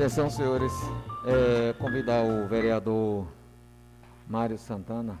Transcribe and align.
Atenção, 0.00 0.30
senhores. 0.30 0.72
É, 1.26 1.74
convidar 1.74 2.24
o 2.24 2.48
vereador 2.48 3.26
Mário 4.26 4.56
Santana. 4.56 5.20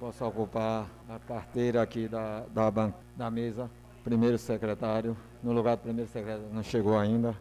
Posso 0.00 0.24
ocupar 0.24 0.88
a 1.08 1.16
carteira 1.20 1.80
aqui 1.80 2.08
da, 2.08 2.40
da, 2.52 2.92
da 3.16 3.30
mesa. 3.30 3.70
Primeiro 4.02 4.36
secretário. 4.36 5.16
No 5.40 5.52
lugar 5.52 5.76
do 5.76 5.82
primeiro 5.82 6.10
secretário, 6.10 6.48
não 6.52 6.64
chegou 6.64 6.98
ainda. 6.98 7.36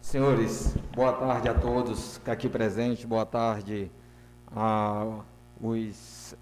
Senhores, 0.00 0.76
boa 0.92 1.12
tarde 1.12 1.48
a 1.48 1.54
todos 1.54 2.20
aqui 2.26 2.48
presentes. 2.48 3.04
Boa 3.04 3.24
tarde 3.24 3.92
a 4.50 5.20
os, 5.60 6.36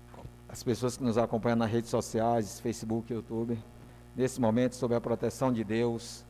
as 0.48 0.62
pessoas 0.62 0.96
que 0.96 1.04
nos 1.04 1.18
acompanham 1.18 1.56
nas 1.56 1.70
redes 1.70 1.90
sociais, 1.90 2.60
Facebook, 2.60 3.12
YouTube. 3.12 3.62
Nesse 4.16 4.40
momento, 4.40 4.74
sob 4.74 4.94
a 4.94 5.00
proteção 5.02 5.52
de 5.52 5.62
Deus, 5.62 6.24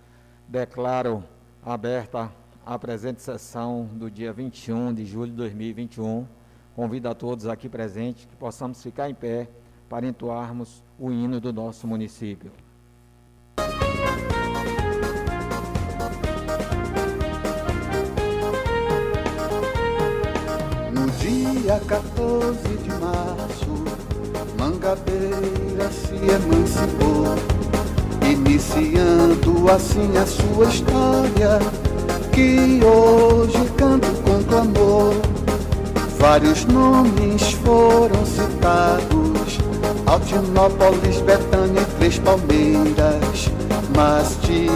declaro 0.49 1.23
aberta 1.65 2.42
a 2.65 2.79
presente 2.79 3.21
sessão 3.21 3.89
do 3.93 4.11
dia 4.11 4.33
21 4.33 4.95
de 4.95 5.05
julho 5.05 5.31
de 5.31 5.37
2021. 5.37 6.27
Convido 6.75 7.09
a 7.09 7.15
todos 7.15 7.47
aqui 7.47 7.69
presentes 7.69 8.25
que 8.25 8.37
possamos 8.37 8.83
ficar 8.83 9.11
em 9.11 9.15
pé 9.15 9.49
para 9.89 10.07
entoarmos 10.07 10.83
o 10.99 11.11
hino 11.11 11.41
do 11.41 11.53
nosso 11.53 11.87
município. 11.87 12.51
No 20.93 21.11
dia 21.19 21.81
14 21.87 22.77
de 22.79 22.91
março, 22.91 23.85
Mangabeira 24.59 25.91
se 25.91 26.15
emancipou, 26.15 27.35
iniciando 28.25 29.71
assim 29.71 30.17
a 30.17 30.27
sua 30.27 30.69
história 30.69 31.92
que 32.33 32.81
hoje 32.85 33.71
canto 33.77 34.09
com 34.23 34.43
clamor. 34.45 35.15
Vários 36.19 36.65
nomes 36.67 37.53
foram 37.65 38.25
citados, 38.25 39.59
Altinópolis, 40.07 41.21
Betânia 41.21 41.81
e 41.81 41.97
Três 41.99 42.19
Palmeiras, 42.19 43.51
mas 43.95 44.37
te 44.43 44.69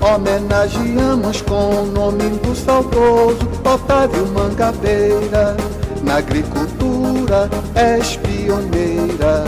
homenageamos 0.00 1.40
com 1.42 1.82
o 1.82 1.86
nome 1.86 2.28
do 2.38 2.54
saudoso 2.54 3.48
Otávio 3.64 4.26
Mangabeira. 4.28 5.56
Na 6.02 6.16
agricultura 6.16 7.48
és 7.74 8.16
pioneira, 8.16 9.44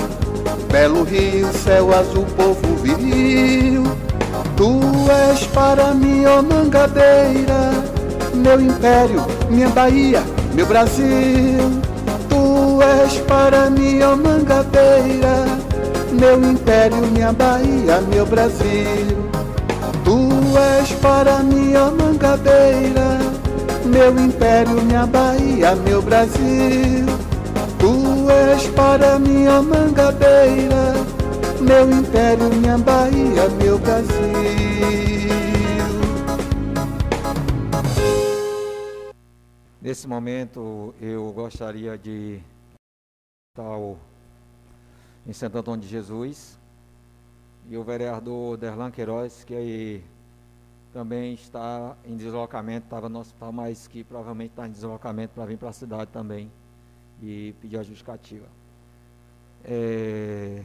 belo 0.72 1.02
rio, 1.02 1.52
céu 1.52 1.94
azul, 1.94 2.24
povo 2.34 2.76
viril 2.82 3.84
Tu 4.56 4.80
és 5.30 5.46
para 5.48 5.92
mim, 5.92 6.24
ó 6.24 6.40
Mangabeira, 6.40 7.72
meu 8.34 8.58
império, 8.58 9.22
minha 9.50 9.68
Bahia, 9.68 10.22
meu 10.54 10.64
Brasil. 10.64 11.60
Tu 12.30 12.82
és 12.82 13.18
para 13.28 13.68
mim, 13.68 14.00
ó 14.00 14.16
Mangabeira, 14.16 15.44
meu 16.18 16.42
império, 16.42 17.06
minha 17.12 17.34
Bahia, 17.34 18.00
meu 18.10 18.24
Brasil. 18.24 19.28
Tu 20.02 20.58
és 20.80 20.90
para 21.02 21.40
mim, 21.42 21.74
ó 21.76 21.90
Mangabeira, 21.90 23.18
meu 23.84 24.18
império, 24.18 24.82
minha 24.84 25.04
Bahia, 25.04 25.76
meu 25.86 26.00
Brasil. 26.00 27.04
Tu 27.78 28.30
és 28.30 28.66
para 28.68 29.18
mim, 29.18 29.46
ó 29.48 29.60
Mangabeira 29.62 30.95
meu 31.66 31.90
império, 31.90 32.48
minha 32.54 32.78
Bahia, 32.78 33.48
meu 33.60 33.78
Brasil. 33.78 34.14
Nesse 39.82 40.06
momento, 40.06 40.94
eu 41.00 41.32
gostaria 41.32 41.98
de 41.98 42.40
estar 43.50 43.78
em 45.26 45.32
Santo 45.32 45.58
Antônio 45.58 45.80
de 45.80 45.88
Jesus 45.88 46.56
e 47.68 47.76
o 47.76 47.82
vereador 47.82 48.56
Derlan 48.56 48.90
Queiroz, 48.92 49.42
que 49.44 49.54
aí 49.54 50.04
também 50.92 51.34
está 51.34 51.96
em 52.04 52.16
deslocamento, 52.16 52.86
estava 52.86 53.08
no 53.08 53.18
hospital, 53.18 53.52
mas 53.52 53.88
que 53.88 54.04
provavelmente 54.04 54.50
está 54.50 54.68
em 54.68 54.70
deslocamento 54.70 55.34
para 55.34 55.44
vir 55.44 55.58
para 55.58 55.70
a 55.70 55.72
cidade 55.72 56.10
também 56.12 56.50
e 57.20 57.54
pedir 57.60 57.78
a 57.78 57.82
justificativa. 57.82 58.46
É, 59.64 60.62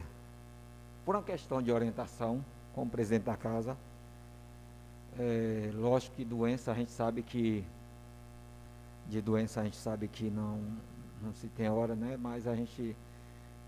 por 1.05 1.15
uma 1.15 1.23
questão 1.23 1.61
de 1.61 1.71
orientação 1.71 2.43
como 2.73 2.89
presidente 2.89 3.23
da 3.23 3.35
casa. 3.35 3.77
É, 5.19 5.71
lógico 5.73 6.15
que 6.15 6.23
doença 6.23 6.71
a 6.71 6.75
gente 6.75 6.91
sabe 6.91 7.21
que 7.21 7.65
de 9.07 9.21
doença 9.21 9.59
a 9.59 9.63
gente 9.63 9.75
sabe 9.77 10.07
que 10.07 10.29
não, 10.29 10.61
não 11.21 11.33
se 11.33 11.47
tem 11.47 11.69
hora, 11.69 11.95
né? 11.95 12.17
Mas 12.17 12.47
a 12.47 12.55
gente 12.55 12.95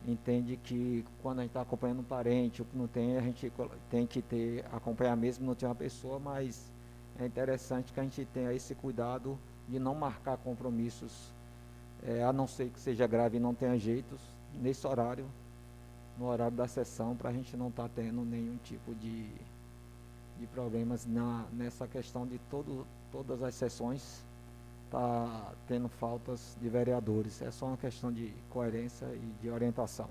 entende 0.08 0.58
que 0.58 1.06
quando 1.22 1.40
a 1.40 1.42
gente 1.42 1.52
está 1.52 1.62
acompanhando 1.62 2.00
um 2.00 2.04
parente, 2.04 2.62
o 2.62 2.66
que 2.66 2.78
não 2.78 2.88
tem, 2.88 3.18
a 3.18 3.22
gente 3.22 3.52
tem 3.90 4.06
que 4.06 4.22
ter, 4.22 4.66
acompanhar 4.72 5.16
mesmo, 5.16 5.46
não 5.46 5.56
tem 5.56 5.68
uma 5.68 5.76
pessoa, 5.76 6.20
mas 6.20 6.72
é 7.20 7.26
interessante 7.26 7.92
que 7.92 8.00
a 8.00 8.04
gente 8.04 8.26
tenha 8.26 8.54
esse 8.54 8.74
cuidado 8.76 9.38
de 9.68 9.80
não 9.80 9.96
marcar 9.96 10.38
compromissos, 10.38 11.34
é, 12.04 12.24
a 12.24 12.34
não 12.34 12.48
ser 12.48 12.70
que 12.70 12.80
seja 12.80 13.08
grave 13.08 13.38
e 13.38 13.40
não 13.40 13.54
tenha 13.54 13.78
jeitos, 13.78 14.20
nesse 14.54 14.86
horário, 14.86 15.26
no 16.18 16.28
horário 16.28 16.56
da 16.56 16.68
sessão 16.68 17.16
para 17.16 17.30
a 17.30 17.34
gente 17.34 17.56
não 17.58 17.70
estar 17.70 17.84
tá 17.84 17.90
tendo 17.96 18.24
nenhum 18.24 18.58
tipo 18.64 18.94
de, 18.96 19.30
de 20.40 20.48
problemas 20.48 21.06
na, 21.06 21.46
nessa 21.52 21.88
questão 21.88 22.26
de 22.26 22.38
todo, 22.50 22.86
todas 23.12 23.42
as 23.42 23.56
sessões 23.56 24.24
tá 24.92 25.54
tendo 25.68 25.90
faltas 25.90 26.56
de 26.62 26.70
vereadores. 26.70 27.42
É 27.42 27.50
só 27.50 27.66
uma 27.66 27.78
questão 27.78 28.12
de 28.12 28.32
coerência 28.50 29.08
e 29.08 29.34
de 29.42 29.50
orientação. 29.50 30.08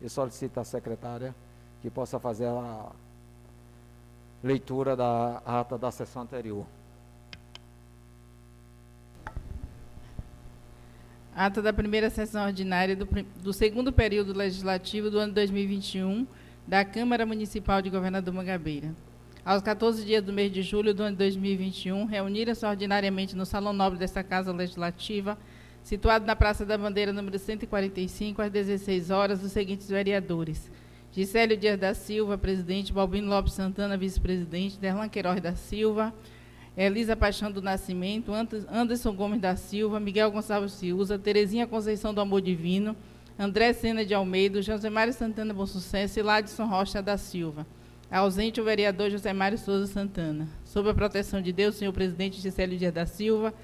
Eu 0.00 0.10
solicito 0.10 0.58
à 0.58 0.64
secretária 0.64 1.34
que 1.80 1.88
possa 1.88 2.18
fazer 2.20 2.46
a 2.46 2.92
leitura 4.42 4.94
da 4.94 5.38
ata 5.38 5.78
da 5.78 5.90
sessão 5.90 6.22
anterior. 6.22 6.66
Ata 11.36 11.60
da 11.60 11.70
primeira 11.70 12.08
sessão 12.08 12.46
ordinária 12.46 12.96
do, 12.96 13.06
do, 13.42 13.52
segundo 13.52 13.92
período 13.92 14.32
legislativo 14.32 15.10
do 15.10 15.18
ano 15.18 15.34
2021 15.34 16.26
da 16.66 16.82
Câmara 16.82 17.26
Municipal 17.26 17.82
de 17.82 17.90
Governador 17.90 18.32
Mangabeira. 18.32 18.94
Aos 19.44 19.60
14 19.60 20.02
dias 20.02 20.24
do 20.24 20.32
mês 20.32 20.50
de 20.50 20.62
julho 20.62 20.94
do 20.94 21.02
ano 21.02 21.14
2021, 21.14 22.06
reuniram-se 22.06 22.64
ordinariamente 22.64 23.36
no 23.36 23.44
Salão 23.44 23.74
Nobre 23.74 23.98
desta 23.98 24.24
Casa 24.24 24.50
Legislativa, 24.50 25.36
situado 25.82 26.24
na 26.24 26.34
Praça 26.34 26.64
da 26.64 26.78
Bandeira, 26.78 27.12
número 27.12 27.38
145, 27.38 28.40
às 28.40 28.50
16 28.50 29.10
horas, 29.10 29.44
os 29.44 29.52
seguintes 29.52 29.90
vereadores. 29.90 30.70
Gisélio 31.12 31.54
Dias 31.54 31.78
da 31.78 31.92
Silva, 31.92 32.38
presidente, 32.38 32.94
Balbino 32.94 33.28
Lopes 33.28 33.52
Santana, 33.52 33.98
vice-presidente, 33.98 34.78
Derlan 34.78 35.10
Queiroz 35.10 35.42
da 35.42 35.54
Silva, 35.54 36.14
Elisa 36.76 37.16
Paixão 37.16 37.50
do 37.50 37.62
Nascimento, 37.62 38.32
Anderson 38.70 39.14
Gomes 39.14 39.40
da 39.40 39.56
Silva, 39.56 39.98
Miguel 39.98 40.30
Gonçalves 40.30 40.72
Ciuza, 40.72 41.18
Terezinha 41.18 41.66
Conceição 41.66 42.12
do 42.12 42.20
Amor 42.20 42.42
Divino, 42.42 42.94
André 43.38 43.72
Sena 43.72 44.04
de 44.04 44.12
Almeida, 44.12 44.60
José 44.60 44.90
Mário 44.90 45.12
Santana 45.12 45.54
Bom 45.54 45.66
Sucesso 45.66 46.18
e 46.18 46.22
Ladson 46.22 46.66
Rocha 46.66 47.00
da 47.00 47.16
Silva. 47.16 47.66
Ausente 48.10 48.60
o 48.60 48.64
vereador 48.64 49.10
José 49.10 49.32
Mário 49.32 49.56
Souza 49.56 49.86
Santana. 49.86 50.48
Sob 50.64 50.88
a 50.90 50.94
proteção 50.94 51.40
de 51.40 51.50
Deus, 51.50 51.76
senhor 51.76 51.92
presidente 51.92 52.40
Gisélio 52.40 52.78
Dias 52.78 52.92
da 52.92 53.06
Silva, 53.06 53.54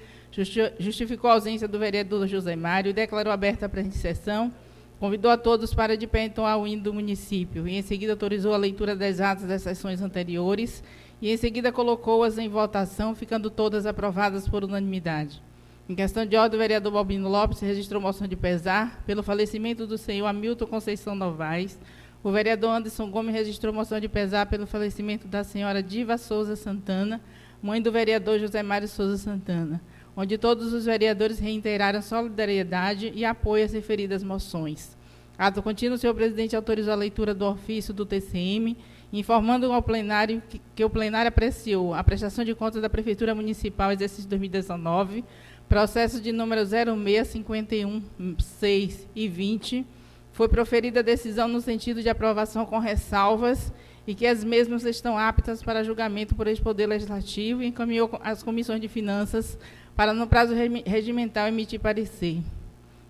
justificou 0.79 1.29
a 1.29 1.33
ausência 1.33 1.67
do 1.67 1.77
vereador 1.77 2.27
José 2.27 2.55
Mário 2.55 2.89
e 2.89 2.93
declarou 2.93 3.31
aberta 3.31 3.67
a 3.67 3.69
presente 3.69 3.97
sessão. 3.97 4.51
Convidou 4.99 5.29
a 5.29 5.37
todos 5.37 5.73
para 5.73 5.95
de 5.95 6.07
pé 6.07 6.25
entoar 6.25 6.57
o 6.57 6.65
hino 6.65 6.81
do 6.81 6.93
município 6.93 7.67
e, 7.67 7.75
em 7.75 7.81
seguida, 7.81 8.13
autorizou 8.13 8.53
a 8.53 8.57
leitura 8.57 8.95
das 8.95 9.19
atas 9.19 9.47
das 9.47 9.61
sessões 9.61 10.01
anteriores 10.01 10.83
e 11.23 11.31
em 11.31 11.37
seguida 11.37 11.71
colocou-as 11.71 12.37
em 12.37 12.49
votação, 12.49 13.15
ficando 13.15 13.49
todas 13.49 13.85
aprovadas 13.85 14.45
por 14.45 14.61
unanimidade. 14.61 15.41
Em 15.87 15.95
questão 15.95 16.25
de 16.25 16.35
ordem, 16.35 16.57
o 16.57 16.59
vereador 16.59 16.91
Balbino 16.91 17.29
Lopes 17.29 17.61
registrou 17.61 18.01
moção 18.01 18.27
de 18.27 18.35
pesar 18.35 19.01
pelo 19.07 19.23
falecimento 19.23 19.87
do 19.87 19.97
senhor 19.97 20.27
Hamilton 20.27 20.67
Conceição 20.67 21.15
Novaes. 21.15 21.79
O 22.21 22.29
vereador 22.29 22.71
Anderson 22.71 23.09
Gomes 23.09 23.33
registrou 23.33 23.71
moção 23.71 24.01
de 24.01 24.09
pesar 24.09 24.47
pelo 24.47 24.67
falecimento 24.67 25.25
da 25.25 25.45
senhora 25.45 25.81
Diva 25.81 26.17
Souza 26.17 26.57
Santana, 26.57 27.21
mãe 27.61 27.81
do 27.81 27.89
vereador 27.89 28.37
José 28.37 28.61
Mário 28.61 28.89
Souza 28.89 29.17
Santana, 29.17 29.81
onde 30.17 30.37
todos 30.37 30.73
os 30.73 30.83
vereadores 30.83 31.39
reiteraram 31.39 32.01
solidariedade 32.01 33.13
e 33.15 33.23
apoio 33.23 33.63
às 33.63 33.71
referidas 33.71 34.25
moções. 34.25 34.97
Ato 35.37 35.63
contínuo, 35.63 35.95
o 35.95 35.97
senhor 35.97 36.13
presidente 36.13 36.53
autorizou 36.53 36.91
a 36.91 36.97
leitura 36.97 37.33
do 37.33 37.45
ofício 37.45 37.93
do 37.93 38.05
TCM 38.05 38.75
informando 39.13 39.71
ao 39.71 39.81
plenário 39.81 40.41
que, 40.49 40.59
que, 40.75 40.83
o 40.83 40.89
plenário 40.89 41.29
apreciou 41.29 41.93
a 41.93 42.03
prestação 42.03 42.43
de 42.43 42.55
contas 42.55 42.81
da 42.81 42.89
Prefeitura 42.89 43.35
Municipal 43.35 43.91
exercício 43.91 44.27
2019, 44.27 45.23
processo 45.69 46.19
de 46.19 46.31
número 46.31 46.65
0651, 46.65 48.01
6 48.39 49.07
e 49.15 49.27
20, 49.27 49.85
foi 50.31 50.49
proferida 50.49 51.01
a 51.01 51.03
decisão 51.03 51.47
no 51.47 51.61
sentido 51.61 52.01
de 52.01 52.09
aprovação 52.09 52.65
com 52.65 52.79
ressalvas 52.79 53.71
e 54.05 54.15
que 54.15 54.25
as 54.25 54.43
mesmas 54.43 54.83
estão 54.83 55.15
aptas 55.15 55.61
para 55.61 55.83
julgamento 55.83 56.33
por 56.33 56.47
esse 56.47 56.61
Poder 56.61 56.87
Legislativo 56.87 57.61
e 57.61 57.67
encaminhou 57.67 58.19
às 58.23 58.41
comissões 58.41 58.81
de 58.81 58.87
finanças 58.87 59.57
para, 59.95 60.11
no 60.11 60.25
prazo 60.25 60.53
regimental, 60.85 61.47
emitir 61.47 61.79
parecer. 61.79 62.41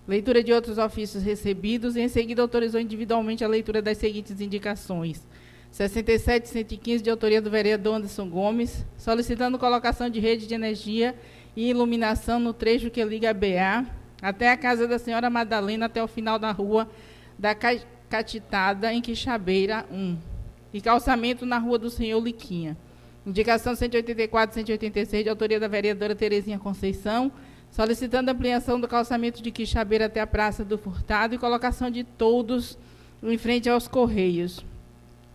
Leitura 0.06 0.44
de 0.44 0.52
outros 0.52 0.78
ofícios 0.78 1.24
recebidos 1.24 1.96
e, 1.96 2.02
em 2.02 2.10
seguida, 2.10 2.42
autorizou 2.42 2.80
individualmente 2.80 3.42
a 3.42 3.48
leitura 3.48 3.82
das 3.82 3.98
seguintes 3.98 4.42
indicações. 4.42 5.26
67 5.74 6.50
115, 6.50 7.04
de 7.04 7.10
autoria 7.10 7.42
do 7.42 7.50
vereador 7.50 7.96
Anderson 7.96 8.30
Gomes, 8.30 8.86
solicitando 8.96 9.58
colocação 9.58 10.08
de 10.08 10.20
rede 10.20 10.46
de 10.46 10.54
energia 10.54 11.16
e 11.56 11.68
iluminação 11.68 12.40
no 12.40 12.54
trecho 12.54 12.92
que 12.92 13.04
liga 13.04 13.32
a 13.32 13.34
BA 13.34 13.84
até 14.22 14.52
a 14.52 14.56
casa 14.56 14.88
da 14.88 15.00
senhora 15.00 15.32
Madalena, 15.32 15.88
até 15.88 16.04
o 16.04 16.08
final 16.08 16.38
da 16.38 16.52
rua 16.52 16.88
da 17.40 17.56
Catitada, 18.08 18.94
em 18.94 19.02
Quixabeira 19.02 19.84
1, 19.92 20.16
e 20.76 20.80
calçamento 20.80 21.44
na 21.44 21.58
rua 21.58 21.80
do 21.80 21.90
senhor 21.90 22.24
Liquinha. 22.24 22.78
Indicação 23.26 23.76
184 23.76 24.54
186, 24.54 25.24
de 25.24 25.30
autoria 25.32 25.60
da 25.60 25.68
vereadora 25.68 26.14
Terezinha 26.14 26.60
Conceição, 26.60 27.32
solicitando 27.72 28.30
ampliação 28.30 28.80
do 28.80 28.88
calçamento 28.88 29.42
de 29.42 29.50
Quixabeira 29.50 30.06
até 30.06 30.22
a 30.22 30.28
Praça 30.28 30.64
do 30.64 30.78
Furtado 30.78 31.34
e 31.34 31.40
colocação 31.40 31.90
de 31.90 32.04
todos 32.04 32.78
em 33.24 33.40
frente 33.40 33.68
aos 33.68 33.88
Correios. 33.88 34.64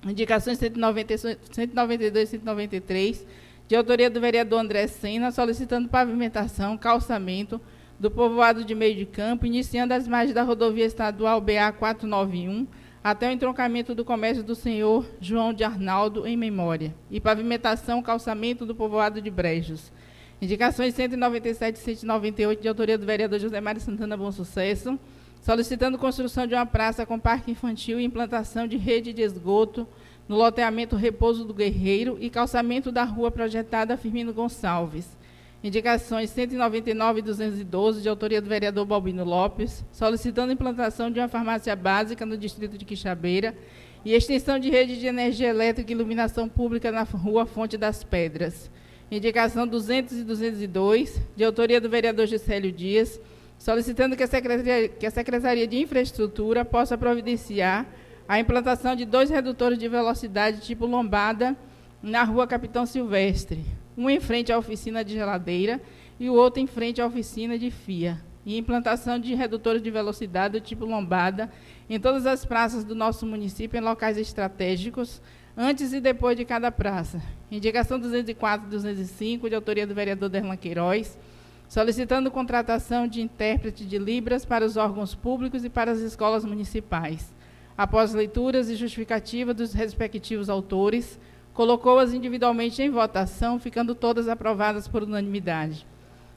Indicações 0.04 0.58
190, 0.58 1.16
192 1.50 2.28
e 2.28 2.30
193, 2.30 3.26
de 3.66 3.74
autoria 3.74 4.08
do 4.08 4.20
vereador 4.20 4.60
André 4.60 4.86
Sena, 4.86 5.30
solicitando 5.30 5.88
pavimentação, 5.88 6.78
calçamento 6.78 7.60
do 7.98 8.10
povoado 8.10 8.64
de 8.64 8.74
meio 8.74 8.94
de 8.94 9.04
campo, 9.04 9.44
iniciando 9.44 9.92
as 9.92 10.06
margens 10.06 10.34
da 10.34 10.42
rodovia 10.42 10.84
estadual 10.84 11.40
BA 11.40 11.72
491, 11.72 12.66
até 13.02 13.28
o 13.28 13.32
entroncamento 13.32 13.94
do 13.94 14.04
comércio 14.04 14.42
do 14.42 14.54
senhor 14.54 15.04
João 15.20 15.52
de 15.52 15.64
Arnaldo, 15.64 16.26
em 16.26 16.36
memória, 16.36 16.94
e 17.10 17.20
pavimentação, 17.20 18.00
calçamento 18.00 18.64
do 18.64 18.74
povoado 18.74 19.20
de 19.20 19.30
Brejos. 19.30 19.92
Indicações 20.40 20.94
197 20.94 21.76
e 21.76 21.78
198, 21.78 22.62
de 22.62 22.68
autoria 22.68 22.96
do 22.96 23.04
vereador 23.04 23.40
José 23.40 23.60
Mário 23.60 23.80
Santana 23.80 24.16
Bom 24.16 24.30
Sucesso, 24.30 24.98
solicitando 25.40 25.98
construção 25.98 26.46
de 26.46 26.54
uma 26.54 26.66
praça 26.66 27.06
com 27.06 27.18
parque 27.18 27.50
infantil 27.50 27.98
e 27.98 28.04
implantação 28.04 28.66
de 28.66 28.76
rede 28.76 29.12
de 29.12 29.22
esgoto 29.22 29.86
no 30.28 30.36
loteamento 30.36 30.94
Repouso 30.94 31.44
do 31.44 31.54
Guerreiro 31.54 32.18
e 32.20 32.28
calçamento 32.28 32.92
da 32.92 33.04
rua 33.04 33.30
projetada 33.30 33.96
Firmino 33.96 34.32
Gonçalves. 34.32 35.16
Indicações 35.64 36.30
199 36.30 37.18
e 37.18 37.22
212, 37.22 38.02
de 38.02 38.08
autoria 38.08 38.40
do 38.40 38.48
vereador 38.48 38.84
Balbino 38.84 39.24
Lopes, 39.24 39.84
solicitando 39.90 40.52
implantação 40.52 41.10
de 41.10 41.18
uma 41.18 41.26
farmácia 41.26 41.74
básica 41.74 42.24
no 42.24 42.36
distrito 42.36 42.78
de 42.78 42.84
Quixabeira 42.84 43.56
e 44.04 44.14
extensão 44.14 44.58
de 44.58 44.70
rede 44.70 45.00
de 45.00 45.06
energia 45.06 45.48
elétrica 45.48 45.90
e 45.90 45.94
iluminação 45.94 46.48
pública 46.48 46.92
na 46.92 47.02
rua 47.02 47.44
Fonte 47.44 47.76
das 47.76 48.04
Pedras. 48.04 48.70
Indicação 49.10 49.66
200 49.66 50.18
e 50.18 50.24
202, 50.24 51.20
de 51.34 51.42
autoria 51.42 51.80
do 51.80 51.88
vereador 51.88 52.26
Gisélio 52.26 52.70
Dias, 52.70 53.20
solicitando 53.58 54.16
que 54.16 54.22
a, 54.22 54.26
Secretaria, 54.26 54.88
que 54.88 55.06
a 55.06 55.10
Secretaria 55.10 55.66
de 55.66 55.76
Infraestrutura 55.76 56.64
possa 56.64 56.96
providenciar 56.96 57.86
a 58.28 58.38
implantação 58.38 58.94
de 58.94 59.04
dois 59.04 59.30
redutores 59.30 59.78
de 59.78 59.88
velocidade 59.88 60.60
tipo 60.60 60.86
lombada 60.86 61.56
na 62.02 62.22
rua 62.22 62.46
Capitão 62.46 62.86
Silvestre, 62.86 63.64
um 63.96 64.08
em 64.08 64.20
frente 64.20 64.52
à 64.52 64.58
oficina 64.58 65.04
de 65.04 65.14
geladeira 65.14 65.80
e 66.20 66.30
o 66.30 66.34
outro 66.34 66.60
em 66.60 66.66
frente 66.66 67.00
à 67.00 67.06
oficina 67.06 67.58
de 67.58 67.70
FIA, 67.70 68.20
e 68.46 68.56
implantação 68.56 69.18
de 69.18 69.34
redutores 69.34 69.82
de 69.82 69.90
velocidade 69.90 70.58
do 70.58 70.64
tipo 70.64 70.84
lombada 70.84 71.50
em 71.90 71.98
todas 71.98 72.26
as 72.26 72.44
praças 72.44 72.84
do 72.84 72.94
nosso 72.94 73.26
município 73.26 73.78
em 73.78 73.82
locais 73.82 74.16
estratégicos, 74.16 75.20
antes 75.56 75.92
e 75.92 76.00
depois 76.00 76.36
de 76.36 76.44
cada 76.44 76.70
praça. 76.70 77.20
Indicação 77.50 77.98
204 77.98 78.68
e 78.68 78.70
205, 78.70 79.48
de 79.48 79.54
autoria 79.54 79.86
do 79.86 79.94
vereador 79.94 80.28
Derlan 80.28 80.56
Queiroz, 80.56 81.18
solicitando 81.68 82.30
contratação 82.30 83.06
de 83.06 83.20
intérprete 83.20 83.84
de 83.84 83.98
Libras 83.98 84.44
para 84.44 84.64
os 84.64 84.78
órgãos 84.78 85.14
públicos 85.14 85.64
e 85.64 85.68
para 85.68 85.92
as 85.92 85.98
escolas 85.98 86.44
municipais. 86.44 87.32
Após 87.76 88.14
leituras 88.14 88.70
e 88.70 88.74
justificativa 88.74 89.52
dos 89.52 89.74
respectivos 89.74 90.48
autores, 90.48 91.20
colocou-as 91.52 92.14
individualmente 92.14 92.82
em 92.82 92.90
votação, 92.90 93.60
ficando 93.60 93.94
todas 93.94 94.28
aprovadas 94.28 94.88
por 94.88 95.02
unanimidade. 95.02 95.86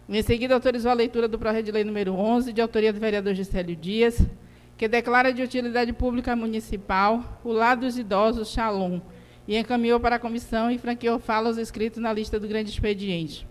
Em 0.10 0.22
seguida, 0.22 0.54
autorizou 0.54 0.92
a 0.92 0.96
leitura 0.96 1.28
do 1.28 1.40
projeto 1.40 1.66
de 1.66 1.72
lei 1.72 1.86
número 1.86 2.14
11, 2.14 2.52
de 2.52 2.62
autoria 2.62 2.92
do 2.92 3.00
vereador 3.00 3.34
Gisélio 3.34 3.76
Dias, 3.76 4.22
que 4.78 4.88
declara 4.88 5.32
de 5.32 5.42
utilidade 5.42 5.94
pública 5.94 6.36
municipal 6.36 7.40
o 7.44 7.54
lado 7.54 7.82
dos 7.82 7.98
idosos 7.98 8.50
Shalom, 8.50 9.00
e 9.48 9.58
encaminhou 9.58 10.00
para 10.00 10.18
a 10.18 10.20
comissão 10.20 10.70
e 10.70 10.78
franqueou 10.78 11.18
falas 11.18 11.58
escritas 11.58 12.04
na 12.04 12.12
lista 12.12 12.40
do 12.40 12.48
grande 12.48 12.70
expediente. 12.70 13.48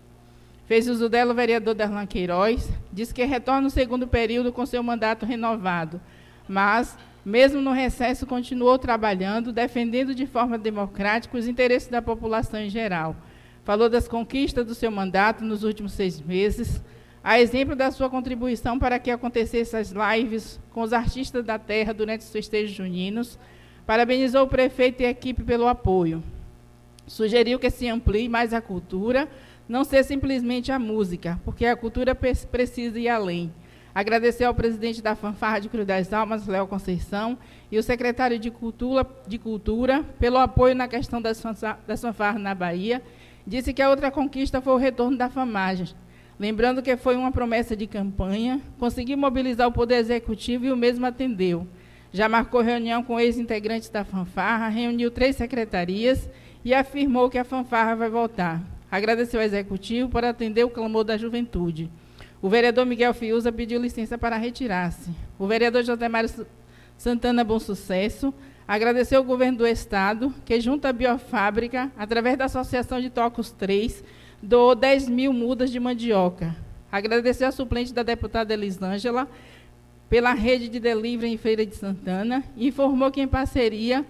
Fez 0.71 0.87
uso 0.87 1.09
dela 1.09 1.33
o 1.33 1.35
vereador 1.35 1.75
Darlan 1.75 2.05
Queiroz, 2.05 2.69
diz 2.93 3.11
que 3.11 3.25
retorna 3.25 3.59
no 3.59 3.69
segundo 3.69 4.07
período 4.07 4.53
com 4.53 4.65
seu 4.65 4.81
mandato 4.81 5.25
renovado, 5.25 5.99
mas, 6.47 6.97
mesmo 7.25 7.59
no 7.59 7.73
recesso, 7.73 8.25
continuou 8.25 8.79
trabalhando, 8.79 9.51
defendendo 9.51 10.15
de 10.15 10.25
forma 10.25 10.57
democrática 10.57 11.37
os 11.37 11.45
interesses 11.45 11.89
da 11.89 12.01
população 12.01 12.57
em 12.57 12.69
geral. 12.69 13.17
Falou 13.65 13.89
das 13.89 14.07
conquistas 14.07 14.65
do 14.65 14.73
seu 14.73 14.89
mandato 14.89 15.43
nos 15.43 15.65
últimos 15.65 15.91
seis 15.91 16.21
meses, 16.21 16.81
a 17.21 17.37
exemplo 17.37 17.75
da 17.75 17.91
sua 17.91 18.09
contribuição 18.09 18.79
para 18.79 18.97
que 18.97 19.11
acontecessem 19.11 19.77
as 19.77 19.91
lives 19.91 20.57
com 20.71 20.83
os 20.83 20.93
artistas 20.93 21.43
da 21.43 21.59
terra 21.59 21.93
durante 21.93 22.21
os 22.21 22.31
festejos 22.31 22.71
juninos, 22.73 23.37
parabenizou 23.85 24.43
o 24.43 24.47
prefeito 24.47 25.03
e 25.03 25.05
a 25.05 25.09
equipe 25.09 25.43
pelo 25.43 25.67
apoio. 25.67 26.23
Sugeriu 27.05 27.59
que 27.59 27.69
se 27.69 27.89
amplie 27.89 28.29
mais 28.29 28.53
a 28.53 28.61
cultura, 28.61 29.27
não 29.71 29.85
ser 29.85 30.03
simplesmente 30.03 30.69
a 30.69 30.77
música, 30.77 31.39
porque 31.45 31.65
a 31.65 31.77
cultura 31.77 32.13
precisa 32.13 32.99
ir 32.99 33.07
além. 33.07 33.53
Agradeceu 33.95 34.49
ao 34.49 34.53
presidente 34.53 35.01
da 35.01 35.15
Fanfarra 35.15 35.59
de 35.59 35.69
Cruz 35.69 35.87
das 35.87 36.11
Almas, 36.11 36.45
Léo 36.45 36.67
Conceição, 36.67 37.37
e 37.71 37.77
o 37.77 37.83
secretário 37.83 38.37
de 38.37 38.51
Cultura, 38.51 39.07
de 39.25 39.37
Cultura 39.37 40.03
pelo 40.19 40.37
apoio 40.39 40.75
na 40.75 40.89
questão 40.89 41.21
das, 41.21 41.41
das 41.87 42.01
fanfarras 42.01 42.41
na 42.41 42.53
Bahia. 42.53 43.01
Disse 43.47 43.71
que 43.71 43.81
a 43.81 43.89
outra 43.89 44.11
conquista 44.11 44.59
foi 44.59 44.73
o 44.73 44.77
retorno 44.77 45.17
da 45.17 45.29
famagem, 45.29 45.87
Lembrando 46.37 46.81
que 46.81 46.97
foi 46.97 47.15
uma 47.15 47.31
promessa 47.31 47.75
de 47.75 47.85
campanha, 47.85 48.59
conseguiu 48.79 49.15
mobilizar 49.15 49.67
o 49.67 49.71
Poder 49.71 49.97
Executivo 49.97 50.65
e 50.65 50.71
o 50.71 50.75
mesmo 50.75 51.05
atendeu. 51.05 51.67
Já 52.11 52.27
marcou 52.27 52.61
reunião 52.61 53.03
com 53.03 53.19
ex-integrantes 53.19 53.89
da 53.89 54.03
fanfarra, 54.03 54.67
reuniu 54.67 55.11
três 55.11 55.35
secretarias 55.35 56.27
e 56.65 56.73
afirmou 56.73 57.29
que 57.29 57.37
a 57.37 57.43
fanfarra 57.43 57.95
vai 57.95 58.09
voltar. 58.09 58.59
Agradeceu 58.91 59.39
ao 59.39 59.45
Executivo 59.45 60.09
por 60.09 60.25
atender 60.25 60.65
o 60.65 60.69
clamor 60.69 61.05
da 61.05 61.17
juventude. 61.17 61.89
O 62.41 62.49
vereador 62.49 62.85
Miguel 62.85 63.13
Fiuza 63.13 63.51
pediu 63.51 63.81
licença 63.81 64.17
para 64.17 64.35
retirar-se. 64.35 65.09
O 65.39 65.47
vereador 65.47 65.83
José 65.83 66.09
Mário 66.09 66.29
Santana 66.97 67.43
Bom 67.43 67.59
Sucesso 67.59 68.33
agradeceu 68.67 69.19
ao 69.19 69.23
governo 69.23 69.59
do 69.59 69.67
Estado, 69.67 70.33
que 70.43 70.59
junto 70.59 70.85
à 70.85 70.93
Biofábrica, 70.93 71.91
através 71.97 72.37
da 72.37 72.45
Associação 72.45 72.99
de 72.99 73.09
Tocos 73.09 73.51
3, 73.51 74.03
doou 74.41 74.75
10 74.75 75.07
mil 75.07 75.31
mudas 75.31 75.71
de 75.71 75.79
mandioca. 75.79 76.55
Agradeceu 76.91 77.47
a 77.47 77.51
suplente 77.51 77.93
da 77.93 78.03
deputada 78.03 78.53
Elisângela 78.53 79.27
pela 80.09 80.33
rede 80.33 80.67
de 80.67 80.79
delivery 80.79 81.31
em 81.31 81.37
Feira 81.37 81.65
de 81.65 81.75
Santana 81.75 82.43
e 82.57 82.67
informou 82.67 83.09
que, 83.09 83.21
em 83.21 83.27
parceria 83.27 84.05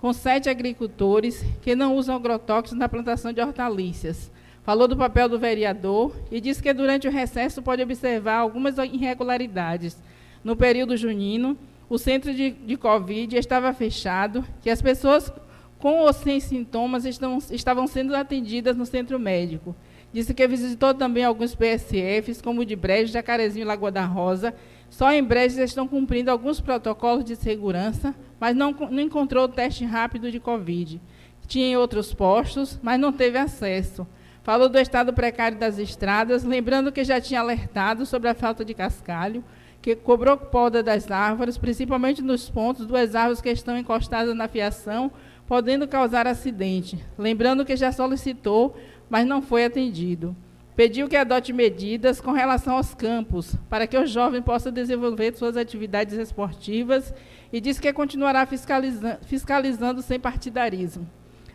com 0.00 0.14
sete 0.14 0.48
agricultores 0.48 1.44
que 1.60 1.76
não 1.76 1.94
usam 1.94 2.16
agrotóxicos 2.16 2.78
na 2.78 2.88
plantação 2.88 3.34
de 3.34 3.40
hortaliças. 3.42 4.32
Falou 4.62 4.88
do 4.88 4.96
papel 4.96 5.28
do 5.28 5.38
vereador 5.38 6.16
e 6.30 6.40
disse 6.40 6.62
que 6.62 6.72
durante 6.72 7.06
o 7.06 7.10
recesso 7.10 7.60
pode 7.60 7.82
observar 7.82 8.36
algumas 8.36 8.78
irregularidades. 8.78 10.02
No 10.42 10.56
período 10.56 10.96
junino, 10.96 11.56
o 11.86 11.98
centro 11.98 12.32
de, 12.32 12.50
de 12.50 12.78
Covid 12.78 13.36
estava 13.36 13.74
fechado, 13.74 14.42
que 14.62 14.70
as 14.70 14.80
pessoas 14.80 15.30
com 15.78 15.98
ou 16.00 16.12
sem 16.12 16.40
sintomas, 16.40 17.04
estão, 17.04 17.38
estavam 17.50 17.86
sendo 17.86 18.14
atendidas 18.14 18.76
no 18.76 18.86
centro 18.86 19.18
médico. 19.18 19.76
Disse 20.12 20.34
que 20.34 20.46
visitou 20.46 20.92
também 20.92 21.24
alguns 21.24 21.54
PSFs, 21.54 22.42
como 22.42 22.62
o 22.62 22.64
de 22.64 22.74
Brejo, 22.74 23.12
Jacarezinho 23.12 23.64
e 23.64 23.66
Lagoa 23.66 23.90
da 23.90 24.04
Rosa. 24.04 24.54
Só 24.90 25.12
em 25.12 25.22
Brejo 25.22 25.62
estão 25.62 25.86
cumprindo 25.86 26.30
alguns 26.30 26.60
protocolos 26.60 27.24
de 27.24 27.36
segurança, 27.36 28.14
mas 28.38 28.54
não, 28.54 28.72
não 28.72 29.00
encontrou 29.00 29.44
o 29.44 29.48
teste 29.48 29.84
rápido 29.84 30.30
de 30.30 30.40
Covid. 30.40 31.00
Tinha 31.46 31.66
em 31.68 31.76
outros 31.76 32.12
postos, 32.12 32.78
mas 32.82 33.00
não 33.00 33.12
teve 33.12 33.38
acesso. 33.38 34.06
Falou 34.42 34.68
do 34.68 34.78
estado 34.78 35.12
precário 35.12 35.56
das 35.56 35.78
estradas, 35.78 36.44
lembrando 36.44 36.92
que 36.92 37.04
já 37.04 37.20
tinha 37.20 37.40
alertado 37.40 38.04
sobre 38.04 38.28
a 38.28 38.34
falta 38.34 38.64
de 38.64 38.74
cascalho, 38.74 39.44
que 39.80 39.94
cobrou 39.94 40.36
poda 40.36 40.82
das 40.82 41.10
árvores, 41.10 41.56
principalmente 41.56 42.20
nos 42.20 42.50
pontos 42.50 42.84
duas 42.84 43.14
árvores 43.14 43.40
que 43.40 43.48
estão 43.48 43.78
encostadas 43.78 44.34
na 44.34 44.48
fiação 44.48 45.10
podendo 45.46 45.88
causar 45.88 46.28
acidente. 46.28 47.04
Lembrando 47.18 47.64
que 47.64 47.76
já 47.76 47.90
solicitou, 47.90 48.76
mas 49.08 49.26
não 49.26 49.42
foi 49.42 49.64
atendido. 49.64 50.36
Pediu 50.76 51.08
que 51.08 51.16
adote 51.16 51.52
medidas 51.52 52.20
com 52.20 52.32
relação 52.32 52.76
aos 52.76 52.94
campos, 52.94 53.54
para 53.68 53.86
que 53.86 53.98
os 53.98 54.10
jovens 54.10 54.42
possam 54.42 54.72
desenvolver 54.72 55.34
suas 55.34 55.56
atividades 55.56 56.16
esportivas 56.16 57.12
e 57.52 57.60
disse 57.60 57.80
que 57.80 57.92
continuará 57.92 58.46
fiscalizando, 58.46 59.18
fiscalizando 59.26 60.02
sem 60.02 60.18
partidarismo. 60.18 61.08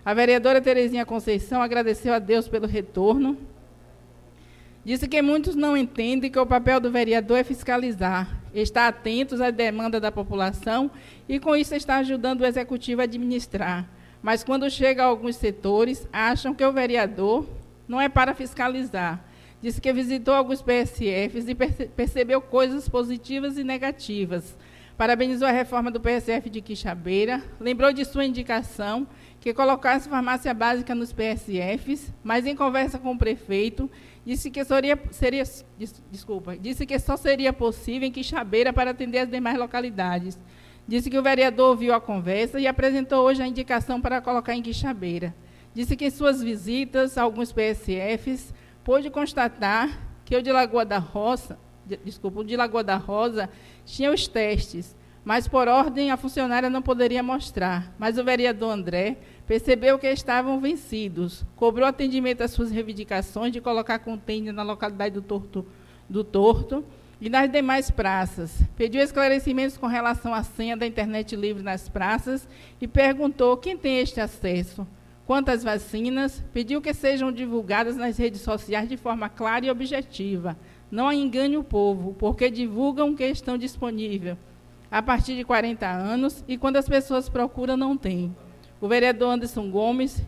A 0.06 0.14
vereadora 0.14 0.62
Terezinha 0.62 1.06
Conceição 1.06 1.62
agradeceu 1.62 2.14
a 2.14 2.20
Deus 2.20 2.48
pelo 2.48 2.68
retorno. 2.68 3.38
Disse 4.84 5.08
que 5.08 5.20
muitos 5.20 5.56
não 5.56 5.76
entendem 5.76 6.30
que 6.30 6.38
o 6.38 6.46
papel 6.46 6.80
do 6.80 6.92
vereador 6.92 7.40
é 7.40 7.44
fiscalizar, 7.44 8.30
estar 8.54 8.88
atentos 8.88 9.42
à 9.42 9.50
demanda 9.50 10.00
da 10.00 10.12
população 10.12 10.92
e, 11.28 11.40
com 11.40 11.56
isso, 11.56 11.74
está 11.74 11.98
ajudando 11.98 12.42
o 12.42 12.46
executivo 12.46 13.02
a 13.02 13.06
administrar. 13.06 13.90
Mas, 14.22 14.44
quando 14.44 14.70
chega 14.70 15.02
a 15.02 15.08
alguns 15.08 15.38
setores, 15.38 16.08
acham 16.14 16.54
que 16.54 16.64
o 16.64 16.72
vereador 16.72 17.48
não 17.88 18.00
é 18.00 18.10
para 18.10 18.34
fiscalizar. 18.34 19.24
Disse 19.62 19.82
que 19.82 19.92
visitou 19.92 20.34
alguns 20.34 20.62
PSFs 20.62 21.48
e 21.48 21.56
percebeu 21.56 22.42
coisas 22.42 22.88
positivas 22.88 23.58
e 23.58 23.64
negativas. 23.64 24.56
Parabenizou 24.98 25.48
a 25.48 25.52
reforma 25.52 25.92
do 25.92 26.00
PSF 26.00 26.50
de 26.50 26.62
Quixabeira, 26.62 27.44
lembrou 27.60 27.92
de 27.92 28.06
sua 28.06 28.24
indicação 28.24 29.06
que 29.42 29.54
colocasse 29.54 30.08
farmácia 30.08 30.54
básica 30.54 30.96
nos 30.96 31.12
PSFs, 31.12 32.14
mas 32.24 32.46
em 32.46 32.56
conversa 32.56 32.98
com 32.98 33.12
o 33.12 33.18
prefeito, 33.18 33.90
disse 34.26 34.50
que 34.50 34.64
seria, 34.64 34.98
seria 35.12 35.44
desculpa, 36.10 36.58
disse 36.58 36.86
que 36.86 36.98
só 36.98 37.18
seria 37.18 37.52
possível 37.52 38.08
em 38.08 38.12
Quixabeira 38.12 38.72
para 38.72 38.92
atender 38.92 39.20
as 39.20 39.30
demais 39.30 39.58
localidades. 39.58 40.40
Disse 40.88 41.10
que 41.10 41.18
o 41.18 41.24
vereador 41.24 41.72
ouviu 41.72 41.94
a 41.94 42.00
conversa 42.00 42.60
e 42.60 42.66
apresentou 42.66 43.26
hoje 43.26 43.42
a 43.42 43.48
indicação 43.48 44.00
para 44.00 44.22
colocar 44.22 44.56
em 44.56 44.62
Quixabeira. 44.62 45.36
Disse 45.76 45.98
que 45.98 46.06
em 46.06 46.10
suas 46.10 46.42
visitas 46.42 47.18
a 47.18 47.24
alguns 47.24 47.52
PSFs 47.52 48.54
pôde 48.82 49.10
constatar 49.10 49.90
que 50.24 50.34
o 50.34 50.42
de 50.42 50.50
Lagoa 50.50 50.86
da 50.86 50.98
Roça, 50.98 51.60
de, 51.86 51.98
desculpa, 51.98 52.40
o 52.40 52.44
de 52.46 52.56
Lagoa 52.56 52.82
da 52.82 52.96
Rosa 52.96 53.50
tinha 53.86 54.10
os 54.10 54.26
testes, 54.26 54.96
mas 55.26 55.50
por 55.50 55.68
ordem 55.68 56.12
a 56.12 56.18
funcionária 56.18 56.70
não 56.70 56.82
poderia 56.82 57.22
mostrar. 57.22 57.94
Mas 58.00 58.18
o 58.18 58.24
vereador 58.24 58.72
André 58.72 59.18
percebeu 59.46 60.00
que 60.00 60.08
estavam 60.08 60.62
vencidos, 60.62 61.44
cobrou 61.58 61.86
atendimento 61.86 62.42
às 62.42 62.52
suas 62.52 62.72
reivindicações 62.72 63.52
de 63.52 63.60
colocar 63.60 64.00
contêiner 64.00 64.54
na 64.54 64.64
localidade 64.64 65.16
do 65.16 65.22
Torto, 65.22 65.66
do 66.10 66.24
Torto 66.24 66.86
e 67.20 67.30
nas 67.30 67.52
demais 67.52 67.92
praças. 67.92 68.62
Pediu 68.78 69.02
esclarecimentos 69.02 69.76
com 69.76 69.88
relação 69.88 70.34
à 70.34 70.42
senha 70.42 70.78
da 70.78 70.88
internet 70.88 71.36
livre 71.36 71.62
nas 71.62 71.90
praças 71.90 72.48
e 72.80 72.88
perguntou 72.88 73.58
quem 73.58 73.78
tem 73.78 74.00
este 74.00 74.22
acesso. 74.22 74.88
Quantas 75.26 75.64
vacinas, 75.64 76.44
pediu 76.54 76.80
que 76.80 76.94
sejam 76.94 77.32
divulgadas 77.32 77.98
nas 77.98 78.18
redes 78.18 78.42
sociais 78.42 78.88
de 78.88 78.96
forma 78.96 79.28
clara 79.28 79.66
e 79.66 79.72
objetiva. 79.72 80.56
Não 80.92 81.12
engane 81.12 81.58
o 81.58 81.64
povo, 81.64 82.16
porque 82.20 82.50
divulgam 82.50 83.16
que 83.16 83.26
estão 83.26 83.58
disponíveis 83.58 84.38
a 84.92 85.02
partir 85.02 85.36
de 85.36 85.44
40 85.44 85.86
anos 85.86 86.44
e 86.48 86.58
quando 86.58 86.78
as 86.78 86.88
pessoas 86.88 87.28
procuram, 87.28 87.76
não 87.76 87.98
tem. 87.98 88.36
O 88.80 88.88
vereador 88.88 89.34
Anderson 89.34 89.70
Gomes 89.70 90.22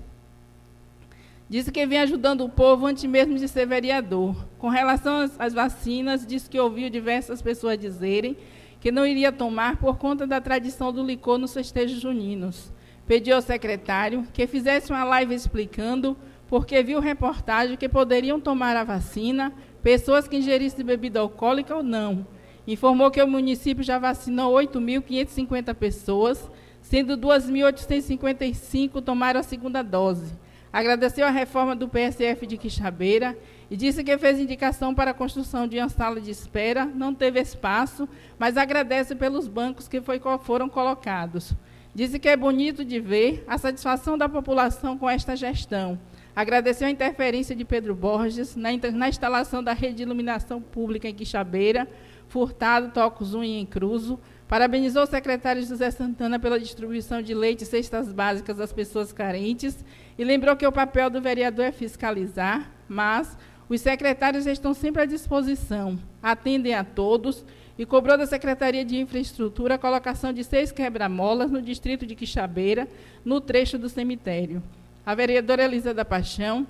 disse 1.47 1.71
que 1.71 1.85
vem 1.85 1.99
ajudando 1.99 2.43
o 2.43 2.49
povo 2.49 2.87
antes 2.87 3.03
mesmo 3.05 3.37
de 3.37 3.47
ser 3.47 3.67
vereador. 3.67 4.35
Com 4.57 4.67
relação 4.67 5.21
às, 5.21 5.39
às 5.39 5.53
vacinas, 5.53 6.25
disse 6.25 6.49
que 6.49 6.59
ouviu 6.59 6.89
diversas 6.89 7.39
pessoas 7.39 7.77
dizerem 7.77 8.35
que 8.81 8.91
não 8.91 9.05
iria 9.05 9.31
tomar 9.31 9.77
por 9.77 9.97
conta 9.97 10.25
da 10.25 10.41
tradição 10.41 10.91
do 10.91 11.03
licor 11.03 11.37
nos 11.37 11.53
festejos 11.53 12.01
juninos 12.01 12.75
pediu 13.07 13.35
ao 13.35 13.41
secretário 13.41 14.27
que 14.33 14.45
fizesse 14.45 14.91
uma 14.91 15.03
live 15.03 15.33
explicando 15.33 16.17
porque 16.47 16.83
viu 16.83 16.99
reportagem 16.99 17.77
que 17.77 17.89
poderiam 17.89 18.39
tomar 18.39 18.75
a 18.75 18.83
vacina 18.83 19.53
pessoas 19.81 20.27
que 20.27 20.37
ingerissem 20.37 20.85
bebida 20.85 21.19
alcoólica 21.19 21.75
ou 21.75 21.83
não. 21.83 22.27
Informou 22.67 23.09
que 23.09 23.21
o 23.21 23.27
município 23.27 23.83
já 23.83 23.97
vacinou 23.97 24.53
8.550 24.55 25.73
pessoas, 25.73 26.51
sendo 26.81 27.17
2.855 27.17 29.01
tomaram 29.01 29.39
a 29.39 29.43
segunda 29.43 29.81
dose. 29.81 30.35
Agradeceu 30.71 31.25
a 31.25 31.29
reforma 31.29 31.75
do 31.75 31.87
PSF 31.87 32.45
de 32.45 32.57
Quixabeira 32.57 33.37
e 33.71 33.77
disse 33.77 34.03
que 34.03 34.17
fez 34.17 34.39
indicação 34.39 34.93
para 34.93 35.11
a 35.11 35.13
construção 35.13 35.65
de 35.65 35.77
uma 35.77 35.87
sala 35.87 36.19
de 36.19 36.29
espera, 36.29 36.85
não 36.85 37.13
teve 37.13 37.39
espaço, 37.39 38.07
mas 38.37 38.57
agradece 38.57 39.15
pelos 39.15 39.47
bancos 39.47 39.87
que 39.87 40.01
foi, 40.01 40.21
foram 40.41 40.67
colocados. 40.67 41.53
Disse 41.97 42.19
que 42.19 42.29
é 42.29 42.37
bonito 42.37 42.85
de 42.85 42.99
ver 42.99 43.43
a 43.47 43.57
satisfação 43.57 44.19
da 44.19 44.29
população 44.29 44.95
com 44.99 45.09
esta 45.09 45.35
gestão. 45.35 45.99
Agradeceu 46.35 46.85
a 46.85 46.91
interferência 46.91 47.55
de 47.55 47.65
Pedro 47.65 47.95
Borges 47.95 48.55
na, 48.55 48.69
na 48.93 49.09
instalação 49.09 49.63
da 49.63 49.73
rede 49.73 49.95
de 49.95 50.03
iluminação 50.03 50.61
pública 50.61 51.09
em 51.09 51.15
Quixabeira, 51.15 51.87
Furtado, 52.27 52.91
Tocos 52.91 53.33
e 53.33 53.47
em 53.47 53.65
Cruzo. 53.65 54.19
Parabenizou 54.47 55.01
o 55.01 55.07
secretário 55.07 55.65
José 55.65 55.89
Santana 55.89 56.37
pela 56.37 56.59
distribuição 56.59 57.19
de 57.19 57.33
leite 57.33 57.63
e 57.63 57.65
cestas 57.65 58.13
básicas 58.13 58.59
às 58.59 58.71
pessoas 58.71 59.11
carentes 59.11 59.83
e 60.19 60.23
lembrou 60.23 60.55
que 60.55 60.67
o 60.67 60.71
papel 60.71 61.09
do 61.09 61.19
vereador 61.19 61.65
é 61.65 61.71
fiscalizar, 61.71 62.71
mas 62.87 63.35
os 63.67 63.81
secretários 63.81 64.45
estão 64.45 64.71
sempre 64.71 65.01
à 65.01 65.05
disposição, 65.05 65.97
atendem 66.21 66.75
a 66.75 66.83
todos 66.83 67.43
e 67.77 67.85
cobrou 67.85 68.17
da 68.17 68.25
Secretaria 68.25 68.83
de 68.83 68.97
Infraestrutura 68.97 69.75
a 69.75 69.77
colocação 69.77 70.33
de 70.33 70.43
seis 70.43 70.71
quebra-molas 70.71 71.51
no 71.51 71.61
distrito 71.61 72.05
de 72.05 72.15
Quixabeira, 72.15 72.87
no 73.23 73.39
trecho 73.39 73.77
do 73.77 73.87
cemitério. 73.87 74.63
A 75.05 75.13
vereadora 75.13 75.63
Elisa 75.63 75.93
da 75.93 76.03
Paixão 76.03 76.65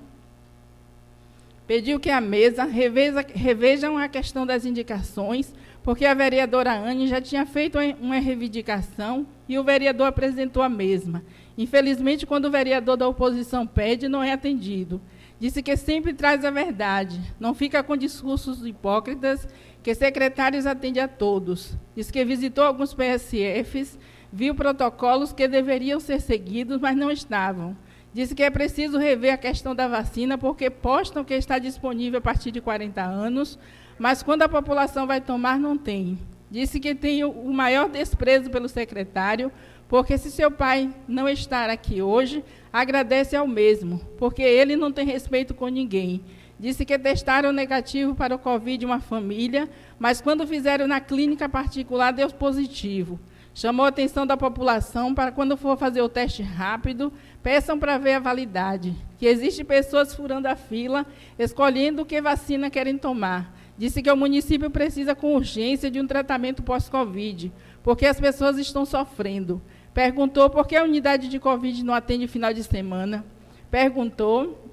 pediu 1.66 1.98
que 2.00 2.10
a 2.10 2.20
mesa 2.20 2.64
reveja, 2.64 3.24
revejam 3.34 3.98
a 3.98 4.08
questão 4.08 4.46
das 4.46 4.64
indicações, 4.64 5.52
porque 5.82 6.04
a 6.04 6.14
vereadora 6.14 6.72
Anne 6.72 7.06
já 7.06 7.20
tinha 7.20 7.44
feito 7.46 7.78
uma 8.00 8.18
reivindicação 8.18 9.26
e 9.48 9.58
o 9.58 9.64
vereador 9.64 10.06
apresentou 10.06 10.62
a 10.62 10.68
mesma. 10.68 11.22
Infelizmente, 11.56 12.26
quando 12.26 12.44
o 12.44 12.50
vereador 12.50 12.96
da 12.96 13.08
oposição 13.08 13.66
pede, 13.66 14.08
não 14.08 14.22
é 14.22 14.32
atendido. 14.32 15.00
Disse 15.40 15.62
que 15.62 15.76
sempre 15.76 16.12
traz 16.12 16.44
a 16.44 16.50
verdade, 16.50 17.20
não 17.38 17.54
fica 17.54 17.82
com 17.82 17.96
discursos 17.96 18.66
hipócritas 18.66 19.46
que 19.88 19.94
secretários 19.94 20.66
atende 20.66 21.00
a 21.00 21.08
todos. 21.08 21.74
Diz 21.96 22.10
que 22.10 22.22
visitou 22.22 22.62
alguns 22.62 22.92
PSFs, 22.92 23.98
viu 24.30 24.54
protocolos 24.54 25.32
que 25.32 25.48
deveriam 25.48 25.98
ser 25.98 26.20
seguidos, 26.20 26.78
mas 26.78 26.94
não 26.94 27.10
estavam. 27.10 27.74
Disse 28.12 28.34
que 28.34 28.42
é 28.42 28.50
preciso 28.50 28.98
rever 28.98 29.32
a 29.32 29.38
questão 29.38 29.74
da 29.74 29.88
vacina, 29.88 30.36
porque 30.36 30.68
postam 30.68 31.24
que 31.24 31.32
está 31.32 31.58
disponível 31.58 32.18
a 32.18 32.20
partir 32.20 32.50
de 32.50 32.60
40 32.60 33.00
anos, 33.02 33.58
mas 33.98 34.22
quando 34.22 34.42
a 34.42 34.48
população 34.48 35.06
vai 35.06 35.22
tomar, 35.22 35.58
não 35.58 35.74
tem. 35.78 36.18
Disse 36.50 36.78
que 36.78 36.94
tem 36.94 37.24
o 37.24 37.50
maior 37.50 37.88
desprezo 37.88 38.50
pelo 38.50 38.68
secretário, 38.68 39.50
porque 39.88 40.18
se 40.18 40.30
seu 40.30 40.50
pai 40.50 40.94
não 41.08 41.26
estar 41.26 41.70
aqui 41.70 42.02
hoje, 42.02 42.44
agradece 42.70 43.34
ao 43.34 43.46
mesmo, 43.46 44.02
porque 44.18 44.42
ele 44.42 44.76
não 44.76 44.92
tem 44.92 45.06
respeito 45.06 45.54
com 45.54 45.68
ninguém. 45.68 46.22
Disse 46.58 46.84
que 46.84 46.98
testaram 46.98 47.52
negativo 47.52 48.14
para 48.14 48.34
o 48.34 48.38
Covid 48.38 48.84
uma 48.84 48.98
família, 48.98 49.68
mas 49.98 50.20
quando 50.20 50.46
fizeram 50.46 50.88
na 50.88 51.00
clínica 51.00 51.48
particular 51.48 52.12
deu 52.12 52.28
positivo. 52.30 53.20
Chamou 53.54 53.86
a 53.86 53.88
atenção 53.88 54.26
da 54.26 54.36
população 54.36 55.14
para 55.14 55.32
quando 55.32 55.56
for 55.56 55.76
fazer 55.76 56.00
o 56.00 56.08
teste 56.08 56.42
rápido, 56.42 57.12
peçam 57.42 57.78
para 57.78 57.98
ver 57.98 58.14
a 58.14 58.20
validade. 58.20 58.94
Que 59.18 59.26
existe 59.26 59.64
pessoas 59.64 60.14
furando 60.14 60.48
a 60.48 60.56
fila, 60.56 61.06
escolhendo 61.38 62.04
que 62.04 62.20
vacina 62.20 62.70
querem 62.70 62.98
tomar. 62.98 63.56
Disse 63.76 64.02
que 64.02 64.10
o 64.10 64.16
município 64.16 64.70
precisa 64.70 65.14
com 65.14 65.34
urgência 65.34 65.90
de 65.90 66.00
um 66.00 66.06
tratamento 66.06 66.62
pós-Covid, 66.62 67.52
porque 67.82 68.06
as 68.06 68.20
pessoas 68.20 68.58
estão 68.58 68.84
sofrendo. 68.84 69.62
Perguntou 69.94 70.50
por 70.50 70.66
que 70.66 70.76
a 70.76 70.84
unidade 70.84 71.28
de 71.28 71.38
Covid 71.38 71.84
não 71.84 71.94
atende 71.94 72.26
final 72.26 72.52
de 72.52 72.62
semana. 72.62 73.24
Perguntou 73.70 74.67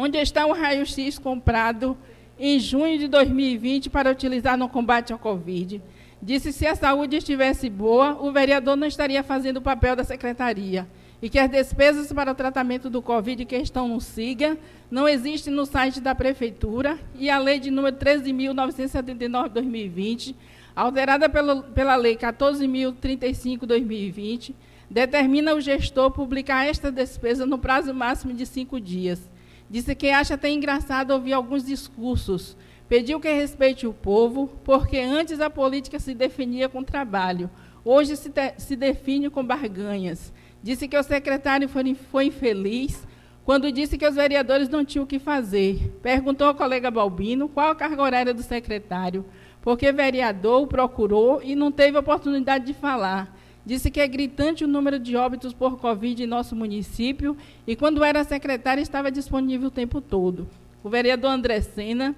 onde 0.00 0.16
está 0.16 0.46
o 0.46 0.52
raio-x 0.52 1.18
comprado 1.18 1.96
em 2.38 2.58
junho 2.58 2.98
de 2.98 3.06
2020 3.06 3.90
para 3.90 4.10
utilizar 4.10 4.56
no 4.56 4.66
combate 4.66 5.12
ao 5.12 5.18
Covid. 5.18 5.82
Disse 6.22 6.54
se 6.54 6.66
a 6.66 6.74
saúde 6.74 7.16
estivesse 7.16 7.68
boa, 7.68 8.16
o 8.18 8.32
vereador 8.32 8.76
não 8.76 8.86
estaria 8.86 9.22
fazendo 9.22 9.58
o 9.58 9.62
papel 9.62 9.94
da 9.94 10.02
secretaria 10.02 10.88
e 11.20 11.28
que 11.28 11.38
as 11.38 11.50
despesas 11.50 12.10
para 12.10 12.32
o 12.32 12.34
tratamento 12.34 12.88
do 12.88 13.02
Covid 13.02 13.44
que 13.44 13.56
estão 13.56 13.88
no 13.88 14.00
SIGA 14.00 14.56
não 14.90 15.06
existem 15.06 15.52
no 15.52 15.66
site 15.66 16.00
da 16.00 16.14
Prefeitura 16.14 16.98
e 17.14 17.28
a 17.28 17.38
lei 17.38 17.60
de 17.60 17.70
número 17.70 17.94
13.979 17.96 19.48
de 19.48 19.54
2020, 19.54 20.36
alterada 20.74 21.28
pelo, 21.28 21.62
pela 21.62 21.94
lei 21.94 22.16
14.035 22.16 23.60
de 23.60 23.66
2020, 23.66 24.56
determina 24.88 25.54
o 25.54 25.60
gestor 25.60 26.10
publicar 26.10 26.64
esta 26.64 26.90
despesa 26.90 27.44
no 27.44 27.58
prazo 27.58 27.92
máximo 27.92 28.32
de 28.32 28.46
cinco 28.46 28.80
dias. 28.80 29.28
Disse 29.70 29.94
que 29.94 30.10
acha 30.10 30.34
até 30.34 30.50
engraçado 30.50 31.12
ouvir 31.12 31.32
alguns 31.32 31.64
discursos. 31.64 32.56
Pediu 32.88 33.20
que 33.20 33.32
respeite 33.32 33.86
o 33.86 33.92
povo, 33.92 34.48
porque 34.64 34.98
antes 34.98 35.40
a 35.40 35.48
política 35.48 36.00
se 36.00 36.12
definia 36.12 36.68
com 36.68 36.82
trabalho, 36.82 37.48
hoje 37.84 38.16
se, 38.16 38.32
se 38.58 38.74
define 38.74 39.30
com 39.30 39.46
barganhas. 39.46 40.32
Disse 40.60 40.88
que 40.88 40.98
o 40.98 41.02
secretário 41.04 41.68
foi, 41.68 41.94
foi 41.94 42.24
infeliz, 42.26 43.06
quando 43.44 43.70
disse 43.70 43.96
que 43.96 44.06
os 44.06 44.16
vereadores 44.16 44.68
não 44.68 44.84
tinham 44.84 45.04
o 45.04 45.06
que 45.06 45.20
fazer. 45.20 45.96
Perguntou 46.02 46.48
ao 46.48 46.54
colega 46.54 46.90
Balbino 46.90 47.48
qual 47.48 47.70
a 47.70 47.76
carga 47.76 48.02
horária 48.02 48.34
do 48.34 48.42
secretário, 48.42 49.24
porque 49.62 49.92
vereador 49.92 50.62
o 50.62 50.66
procurou 50.66 51.40
e 51.44 51.54
não 51.54 51.70
teve 51.70 51.96
oportunidade 51.96 52.66
de 52.66 52.74
falar. 52.74 53.38
Disse 53.70 53.88
que 53.88 54.00
é 54.00 54.08
gritante 54.08 54.64
o 54.64 54.66
número 54.66 54.98
de 54.98 55.14
óbitos 55.14 55.54
por 55.54 55.78
Covid 55.78 56.20
em 56.20 56.26
nosso 56.26 56.56
município 56.56 57.36
e, 57.64 57.76
quando 57.76 58.02
era 58.02 58.24
secretário, 58.24 58.82
estava 58.82 59.12
disponível 59.12 59.68
o 59.68 59.70
tempo 59.70 60.00
todo. 60.00 60.48
O 60.82 60.90
vereador 60.90 61.30
André 61.30 61.60
Sena 61.60 62.16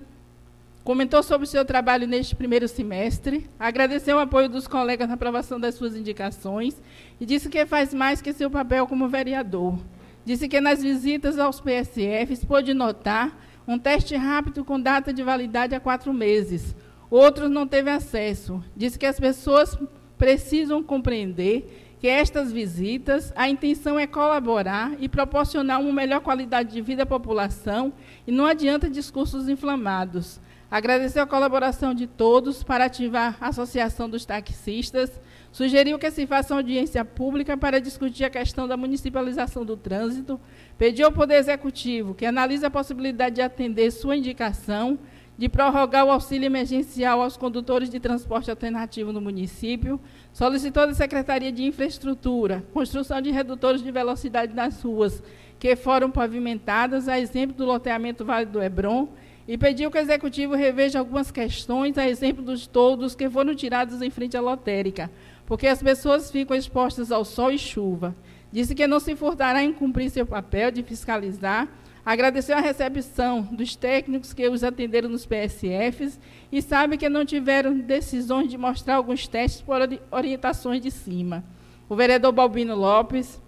comentou 0.83 1.23
sobre 1.23 1.47
o 1.47 1.51
seu 1.51 1.63
trabalho 1.63 2.07
neste 2.07 2.35
primeiro 2.35 2.67
semestre, 2.67 3.51
agradeceu 3.61 4.17
o 4.17 4.21
apoio 4.21 4.49
dos 4.49 4.67
colegas 4.67 5.07
na 5.09 5.13
aprovação 5.13 5.61
das 5.61 5.75
suas 5.75 5.95
indicações 5.95 6.81
e 7.21 7.27
disse 7.27 7.51
que 7.51 7.67
faz 7.67 7.93
mais 7.93 8.23
que 8.23 8.33
seu 8.33 8.51
papel 8.51 8.87
como 8.87 9.07
vereador. 9.07 9.79
Disse 10.25 10.49
que 10.49 10.59
nas 10.59 10.83
visitas 10.83 11.39
aos 11.39 11.61
PSFs 11.61 12.47
pôde 12.47 12.73
notar 12.73 13.39
um 13.69 13.79
teste 13.79 14.17
rápido 14.17 14.65
com 14.65 14.81
data 14.81 15.13
de 15.13 15.23
validade 15.23 15.75
a 15.75 15.81
quatro 15.81 16.15
meses. 16.15 16.75
Outros 17.11 17.51
não 17.51 17.67
teve 17.67 17.91
acesso. 17.91 18.65
Disse 18.75 18.99
que 18.99 19.05
as 19.05 19.21
pessoas 19.21 19.77
precisam 20.23 20.85
compreender 20.85 21.97
que 21.99 22.07
estas 22.07 22.53
visitas, 22.53 23.33
a 23.35 23.49
intenção 23.49 23.99
é 23.99 24.07
colaborar 24.07 24.93
e 25.01 25.09
proporcionar 25.09 25.81
uma 25.81 25.93
melhor 25.93 26.21
qualidade 26.21 26.73
de 26.73 26.81
vida 26.81 27.03
à 27.03 27.07
população 27.07 27.93
e 28.25 28.31
não 28.31 28.47
adianta 28.47 28.89
discursos 28.89 29.49
inflamados. 29.49 30.41
Agradecer 30.71 31.19
a 31.19 31.27
colaboração 31.27 31.93
de 31.93 32.07
todos 32.07 32.63
para 32.63 32.85
ativar 32.85 33.37
a 33.41 33.49
Associação 33.49 34.09
dos 34.09 34.25
Taxistas. 34.25 35.21
Sugeriu 35.51 35.99
que 35.99 36.09
se 36.13 36.25
faça 36.25 36.55
audiência 36.55 37.05
pública 37.05 37.57
para 37.57 37.81
discutir 37.81 38.25
a 38.25 38.31
questão 38.31 38.69
da 38.69 38.77
municipalização 38.77 39.65
do 39.65 39.77
trânsito. 39.77 40.41
Pediu 40.79 41.07
ao 41.07 41.13
Poder 41.13 41.35
Executivo 41.35 42.15
que 42.15 42.25
analise 42.25 42.65
a 42.65 42.71
possibilidade 42.71 43.35
de 43.35 43.43
atender 43.43 43.91
sua 43.91 44.17
indicação 44.17 45.01
de 45.37 45.49
prorrogar 45.49 46.05
o 46.05 46.11
auxílio 46.11 46.47
emergencial 46.47 47.23
aos 47.23 47.37
condutores 47.37 47.89
de 47.89 47.99
transporte 47.99 48.51
alternativo 48.51 49.13
no 49.13 49.21
município. 49.21 50.01
Solicitou 50.33 50.87
da 50.87 50.95
Secretaria 50.95 51.51
de 51.51 51.65
Infraestrutura 51.65 52.65
construção 52.73 53.21
de 53.21 53.31
redutores 53.31 53.83
de 53.83 53.91
velocidade 53.91 54.55
nas 54.55 54.83
ruas 54.83 55.23
que 55.59 55.77
foram 55.77 56.11
pavimentadas, 56.11 57.09
a 57.09 57.19
exemplo 57.19 57.57
do 57.57 57.65
loteamento 57.65 58.25
Vale 58.25 58.47
do 58.47 58.63
Hebron 58.63 59.09
e 59.47 59.59
pediu 59.59 59.91
que 59.91 59.99
o 59.99 60.01
executivo 60.01 60.55
reveja 60.55 60.99
algumas 60.99 61.31
questões, 61.31 61.99
a 61.99 62.09
exemplo 62.09 62.43
dos 62.43 62.67
toldos 62.67 63.15
que 63.15 63.29
foram 63.29 63.55
tirados 63.55 64.01
em 64.01 64.11
frente 64.11 64.37
à 64.37 64.41
lotérica, 64.41 65.11
porque 65.47 65.67
as 65.67 65.83
pessoas 65.83 66.31
ficam 66.31 66.57
expostas 66.57 67.11
ao 67.11 67.25
sol 67.25 67.51
e 67.51 67.59
chuva. 67.59 68.15
Disse 68.53 68.75
que 68.75 68.87
não 68.87 69.01
se 69.01 69.17
furtará 69.17 69.63
em 69.63 69.73
cumprir 69.73 70.11
seu 70.11 70.27
papel 70.27 70.71
de 70.71 70.83
fiscalizar. 70.83 71.69
Agradeceu 72.05 72.57
a 72.57 72.61
recepção 72.61 73.43
dos 73.43 73.77
técnicos 73.77 74.33
que 74.33 74.49
os 74.49 74.65
atenderam 74.65 75.09
nos 75.09 75.25
PSFs 75.25 76.19
e 76.51 76.61
sabe 76.61 76.97
que 76.97 77.09
não 77.09 77.25
tiveram 77.25 77.79
decisões 77.79 78.51
de 78.51 78.59
mostrar 78.59 78.97
alguns 78.97 79.29
testes 79.29 79.63
por 79.63 79.77
orientações 80.11 80.83
de 80.83 80.91
cima. 80.91 81.45
O 81.89 81.95
vereador 81.95 82.33
Balbino 82.33 82.75
Lopes 82.75 83.41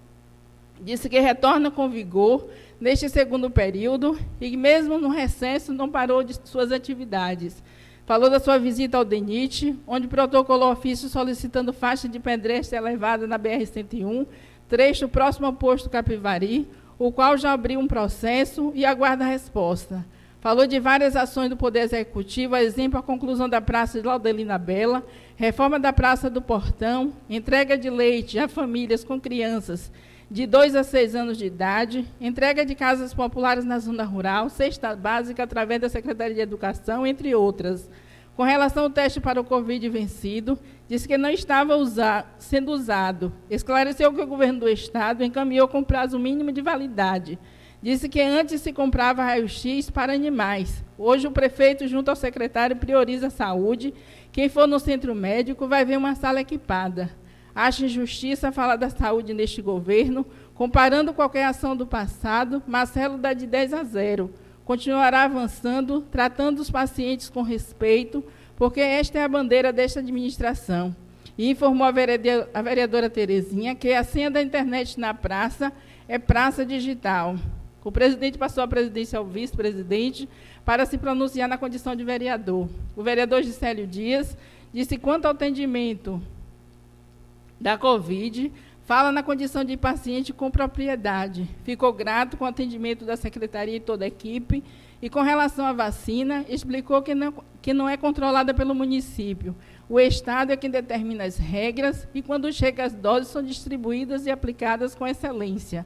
disse 0.80 1.08
que 1.08 1.18
retorna 1.18 1.68
com 1.70 1.88
vigor 1.88 2.49
neste 2.80 3.08
segundo 3.08 3.50
período 3.50 4.16
e, 4.40 4.56
mesmo 4.56 4.99
no 4.99 5.08
recesso, 5.08 5.73
não 5.73 5.90
parou 5.90 6.23
de 6.23 6.38
suas 6.44 6.70
atividades. 6.70 7.61
Falou 8.06 8.28
da 8.28 8.38
sua 8.38 8.58
visita 8.58 8.99
ao 8.99 9.04
DENIT, 9.04 9.76
onde 9.87 10.06
protocolou 10.06 10.70
ofício 10.70 11.08
solicitando 11.08 11.73
faixa 11.73 12.06
de 12.06 12.20
pedestre 12.20 12.76
elevada 12.76 13.26
na 13.26 13.38
BR-101, 13.38 14.26
trecho 14.68 15.08
próximo 15.08 15.46
ao 15.46 15.54
posto 15.54 15.88
Capivari, 15.88 16.68
o 16.98 17.12
qual 17.12 17.36
já 17.36 17.52
abriu 17.52 17.80
um 17.80 17.86
processo 17.86 18.72
e 18.74 18.84
aguarda 18.84 19.24
a 19.24 19.28
resposta. 19.28 20.04
Falou 20.40 20.66
de 20.66 20.78
várias 20.78 21.16
ações 21.16 21.48
do 21.48 21.56
Poder 21.56 21.80
Executivo, 21.80 22.54
exemplo, 22.56 22.98
a 22.98 23.02
conclusão 23.02 23.48
da 23.48 23.60
Praça 23.60 24.00
de 24.00 24.06
Laudelina 24.06 24.58
Bela, 24.58 25.02
reforma 25.36 25.80
da 25.80 25.92
Praça 25.92 26.28
do 26.28 26.42
Portão, 26.42 27.14
entrega 27.30 27.78
de 27.78 27.88
leite 27.88 28.38
a 28.38 28.46
famílias 28.46 29.02
com 29.02 29.18
crianças 29.18 29.90
de 30.30 30.46
2 30.46 30.74
a 30.74 30.82
6 30.82 31.14
anos 31.14 31.38
de 31.38 31.46
idade, 31.46 32.04
entrega 32.20 32.64
de 32.64 32.74
casas 32.74 33.14
populares 33.14 33.64
na 33.64 33.78
zona 33.78 34.04
rural, 34.04 34.48
cesta 34.48 34.96
básica 34.96 35.42
através 35.42 35.80
da 35.80 35.88
Secretaria 35.88 36.34
de 36.34 36.40
Educação, 36.40 37.06
entre 37.06 37.34
outras. 37.34 37.88
Com 38.36 38.42
relação 38.42 38.84
ao 38.84 38.90
teste 38.90 39.20
para 39.20 39.40
o 39.40 39.44
Covid 39.44 39.88
vencido, 39.88 40.58
disse 40.88 41.08
que 41.08 41.16
não 41.16 41.30
estava 41.30 41.75
sendo 42.38 42.73
usado. 42.73 43.32
Esclareceu 43.50 44.12
que 44.12 44.20
o 44.20 44.26
governo 44.26 44.60
do 44.60 44.68
Estado 44.68 45.25
encaminhou 45.25 45.68
com 45.68 45.82
prazo 45.82 46.18
mínimo 46.18 46.52
de 46.52 46.60
validade. 46.60 47.38
Disse 47.82 48.08
que 48.08 48.20
antes 48.20 48.62
se 48.62 48.73
comprava 48.73 49.23
raio-x 49.23 49.90
para 49.90 50.14
animais. 50.14 50.82
Hoje, 50.97 51.26
o 51.26 51.30
prefeito, 51.30 51.86
junto 51.86 52.08
ao 52.08 52.16
secretário, 52.16 52.76
prioriza 52.76 53.26
a 53.26 53.30
saúde. 53.30 53.92
Quem 54.32 54.49
for 54.49 54.66
no 54.66 54.78
centro 54.78 55.14
médico 55.14 55.68
vai 55.68 55.84
ver 55.84 55.99
uma 55.99 56.14
sala 56.14 56.40
equipada. 56.40 57.10
Acha 57.54 57.84
injustiça 57.84 58.50
falar 58.50 58.76
da 58.76 58.88
saúde 58.88 59.34
neste 59.34 59.60
governo. 59.60 60.26
Comparando 60.54 61.12
qualquer 61.12 61.44
ação 61.44 61.76
do 61.76 61.86
passado, 61.86 62.62
Marcelo 62.66 63.18
dá 63.18 63.32
de 63.32 63.47
10 63.47 63.75
a 63.75 63.84
0. 63.84 64.32
Continuará 64.64 65.25
avançando, 65.25 66.00
tratando 66.00 66.60
os 66.60 66.70
pacientes 66.70 67.28
com 67.28 67.42
respeito, 67.42 68.25
porque 68.56 68.80
esta 68.80 69.19
é 69.19 69.25
a 69.25 69.28
bandeira 69.28 69.73
desta 69.73 70.00
administração. 70.00 70.95
E 71.36 71.50
informou 71.50 71.86
a 71.86 71.90
vereadora, 71.90 73.10
Terezinha 73.10 73.75
que 73.75 73.93
a 73.93 74.04
senha 74.04 74.30
da 74.30 74.40
internet 74.40 74.99
na 75.00 75.12
praça 75.12 75.73
é 76.06 76.19
praça 76.19 76.64
digital. 76.64 77.36
O 77.82 77.90
presidente 77.90 78.38
passou 78.38 78.62
a 78.62 78.69
presidência 78.69 79.19
ao 79.19 79.26
vice-presidente 79.26 80.28
para 80.64 80.86
se 80.86 80.97
pronunciar 80.97 81.49
na 81.49 81.58
condição 81.58 81.95
de 81.95 82.04
vereador. 82.04 82.69
O 82.97 83.02
vereador 83.02 83.43
Gisélio 83.43 83.86
Dias 83.86 84.36
disse 84.73 84.97
quanto 84.97 85.26
ao 85.26 85.32
atendimento 85.32 86.23
da 87.60 87.76
Covid, 87.76 88.52
fala 88.84 89.10
na 89.12 89.23
condição 89.23 89.64
de 89.64 89.76
paciente 89.76 90.32
com 90.32 90.50
propriedade. 90.50 91.49
Ficou 91.64 91.93
grato 91.93 92.36
com 92.36 92.45
o 92.45 92.49
atendimento 92.49 93.04
da 93.04 93.17
secretaria 93.17 93.76
e 93.76 93.80
toda 93.80 94.04
a 94.04 94.08
equipe. 94.08 94.62
E 95.04 95.10
com 95.10 95.21
relação 95.21 95.67
à 95.67 95.73
vacina, 95.75 96.47
explicou 96.49 97.02
que 97.02 97.14
não, 97.14 97.34
que 97.60 97.75
não 97.75 97.86
é 97.86 97.95
controlada 97.95 98.54
pelo 98.54 98.75
município. 98.75 99.54
O 99.86 100.00
Estado 100.00 100.50
é 100.50 100.56
quem 100.56 100.71
determina 100.71 101.25
as 101.25 101.36
regras 101.36 102.08
e, 102.14 102.23
quando 102.23 102.50
chega 102.50 102.84
as 102.86 102.95
doses, 102.95 103.28
são 103.28 103.43
distribuídas 103.43 104.25
e 104.25 104.30
aplicadas 104.30 104.95
com 104.95 105.06
excelência. 105.06 105.84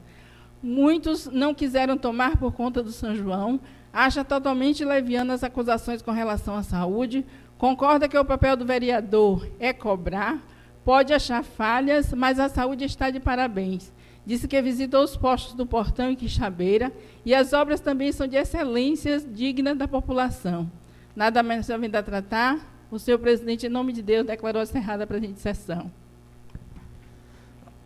Muitos 0.63 1.27
não 1.27 1.53
quiseram 1.53 1.99
tomar 1.99 2.37
por 2.37 2.53
conta 2.53 2.81
do 2.81 2.93
São 2.93 3.13
João, 3.17 3.59
acha 3.93 4.25
totalmente 4.25 4.85
leviana 4.85 5.35
as 5.35 5.43
acusações 5.43 6.01
com 6.01 6.13
relação 6.13 6.55
à 6.55 6.63
saúde, 6.63 7.27
concorda 7.59 8.09
que 8.09 8.17
o 8.17 8.25
papel 8.25 8.57
do 8.57 8.65
vereador 8.65 9.49
é 9.59 9.73
cobrar, 9.73 10.41
Pode 10.89 11.13
achar 11.13 11.45
falhas, 11.45 12.15
mas 12.15 12.41
a 12.41 12.49
saúde 12.49 12.87
está 12.87 13.11
de 13.11 13.21
parabéns. 13.21 13.93
Disse 14.29 14.47
que 14.47 14.61
visitou 14.61 15.03
os 15.03 15.17
postos 15.17 15.55
do 15.55 15.65
Portão 15.65 16.11
e 16.11 16.15
Quixabeira 16.15 16.93
e 17.25 17.35
as 17.35 17.55
obras 17.55 17.81
também 17.81 18.13
são 18.13 18.27
de 18.27 18.37
excelência 18.37 19.19
dignas 19.21 19.75
da 19.75 19.89
população. 19.89 20.71
Nada 21.17 21.43
mais 21.43 21.71
a 21.71 21.77
a 21.77 22.03
tratar. 22.03 22.61
O 22.91 22.99
senhor 22.99 23.19
presidente, 23.21 23.65
em 23.65 23.71
nome 23.71 23.91
de 23.91 24.03
Deus, 24.03 24.27
declarou 24.27 24.61
encerrada 24.61 25.05
a 25.05 25.07
presente 25.07 25.41
sessão. 25.41 25.91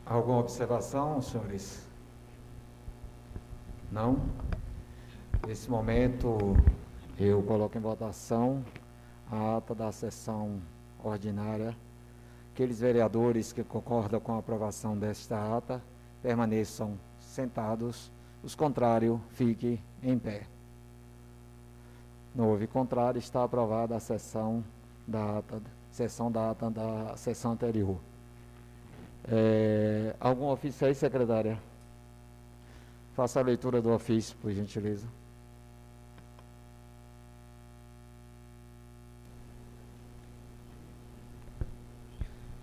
Alguma 0.05 0.41
observação, 0.41 1.23
senhores? 1.23 1.87
Não? 3.93 4.21
Nesse 5.47 5.71
momento, 5.71 6.57
eu 7.21 7.41
coloco 7.45 7.79
em 7.79 7.81
votação 7.81 8.65
a 9.31 9.59
ata 9.59 9.77
da 9.77 9.93
sessão 9.93 10.61
ordinária 11.05 11.73
Aqueles 12.53 12.81
vereadores 12.81 13.51
que 13.51 13.65
concordam 13.65 14.21
com 14.21 14.35
a 14.35 14.39
aprovação 14.39 14.99
desta 14.99 15.57
ata 15.57 15.83
permaneçam 16.23 16.99
sentados, 17.19 18.11
os 18.43 18.55
contrários 18.55 19.21
fiquem 19.31 19.83
em 20.03 20.19
pé. 20.19 20.47
Não 22.35 22.49
houve 22.49 22.67
contrário, 22.67 23.19
está 23.19 23.45
aprovada 23.45 23.97
a 23.97 24.01
sessão 24.01 24.65
da 25.07 25.43
sessão 25.91 26.33
da 26.33 26.51
ata 26.51 26.71
da 26.71 27.17
sessão 27.17 27.53
anterior. 27.53 27.99
É, 29.29 30.17
algum 30.19 30.47
ofício 30.47 30.87
aí, 30.87 30.95
secretária? 30.95 31.59
Faça 33.15 33.41
a 33.41 33.43
leitura 33.43 33.83
do 33.83 33.93
ofício, 33.93 34.35
por 34.41 34.51
gentileza. 34.53 35.07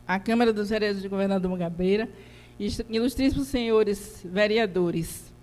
a 0.09 0.17
Câmara 0.17 0.51
dos 0.51 0.71
Vereadores 0.71 1.03
de 1.03 1.07
Governador 1.07 1.51
Mangabeira, 1.51 2.09
ilustríssimos 2.59 3.47
senhores 3.47 4.21
vereadores. 4.25 5.33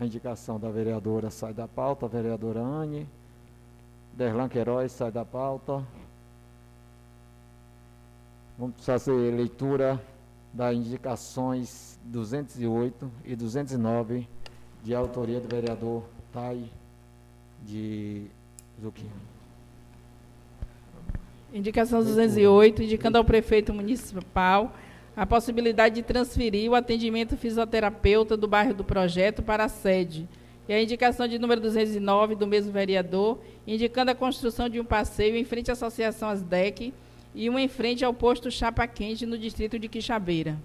a 0.00 0.04
indicação 0.06 0.58
da 0.58 0.70
vereadora 0.70 1.28
sai 1.28 1.52
da 1.52 1.68
pauta, 1.68 2.06
a 2.06 2.08
vereadora 2.08 2.60
Anne. 2.60 3.06
Derlan 4.18 4.48
Queiroz 4.48 4.90
sai 4.90 5.12
da 5.12 5.24
pauta. 5.24 5.80
Vamos 8.58 8.84
fazer 8.84 9.12
leitura 9.12 10.02
das 10.52 10.74
indicações 10.74 11.96
208 12.02 13.08
e 13.24 13.36
209 13.36 14.26
de 14.82 14.92
autoria 14.92 15.38
do 15.38 15.48
vereador 15.48 16.02
Tai 16.32 16.68
de 17.62 18.26
Zuquinha. 18.82 19.12
Indicação 21.54 22.02
208, 22.02 22.82
indicando 22.82 23.18
ao 23.18 23.24
prefeito 23.24 23.72
municipal 23.72 24.74
a 25.16 25.24
possibilidade 25.24 25.94
de 25.94 26.02
transferir 26.02 26.68
o 26.68 26.74
atendimento 26.74 27.36
fisioterapeuta 27.36 28.36
do 28.36 28.48
bairro 28.48 28.74
do 28.74 28.82
projeto 28.82 29.44
para 29.44 29.66
a 29.66 29.68
sede 29.68 30.28
e 30.68 30.74
a 30.74 30.82
indicação 30.82 31.26
de 31.26 31.38
número 31.38 31.62
209 31.62 32.34
do 32.34 32.46
mesmo 32.46 32.70
vereador, 32.70 33.40
indicando 33.66 34.10
a 34.10 34.14
construção 34.14 34.68
de 34.68 34.78
um 34.78 34.84
passeio 34.84 35.34
em 35.34 35.44
frente 35.44 35.70
à 35.70 35.72
Associação 35.72 36.28
Asdec 36.28 36.92
e 37.34 37.48
um 37.48 37.58
em 37.58 37.68
frente 37.68 38.04
ao 38.04 38.12
posto 38.12 38.50
Chapa 38.50 38.86
Quente, 38.86 39.24
no 39.24 39.38
distrito 39.38 39.78
de 39.78 39.88
Quixabeira. 39.88 40.58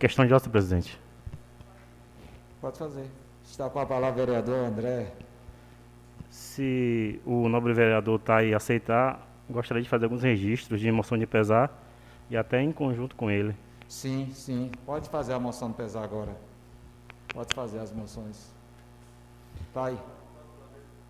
Questão 0.00 0.26
de 0.26 0.34
ordem, 0.34 0.50
presidente. 0.50 0.98
Pode 2.60 2.76
fazer. 2.76 3.06
Está 3.44 3.70
com 3.70 3.78
a 3.78 3.86
palavra 3.86 4.20
o 4.20 4.26
vereador 4.26 4.56
André. 4.56 5.12
Se 6.28 7.20
o 7.24 7.48
nobre 7.48 7.72
vereador 7.72 8.18
está 8.18 8.38
aí 8.38 8.52
aceitar, 8.52 9.26
gostaria 9.48 9.82
de 9.82 9.88
fazer 9.88 10.06
alguns 10.06 10.24
registros 10.24 10.80
de 10.80 10.90
moção 10.90 11.16
de 11.16 11.26
pesar 11.26 11.87
e 12.30 12.36
até 12.36 12.60
em 12.60 12.72
conjunto 12.72 13.14
com 13.16 13.30
ele. 13.30 13.54
Sim, 13.88 14.30
sim. 14.32 14.70
Pode 14.84 15.08
fazer 15.08 15.32
a 15.32 15.38
moção 15.38 15.68
do 15.68 15.74
pesar 15.74 16.04
agora. 16.04 16.36
Pode 17.32 17.54
fazer 17.54 17.78
as 17.78 17.92
moções. 17.92 18.50
Tá 19.72 19.86
aí. 19.86 19.98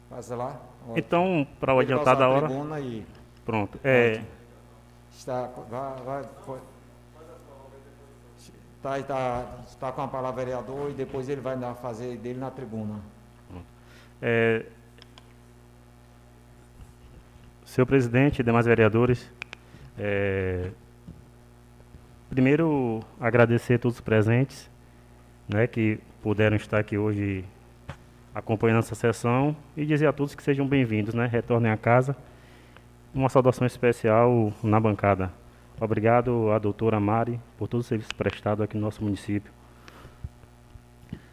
Faz 0.08 0.28
lá. 0.30 0.60
Então, 0.96 1.46
para 1.60 1.74
o 1.74 1.80
adiantar 1.80 2.16
da 2.16 2.28
hora. 2.28 2.48
E... 2.80 3.04
Pronto. 3.44 3.78
É... 3.84 4.22
Está, 5.12 5.46
vai, 5.68 5.96
vai, 6.04 6.24
foi. 6.44 6.58
Tá, 8.82 8.98
está, 8.98 9.44
está 9.66 9.90
com 9.90 10.02
a 10.02 10.08
palavra 10.08 10.44
vereador 10.44 10.90
e 10.90 10.94
depois 10.94 11.28
ele 11.28 11.40
vai 11.40 11.56
fazer 11.74 12.16
dele 12.16 12.38
na 12.38 12.50
tribuna. 12.50 13.00
É, 14.20 14.66
senhor 17.64 17.86
presidente 17.86 18.40
e 18.40 18.42
demais 18.42 18.66
vereadores, 18.66 19.30
é, 19.96 20.70
Primeiro, 22.38 23.00
agradecer 23.18 23.74
a 23.74 23.78
todos 23.80 23.96
os 23.96 24.00
presentes 24.00 24.70
né, 25.48 25.66
que 25.66 25.98
puderam 26.22 26.54
estar 26.54 26.78
aqui 26.78 26.96
hoje 26.96 27.44
acompanhando 28.32 28.78
essa 28.78 28.94
sessão 28.94 29.56
e 29.76 29.84
dizer 29.84 30.06
a 30.06 30.12
todos 30.12 30.36
que 30.36 30.42
sejam 30.44 30.64
bem-vindos, 30.64 31.14
né, 31.14 31.26
retornem 31.26 31.72
a 31.72 31.76
casa. 31.76 32.16
Uma 33.12 33.28
saudação 33.28 33.66
especial 33.66 34.52
na 34.62 34.78
bancada. 34.78 35.32
Obrigado 35.80 36.52
à 36.52 36.60
doutora 36.60 37.00
Mari 37.00 37.40
por 37.58 37.66
todo 37.66 37.80
o 37.80 37.82
serviço 37.82 38.14
prestado 38.14 38.62
aqui 38.62 38.76
no 38.76 38.82
nosso 38.82 39.02
município. 39.02 39.50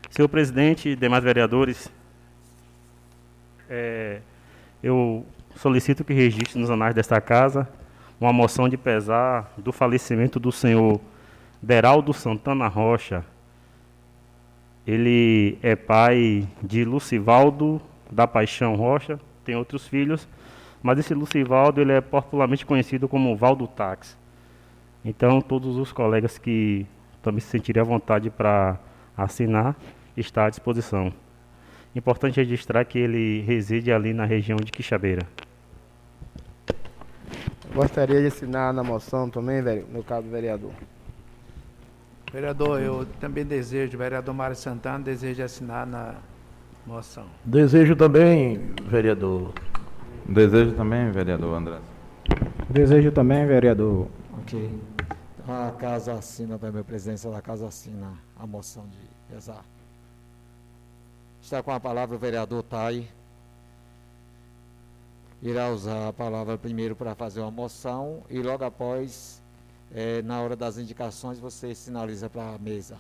Senhor 0.10 0.28
presidente 0.28 0.90
e 0.90 0.96
demais 0.96 1.24
vereadores, 1.24 1.88
é, 3.70 4.22
eu 4.82 5.24
solicito 5.56 6.04
que 6.04 6.14
registre 6.16 6.60
nos 6.60 6.72
anais 6.72 6.96
desta 6.96 7.22
casa 7.22 7.70
uma 8.20 8.32
moção 8.32 8.70
de 8.70 8.78
pesar 8.78 9.52
do 9.58 9.72
falecimento 9.72 10.40
do 10.40 10.52
senhor 10.52 11.00
Beraldo 11.62 12.14
Santana 12.14 12.68
Rocha. 12.68 13.26
Ele 14.86 15.58
é 15.62 15.76
pai 15.76 16.48
de 16.62 16.86
Lucivaldo 16.86 17.82
da 18.12 18.28
Paixão 18.28 18.76
Rocha, 18.76 19.20
tem 19.44 19.56
outros 19.56 19.88
filhos, 19.88 20.28
mas 20.82 21.00
esse 21.00 21.14
Lucivaldo 21.14 21.82
ele 21.82 21.94
é 21.94 22.02
popularmente 22.02 22.66
conhecido 22.66 23.08
como 23.08 23.36
Valdo 23.36 23.68
Tax. 23.68 24.18
Então, 25.04 25.42
todos 25.42 25.78
os 25.78 25.92
colegas 25.92 26.38
que 26.38 26.86
também 27.22 27.40
se 27.40 27.48
sentirem 27.48 27.82
à 27.82 27.84
vontade 27.84 28.30
para 28.30 28.78
assinar, 29.18 29.76
está 30.16 30.46
à 30.46 30.50
disposição. 30.50 31.12
Importante 31.96 32.38
registrar 32.38 32.86
que 32.86 33.00
ele 33.00 33.42
reside 33.42 33.92
ali 33.92 34.14
na 34.14 34.26
região 34.26 34.58
de 34.58 34.72
Quixabeira. 34.72 35.26
Gostaria 37.74 38.22
de 38.22 38.28
assinar 38.28 38.74
na 38.74 38.84
moção 38.84 39.30
também, 39.30 39.62
meu 39.92 40.04
caro 40.04 40.24
vereador. 40.24 40.72
Vereador, 42.32 42.82
eu 42.82 43.06
também 43.20 43.46
desejo, 43.46 43.98
vereador 43.98 44.34
Mário 44.34 44.56
Santana, 44.56 45.00
desejo 45.00 45.44
assinar 45.44 45.86
na 45.86 46.16
moção. 46.86 47.26
Desejo 47.44 47.96
também, 47.96 48.60
vereador. 48.88 49.54
Desejo 50.28 50.74
também, 50.74 51.12
vereador 51.12 51.56
André. 51.56 51.80
Desejo 52.70 53.12
também, 53.12 53.46
vereador. 53.46 54.08
Ok. 54.40 54.80
Então 55.40 55.68
a 55.68 55.72
casa 55.72 56.14
assina 56.14 56.58
também, 56.58 56.82
a 56.82 56.84
presidência 56.84 57.30
da 57.30 57.42
casa 57.42 57.68
assina 57.68 58.14
a 58.36 58.48
moção 58.48 58.88
de 58.88 58.98
pesar. 59.34 59.64
Está 61.42 61.62
com 61.62 61.72
a 61.72 61.80
palavra 61.80 62.16
o 62.16 62.20
vereador 62.20 62.64
Tai 62.64 63.08
irá 65.42 65.70
usar 65.70 66.10
a 66.10 66.14
palavra 66.14 66.58
primeiro 66.58 66.96
para 66.96 67.16
fazer 67.16 67.42
uma 67.42 67.52
moção 67.52 68.24
e 68.30 68.42
logo 68.42 68.64
após, 68.64 69.42
é, 69.94 70.22
na 70.22 70.42
hora 70.42 70.56
das 70.56 70.78
indicações, 70.78 71.40
você 71.40 71.76
sinaliza 71.76 72.30
para 72.30 72.56
a 72.56 72.58
mesa. 72.58 72.98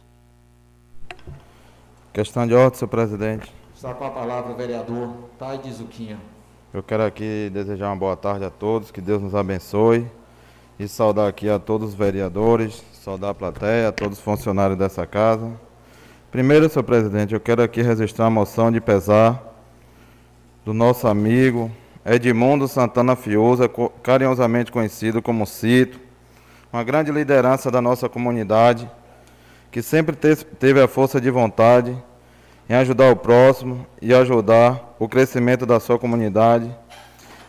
Questão 2.14 2.48
de 2.48 2.54
ordem, 2.54 2.80
senhor 2.80 2.90
presidente. 2.90 3.54
Está 3.76 3.94
com 3.94 4.06
a 4.06 4.10
palavra 4.10 4.54
o 4.54 4.56
vereador 4.56 5.10
Taide 5.38 5.72
Zuquinha. 5.72 6.18
Eu 6.74 6.82
quero 6.82 7.04
aqui 7.04 7.50
desejar 7.54 7.88
uma 7.90 7.96
boa 7.96 8.16
tarde 8.16 8.46
a 8.46 8.50
todos, 8.50 8.92
que 8.92 9.02
Deus 9.02 9.22
nos 9.22 9.36
abençoe 9.36 10.10
e 10.78 10.88
saudar 10.88 11.28
aqui 11.28 11.50
a 11.50 11.58
todos 11.58 11.90
os 11.90 11.96
vereadores, 11.96 12.84
saudar 12.94 13.32
a 13.32 13.34
plateia, 13.34 13.90
a 13.90 13.92
todos 13.92 14.18
os 14.18 14.24
funcionários 14.24 14.78
dessa 14.78 15.06
casa. 15.06 15.52
Primeiro, 16.32 16.70
senhor 16.70 16.84
presidente, 16.84 17.34
eu 17.34 17.40
quero 17.40 17.62
aqui 17.62 17.82
registrar 17.82 18.26
a 18.26 18.30
moção 18.30 18.72
de 18.72 18.82
pesar 18.82 19.42
do 20.66 20.74
nosso 20.74 21.08
amigo 21.08 21.72
Edmundo 22.06 22.68
Santana 22.68 23.18
co- 23.68 23.90
carinhosamente 24.04 24.72
conhecido 24.72 25.22
como 25.22 25.46
Cito, 25.46 26.00
uma 26.72 26.84
grande 26.84 27.12
liderança 27.12 27.72
da 27.72 27.82
nossa 27.82 28.08
comunidade, 28.08 28.90
que 29.72 29.82
sempre 29.82 30.16
te- 30.16 30.46
teve 30.46 30.80
a 30.80 30.88
força 30.88 31.20
de 31.20 31.32
vontade 31.32 31.98
em 32.70 32.74
ajudar 32.76 33.12
o 33.12 33.16
próximo 33.16 33.86
e 34.02 34.14
ajudar 34.14 34.96
o 35.00 35.08
crescimento 35.10 35.66
da 35.66 35.80
sua 35.80 35.98
comunidade. 35.98 36.70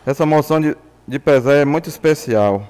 Essa 0.05 0.25
moção 0.25 0.59
de, 0.59 0.75
de 1.07 1.19
pesar 1.19 1.53
é 1.53 1.65
muito 1.65 1.87
especial, 1.87 2.67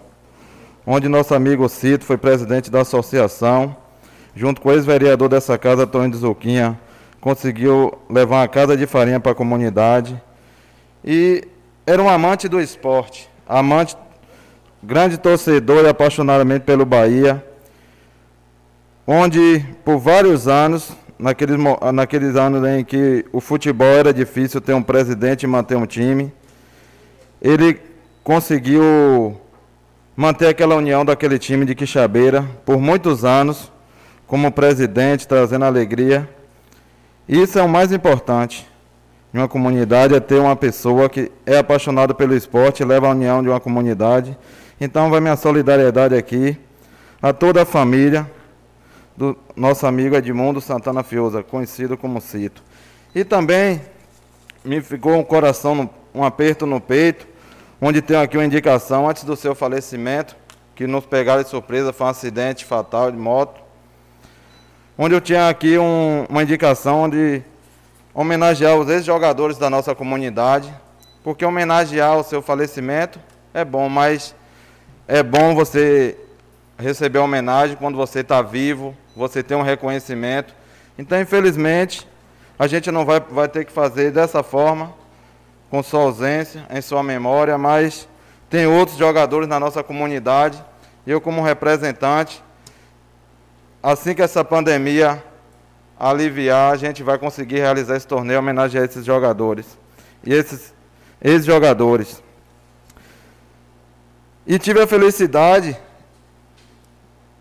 onde 0.85 1.07
nosso 1.07 1.33
amigo 1.33 1.67
Cito 1.69 2.03
foi 2.05 2.17
presidente 2.17 2.69
da 2.69 2.81
associação, 2.81 3.75
junto 4.35 4.59
com 4.59 4.69
o 4.69 4.71
ex-vereador 4.73 5.29
dessa 5.29 5.57
casa, 5.57 5.87
Tony 5.87 6.11
de 6.11 6.17
Zuquinha, 6.17 6.77
conseguiu 7.21 7.93
levar 8.09 8.41
uma 8.41 8.47
casa 8.47 8.75
de 8.75 8.85
farinha 8.85 9.19
para 9.19 9.31
a 9.31 9.35
comunidade. 9.35 10.21
E 11.03 11.47
era 11.87 12.03
um 12.03 12.09
amante 12.09 12.49
do 12.49 12.59
esporte, 12.59 13.29
amante, 13.47 13.95
grande 14.83 15.17
torcedor 15.17 15.85
e 15.85 15.87
apaixonadamente 15.87 16.65
pelo 16.65 16.85
Bahia, 16.85 17.41
onde 19.07 19.65
por 19.85 19.97
vários 19.97 20.49
anos, 20.49 20.91
naqueles, 21.17 21.57
naqueles 21.93 22.35
anos 22.35 22.67
em 22.67 22.83
que 22.83 23.25
o 23.31 23.39
futebol 23.39 23.87
era 23.87 24.13
difícil 24.13 24.59
ter 24.59 24.73
um 24.73 24.83
presidente 24.83 25.43
e 25.43 25.47
manter 25.47 25.77
um 25.77 25.85
time, 25.85 26.29
ele 27.41 27.79
conseguiu 28.21 29.39
manter 30.13 30.47
aquela 30.47 30.75
união 30.75 31.05
daquele 31.05 31.39
time 31.39 31.63
de 31.63 31.73
Quixabeira 31.73 32.45
por 32.65 32.81
muitos 32.81 33.23
anos, 33.23 33.71
como 34.27 34.51
presidente, 34.51 35.25
trazendo 35.25 35.63
alegria. 35.63 36.27
Isso 37.29 37.57
é 37.57 37.63
o 37.63 37.69
mais 37.69 37.93
importante 37.93 38.67
em 39.33 39.37
uma 39.37 39.47
comunidade, 39.47 40.15
é 40.15 40.19
ter 40.19 40.39
uma 40.39 40.55
pessoa 40.55 41.09
que 41.09 41.31
é 41.45 41.57
apaixonada 41.57 42.13
pelo 42.13 42.35
esporte 42.35 42.83
leva 42.83 43.07
a 43.07 43.11
união 43.11 43.43
de 43.43 43.49
uma 43.49 43.59
comunidade. 43.59 44.37
Então 44.79 45.09
vai 45.09 45.19
minha 45.19 45.35
solidariedade 45.35 46.15
aqui 46.15 46.57
a 47.21 47.33
toda 47.33 47.63
a 47.63 47.65
família 47.65 48.29
do 49.15 49.35
nosso 49.55 49.85
amigo 49.87 50.15
Edmundo 50.15 50.61
Santana 50.61 51.03
Fiuza, 51.03 51.43
conhecido 51.43 51.97
como 51.97 52.21
Cito. 52.21 52.63
E 53.13 53.23
também 53.23 53.81
me 54.63 54.79
ficou 54.81 55.15
um 55.15 55.23
coração, 55.23 55.73
no- 55.73 55.89
um 56.13 56.23
aperto 56.23 56.65
no 56.65 56.79
peito, 56.79 57.27
onde 57.81 58.01
tem 58.01 58.17
aqui 58.17 58.37
uma 58.37 58.45
indicação 58.45 59.09
antes 59.09 59.23
do 59.23 59.35
seu 59.35 59.55
falecimento, 59.55 60.35
que 60.75 60.85
nos 60.85 61.05
pegaram 61.05 61.41
de 61.41 61.49
surpresa, 61.49 61.91
foi 61.91 62.05
um 62.05 62.09
acidente 62.11 62.63
fatal 62.63 63.11
de 63.11 63.17
moto, 63.17 63.59
onde 64.95 65.15
eu 65.15 65.21
tinha 65.21 65.49
aqui 65.49 65.77
um- 65.79 66.25
uma 66.29 66.43
indicação 66.43 67.01
onde 67.01 67.41
homenagear 68.17 68.75
os 68.75 68.89
ex-jogadores 68.89 69.59
da 69.59 69.69
nossa 69.69 69.93
comunidade, 69.93 70.73
porque 71.23 71.45
homenagear 71.45 72.17
o 72.17 72.23
seu 72.23 72.41
falecimento 72.41 73.19
é 73.53 73.63
bom, 73.63 73.87
mas 73.87 74.33
é 75.07 75.21
bom 75.21 75.53
você 75.53 76.17
receber 76.79 77.19
homenagem 77.19 77.75
quando 77.75 77.95
você 77.95 78.21
está 78.21 78.41
vivo, 78.41 78.97
você 79.15 79.43
tem 79.43 79.55
um 79.55 79.61
reconhecimento. 79.61 80.55
Então, 80.97 81.21
infelizmente, 81.21 82.07
a 82.57 82.65
gente 82.65 82.89
não 82.89 83.05
vai, 83.05 83.19
vai 83.19 83.47
ter 83.47 83.65
que 83.65 83.71
fazer 83.71 84.09
dessa 84.09 84.41
forma, 84.41 84.91
com 85.69 85.83
sua 85.83 86.01
ausência, 86.01 86.65
em 86.71 86.81
sua 86.81 87.03
memória, 87.03 87.55
mas 87.55 88.09
tem 88.49 88.65
outros 88.65 88.97
jogadores 88.97 89.47
na 89.47 89.59
nossa 89.59 89.83
comunidade. 89.83 90.57
Eu, 91.05 91.21
como 91.21 91.43
representante, 91.43 92.43
assim 93.83 94.15
que 94.15 94.23
essa 94.23 94.43
pandemia 94.43 95.23
aliviar, 95.99 96.73
a 96.73 96.77
gente 96.77 97.03
vai 97.03 97.17
conseguir 97.17 97.57
realizar 97.57 97.95
esse 97.95 98.07
torneio 98.07 98.37
em 98.37 98.39
homenagem 98.39 98.81
a 98.81 98.85
esses 98.85 99.05
jogadores. 99.05 99.77
E 100.23 100.33
esses 100.33 100.73
ex-jogadores. 101.21 102.21
E 104.45 104.57
tive 104.57 104.81
a 104.81 104.87
felicidade, 104.87 105.75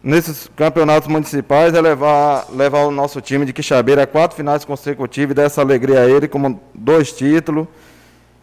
nesses 0.02 0.50
campeonatos 0.56 1.08
municipais, 1.08 1.72
de 1.72 1.80
levar, 1.80 2.46
levar 2.50 2.84
o 2.84 2.90
nosso 2.90 3.20
time 3.20 3.44
de 3.44 3.52
Quixabeira 3.52 4.02
a 4.02 4.06
quatro 4.06 4.36
finais 4.36 4.64
consecutivas 4.64 5.32
e 5.32 5.34
dar 5.34 5.42
essa 5.44 5.60
alegria 5.60 6.00
a 6.00 6.06
ele, 6.08 6.26
como 6.26 6.60
dois 6.74 7.12
títulos 7.12 7.66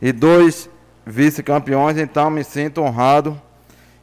e 0.01 0.11
dois 0.11 0.69
vice-campeões. 1.05 1.97
Então, 1.97 2.29
me 2.29 2.43
sinto 2.43 2.81
honrado 2.81 3.39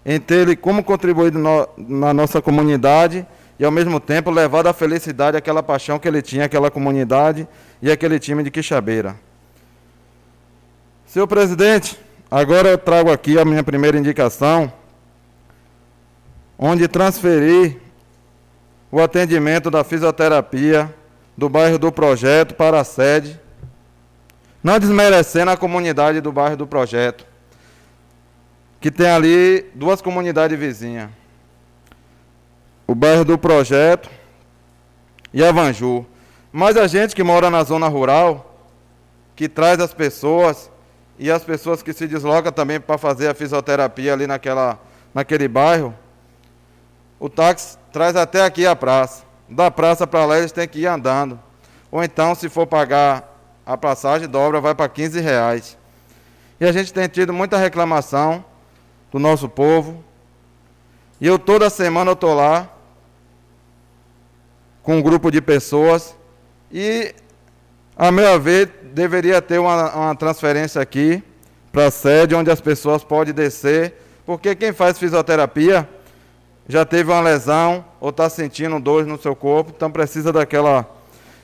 em 0.04 0.18
ter 0.18 0.48
ele 0.48 0.56
como 0.56 0.82
contribuído 0.82 1.38
no- 1.38 1.68
na 1.76 2.12
nossa 2.12 2.40
comunidade 2.42 3.26
e, 3.60 3.64
ao 3.64 3.70
mesmo 3.70 4.00
tempo, 4.00 4.30
levado 4.30 4.68
a 4.68 4.72
felicidade, 4.72 5.36
aquela 5.36 5.62
paixão 5.62 5.98
que 5.98 6.08
ele 6.08 6.22
tinha, 6.22 6.46
aquela 6.46 6.70
comunidade 6.70 7.46
e 7.82 7.90
aquele 7.90 8.18
time 8.18 8.42
de 8.42 8.50
Quixabeira. 8.50 9.14
Senhor 11.04 11.26
presidente, 11.26 12.00
agora 12.30 12.70
eu 12.70 12.78
trago 12.78 13.12
aqui 13.12 13.38
a 13.38 13.44
minha 13.44 13.62
primeira 13.62 13.98
indicação, 13.98 14.72
onde 16.58 16.88
transferi 16.88 17.78
o 18.90 18.98
atendimento 18.98 19.70
da 19.70 19.84
fisioterapia 19.84 20.92
do 21.36 21.46
bairro 21.46 21.78
do 21.78 21.92
Projeto 21.92 22.54
para 22.54 22.80
a 22.80 22.84
sede, 22.84 23.38
não 24.64 24.78
desmerecendo 24.78 25.50
a 25.50 25.56
comunidade 25.58 26.22
do 26.22 26.32
bairro 26.32 26.56
do 26.56 26.66
Projeto, 26.66 27.26
que 28.80 28.90
tem 28.90 29.10
ali 29.10 29.66
duas 29.74 30.00
comunidades 30.00 30.58
vizinhas. 30.58 31.19
O 32.90 32.94
bairro 32.96 33.24
do 33.24 33.38
Projeto 33.38 34.10
e 35.32 35.44
a 35.44 35.52
Vanju. 35.52 36.04
Mas 36.50 36.76
a 36.76 36.88
gente 36.88 37.14
que 37.14 37.22
mora 37.22 37.48
na 37.48 37.62
zona 37.62 37.86
rural, 37.86 38.52
que 39.36 39.48
traz 39.48 39.78
as 39.78 39.94
pessoas 39.94 40.68
e 41.16 41.30
as 41.30 41.44
pessoas 41.44 41.84
que 41.84 41.92
se 41.92 42.08
deslocam 42.08 42.50
também 42.50 42.80
para 42.80 42.98
fazer 42.98 43.28
a 43.28 43.34
fisioterapia 43.34 44.12
ali 44.12 44.26
naquela, 44.26 44.76
naquele 45.14 45.46
bairro, 45.46 45.94
o 47.20 47.28
táxi 47.28 47.78
traz 47.92 48.16
até 48.16 48.42
aqui 48.42 48.66
a 48.66 48.74
praça. 48.74 49.22
Da 49.48 49.70
praça 49.70 50.04
para 50.04 50.24
lá 50.24 50.38
eles 50.38 50.50
têm 50.50 50.66
que 50.66 50.80
ir 50.80 50.86
andando. 50.88 51.38
Ou 51.92 52.02
então, 52.02 52.34
se 52.34 52.48
for 52.48 52.66
pagar 52.66 53.40
a 53.64 53.76
passagem, 53.76 54.26
dobra, 54.26 54.60
vai 54.60 54.74
para 54.74 54.88
15 54.88 55.20
reais. 55.20 55.78
E 56.58 56.64
a 56.64 56.72
gente 56.72 56.92
tem 56.92 57.06
tido 57.06 57.32
muita 57.32 57.56
reclamação 57.56 58.44
do 59.12 59.20
nosso 59.20 59.48
povo. 59.48 60.02
E 61.20 61.26
eu 61.28 61.38
toda 61.38 61.70
semana 61.70 62.10
eu 62.10 62.14
estou 62.14 62.34
lá 62.34 62.68
com 64.90 64.96
um 64.96 65.02
grupo 65.02 65.30
de 65.30 65.40
pessoas 65.40 66.16
e, 66.72 67.14
a 67.96 68.10
meu 68.10 68.40
ver, 68.40 68.90
deveria 68.92 69.40
ter 69.40 69.60
uma, 69.60 69.94
uma 69.94 70.16
transferência 70.16 70.82
aqui 70.82 71.22
para 71.70 71.86
a 71.86 71.90
sede 71.92 72.34
onde 72.34 72.50
as 72.50 72.60
pessoas 72.60 73.04
podem 73.04 73.32
descer, 73.32 73.94
porque 74.26 74.52
quem 74.56 74.72
faz 74.72 74.98
fisioterapia 74.98 75.88
já 76.68 76.84
teve 76.84 77.08
uma 77.08 77.20
lesão 77.20 77.84
ou 78.00 78.10
está 78.10 78.28
sentindo 78.28 78.80
dores 78.80 79.06
no 79.06 79.16
seu 79.16 79.36
corpo, 79.36 79.72
então 79.76 79.92
precisa 79.92 80.32
daquela. 80.32 80.84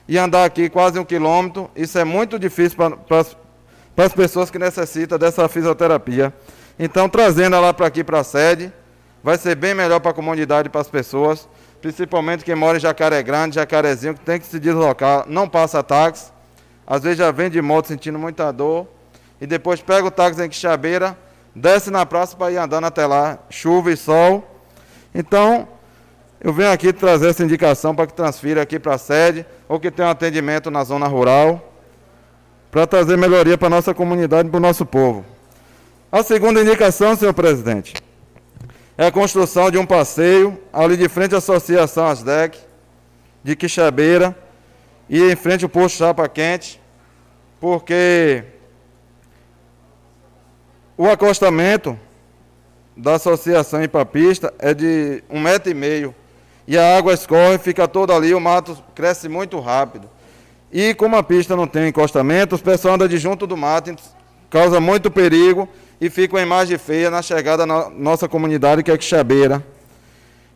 E 0.09 0.17
andar 0.17 0.43
aqui 0.43 0.69
quase 0.69 0.99
um 0.99 1.05
quilômetro, 1.05 1.71
isso 1.73 1.97
é 1.97 2.03
muito 2.03 2.37
difícil 2.37 2.75
para 3.07 4.05
as 4.05 4.13
pessoas 4.13 4.51
que 4.51 4.59
necessitam 4.59 5.17
dessa 5.17 5.47
fisioterapia. 5.47 6.33
Então, 6.77 7.07
trazendo 7.07 7.55
ela 7.55 7.73
para 7.73 7.87
aqui 7.87 8.03
para 8.03 8.19
a 8.19 8.25
sede, 8.25 8.73
vai 9.23 9.37
ser 9.37 9.55
bem 9.55 9.73
melhor 9.73 10.01
para 10.01 10.11
a 10.11 10.13
comunidade 10.13 10.67
e 10.67 10.69
para 10.69 10.81
as 10.81 10.89
pessoas, 10.89 11.47
principalmente 11.81 12.43
quem 12.43 12.55
mora 12.55 12.77
em 12.77 12.81
Jacaré 12.81 13.21
Grande, 13.21 13.55
Jacarezinho, 13.55 14.13
que 14.13 14.21
tem 14.21 14.39
que 14.39 14.45
se 14.45 14.59
deslocar, 14.59 15.25
não 15.27 15.47
passa 15.47 15.83
táxi, 15.83 16.31
às 16.85 17.03
vezes 17.03 17.17
já 17.17 17.31
vem 17.31 17.49
de 17.49 17.61
moto 17.61 17.87
sentindo 17.87 18.17
muita 18.17 18.51
dor, 18.51 18.87
e 19.39 19.45
depois 19.45 19.81
pega 19.81 20.07
o 20.07 20.11
táxi 20.11 20.43
em 20.43 20.49
Quixabeira, 20.49 21.17
desce 21.53 21.91
na 21.91 22.05
praça 22.05 22.35
para 22.35 22.51
ir 22.51 22.57
andando 22.57 22.85
até 22.85 23.05
lá, 23.05 23.37
chuva 23.49 23.91
e 23.91 23.97
sol. 23.97 24.61
Então, 25.13 25.67
eu 26.39 26.53
venho 26.53 26.71
aqui 26.71 26.93
trazer 26.93 27.29
essa 27.29 27.43
indicação 27.43 27.95
para 27.95 28.07
que 28.07 28.13
transfira 28.13 28.61
aqui 28.61 28.79
para 28.79 28.95
a 28.95 28.97
sede, 28.97 29.45
ou 29.67 29.79
que 29.79 29.91
tenha 29.91 30.07
um 30.07 30.11
atendimento 30.11 30.71
na 30.71 30.83
zona 30.83 31.07
rural, 31.07 31.73
para 32.71 32.85
trazer 32.87 33.17
melhoria 33.17 33.57
para 33.57 33.67
a 33.67 33.71
nossa 33.71 33.93
comunidade 33.93 34.47
e 34.47 34.51
para 34.51 34.57
o 34.57 34.61
nosso 34.61 34.85
povo. 34.85 35.25
A 36.11 36.23
segunda 36.23 36.61
indicação, 36.61 37.15
senhor 37.15 37.33
presidente, 37.33 37.95
é 38.97 39.05
a 39.05 39.11
construção 39.11 39.69
de 39.69 39.77
um 39.77 39.85
passeio 39.85 40.59
ali 40.73 40.97
de 40.97 41.07
frente 41.07 41.35
à 41.35 41.37
Associação 41.37 42.07
Asdec, 42.07 42.57
de 43.43 43.55
Quixabeira, 43.55 44.35
e 45.07 45.21
em 45.21 45.35
frente 45.35 45.63
ao 45.63 45.69
posto 45.69 45.99
Chapa 45.99 46.27
Quente, 46.27 46.81
porque 47.59 48.43
o 50.97 51.07
acostamento 51.07 51.97
da 52.95 53.13
Associação 53.13 53.83
Ipapista 53.83 54.51
é 54.57 54.73
de 54.73 55.23
um 55.29 55.39
metro 55.39 55.69
e 55.69 55.75
meio, 55.75 56.15
e 56.67 56.75
a 56.75 56.97
água 56.97 57.13
escorre, 57.13 57.59
fica 57.59 57.87
toda 57.87 58.15
ali, 58.15 58.33
o 58.33 58.41
mato 58.41 58.83
cresce 58.95 59.29
muito 59.29 59.59
rápido. 59.59 60.09
E 60.71 60.93
como 60.95 61.15
a 61.15 61.23
pista 61.23 61.55
não 61.55 61.67
tem 61.67 61.87
encostamento, 61.87 62.55
os 62.55 62.61
pessoal 62.61 62.95
andam 62.95 63.07
de 63.07 63.17
junto 63.17 63.45
do 63.45 63.55
mato, 63.55 63.95
causa 64.49 64.79
muito 64.81 65.11
perigo 65.11 65.69
e 65.99 66.09
fica 66.09 66.35
uma 66.35 66.41
imagem 66.41 66.77
feia 66.77 67.09
na 67.09 67.21
chegada 67.21 67.65
na 67.65 67.89
nossa 67.89 68.27
comunidade, 68.27 68.83
que 68.83 68.91
é 68.91 68.97
Quixabeira. 68.97 69.65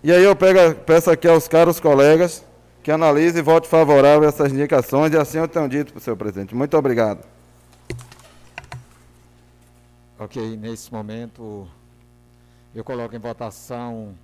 E 0.04 0.12
aí 0.12 0.24
eu 0.24 0.36
pego, 0.36 0.76
peço 0.82 1.10
aqui 1.10 1.28
aos 1.28 1.48
caros 1.48 1.80
colegas 1.80 2.44
que 2.84 2.92
analisem 2.92 3.40
e 3.40 3.44
vote 3.44 3.68
favorável 3.68 4.24
a 4.24 4.28
essas 4.28 4.52
indicações, 4.52 5.14
e 5.14 5.18
assim 5.18 5.38
eu 5.38 5.48
tenho 5.48 5.70
dito 5.70 5.94
para 5.94 6.00
o 6.00 6.02
senhor 6.02 6.16
presidente. 6.16 6.56
Muito 6.56 6.76
obrigado. 6.76 7.24
Ok, 10.18 10.58
nesse 10.58 10.92
momento 10.92 11.68
eu 12.74 12.84
coloco 12.84 13.16
em 13.16 13.20
votação 13.20 14.16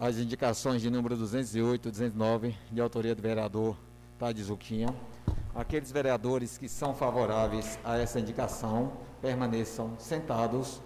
as 0.00 0.16
indicações 0.16 0.82
de 0.82 0.90
número 0.90 1.16
208 1.16 1.88
e 1.88 1.90
209, 1.90 2.54
de 2.70 2.80
autoria 2.80 3.14
do 3.14 3.22
vereador 3.22 3.76
Tade 4.18 4.42
Zuquinha. 4.42 4.94
Aqueles 5.54 5.92
vereadores 5.92 6.58
que 6.58 6.68
são 6.68 6.94
favoráveis 6.94 7.78
a 7.84 7.96
essa 7.96 8.18
indicação 8.18 8.92
permaneçam 9.24 9.92
sentados, 9.98 10.82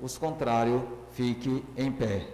os 0.00 0.16
contrários 0.16 0.80
fiquem 1.10 1.62
em 1.76 1.92
pé. 1.92 2.26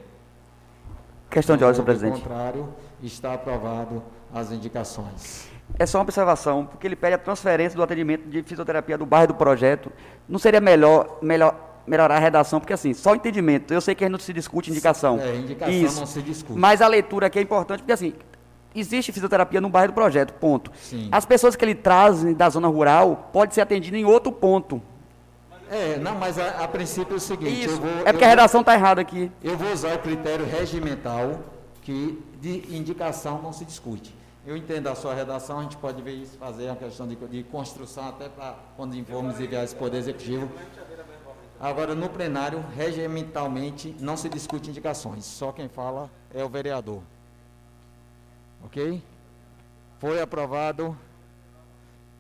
Questão 1.29 1.57
de 1.57 1.65
ordem, 1.65 1.75
senhor 1.75 1.85
presidente. 1.85 2.23
contrário, 2.23 2.73
está 3.03 3.35
aprovado 3.35 4.01
as 4.33 4.53
indicações. 4.53 5.49
É 5.77 5.85
só 5.85 5.99
uma 5.99 6.05
observação, 6.05 6.65
porque 6.65 6.87
ele 6.87 6.95
pede 6.95 7.15
a 7.15 7.19
transferência 7.19 7.77
do 7.77 7.83
atendimento 7.83 8.29
de 8.29 8.41
fisioterapia 8.45 8.97
do 8.97 9.05
bairro 9.05 9.27
do 9.29 9.35
projeto. 9.35 9.91
Não 10.29 10.39
seria 10.39 10.61
melhor, 10.61 11.19
melhor 11.21 11.57
melhorar 11.87 12.17
a 12.17 12.21
redação? 12.21 12.61
Porque 12.61 12.73
assim, 12.73 12.95
só 12.95 13.13
o 13.13 13.15
entendimento. 13.17 13.75
Eu 13.75 13.81
sei 13.81 13.95
que 13.95 14.05
a 14.05 14.07
gente 14.07 14.13
não 14.13 14.21
se 14.21 14.33
discute 14.33 14.71
indicação. 14.71 15.19
É, 15.19 15.35
indicação 15.35 15.75
Isso. 15.75 16.01
não 16.01 16.07
se 16.07 16.23
discute. 16.23 16.59
Mas 16.59 16.81
a 16.81 16.87
leitura 16.87 17.27
aqui 17.27 17.39
é 17.39 17.43
importante, 17.43 17.81
porque 17.81 17.93
assim, 17.93 18.15
existe 18.75 19.11
fisioterapia 19.11 19.61
no 19.61 19.69
bairro 19.69 19.93
do 19.93 19.95
projeto, 19.95 20.33
ponto. 20.35 20.71
Sim. 20.77 21.09
As 21.11 21.27
pessoas 21.27 21.57
que 21.57 21.65
ele 21.65 21.75
traz 21.75 22.23
da 22.37 22.49
zona 22.49 22.69
rural 22.69 23.31
pode 23.33 23.55
ser 23.55 23.61
atendidas 23.61 23.99
em 23.99 24.05
outro 24.05 24.31
ponto. 24.31 24.81
É, 25.71 25.99
não, 25.99 26.15
mas 26.15 26.39
a, 26.39 26.65
a 26.65 26.69
princípio 26.69 27.15
é 27.15 27.17
o 27.17 27.21
seguinte, 27.21 27.65
Isso. 27.65 27.75
eu 27.75 27.81
vou, 27.81 28.07
é 28.07 28.13
porque 28.13 28.25
a 28.25 28.29
redação 28.29 28.61
está 28.61 28.75
errada 28.75 29.01
aqui. 29.01 29.31
Eu 29.43 29.57
vou 29.57 29.71
usar 29.73 29.95
o 29.95 29.99
critério 29.99 30.47
regimental 30.47 31.41
que 31.83 32.23
de 32.41 32.75
indicação 32.75 33.43
não 33.43 33.53
se 33.53 33.65
discute. 33.65 34.15
Eu 34.47 34.57
entendo 34.57 34.87
a 34.87 34.95
sua 34.95 35.15
redação, 35.15 35.59
a 35.59 35.63
gente 35.63 35.77
pode 35.77 36.01
ver 36.01 36.13
isso, 36.13 36.39
fazer 36.39 36.67
uma 36.67 36.77
questão 36.77 37.07
de, 37.07 37.17
de 37.17 37.43
construção 37.43 38.09
até 38.09 38.29
para 38.29 38.57
quando 38.77 38.97
informos 38.97 39.39
enviar 39.39 39.63
esse 39.63 39.75
Poder 39.75 39.99
Executivo. 39.99 40.51
Agora, 41.61 41.95
no 41.95 42.09
plenário, 42.09 42.65
regimentalmente, 42.75 43.95
não 44.01 44.17
se 44.17 44.29
discute 44.29 44.71
indicações, 44.71 45.25
só 45.25 45.53
quem 45.53 45.69
fala 45.69 46.09
é 46.33 46.43
o 46.43 46.49
vereador. 46.49 47.03
Ok? 48.65 49.03
Foi 49.99 50.21
aprovado 50.21 50.97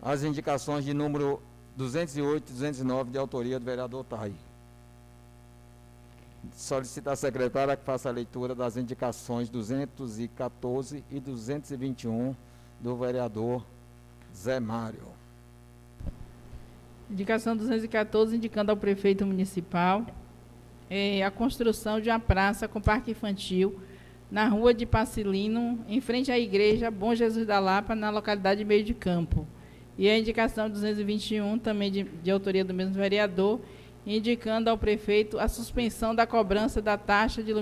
as 0.02 0.22
indicações 0.22 0.84
de 0.84 0.92
número 0.92 1.40
208 1.78 2.50
e 2.50 2.52
209 2.54 3.10
de 3.12 3.18
autoria 3.18 3.56
do 3.56 3.64
vereador 3.64 4.04
Tai. 4.04 4.32
Solicitar 6.56 7.12
à 7.12 7.16
secretária 7.16 7.76
que 7.76 7.84
faça 7.84 8.08
a 8.08 8.12
leitura 8.12 8.52
das 8.52 8.76
indicações 8.76 9.48
214 9.48 11.04
e 11.08 11.20
221 11.20 12.34
do 12.80 12.96
vereador 12.96 13.64
Zé 14.34 14.58
Mário. 14.58 15.06
Indicação 17.08 17.56
214, 17.56 18.36
indicando 18.36 18.72
ao 18.72 18.76
prefeito 18.76 19.24
municipal 19.24 20.04
eh, 20.90 21.22
a 21.22 21.30
construção 21.30 22.00
de 22.00 22.10
uma 22.10 22.18
praça 22.18 22.66
com 22.66 22.80
parque 22.80 23.12
infantil 23.12 23.80
na 24.30 24.48
rua 24.48 24.74
de 24.74 24.84
Pacilino, 24.84 25.78
em 25.88 26.00
frente 26.00 26.32
à 26.32 26.38
igreja 26.38 26.90
Bom 26.90 27.14
Jesus 27.14 27.46
da 27.46 27.60
Lapa, 27.60 27.94
na 27.94 28.10
localidade 28.10 28.58
de 28.58 28.64
Meio 28.64 28.82
de 28.82 28.94
Campo. 28.94 29.46
E 29.98 30.08
a 30.08 30.16
indicação 30.16 30.70
221, 30.70 31.58
também 31.58 31.90
de, 31.90 32.04
de 32.04 32.30
autoria 32.30 32.64
do 32.64 32.72
mesmo 32.72 32.94
vereador, 32.94 33.60
indicando 34.06 34.70
ao 34.70 34.78
prefeito 34.78 35.38
a 35.38 35.48
suspensão 35.48 36.14
da 36.14 36.24
cobrança 36.24 36.80
da 36.80 36.96
taxa 36.96 37.42
de, 37.42 37.52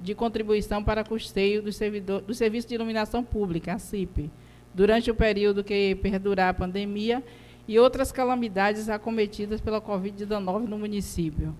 de 0.00 0.14
contribuição 0.14 0.84
para 0.84 1.02
custeio 1.02 1.62
do, 1.62 1.72
servidor, 1.72 2.20
do 2.20 2.34
Serviço 2.34 2.68
de 2.68 2.74
Iluminação 2.74 3.24
Pública, 3.24 3.72
a 3.72 3.78
CIP, 3.78 4.30
durante 4.74 5.10
o 5.10 5.14
período 5.14 5.64
que 5.64 5.94
perdurar 5.96 6.50
a 6.50 6.54
pandemia 6.54 7.24
e 7.66 7.78
outras 7.78 8.12
calamidades 8.12 8.88
acometidas 8.90 9.60
pela 9.60 9.80
Covid-19 9.80 10.68
no 10.68 10.78
município. 10.78 11.54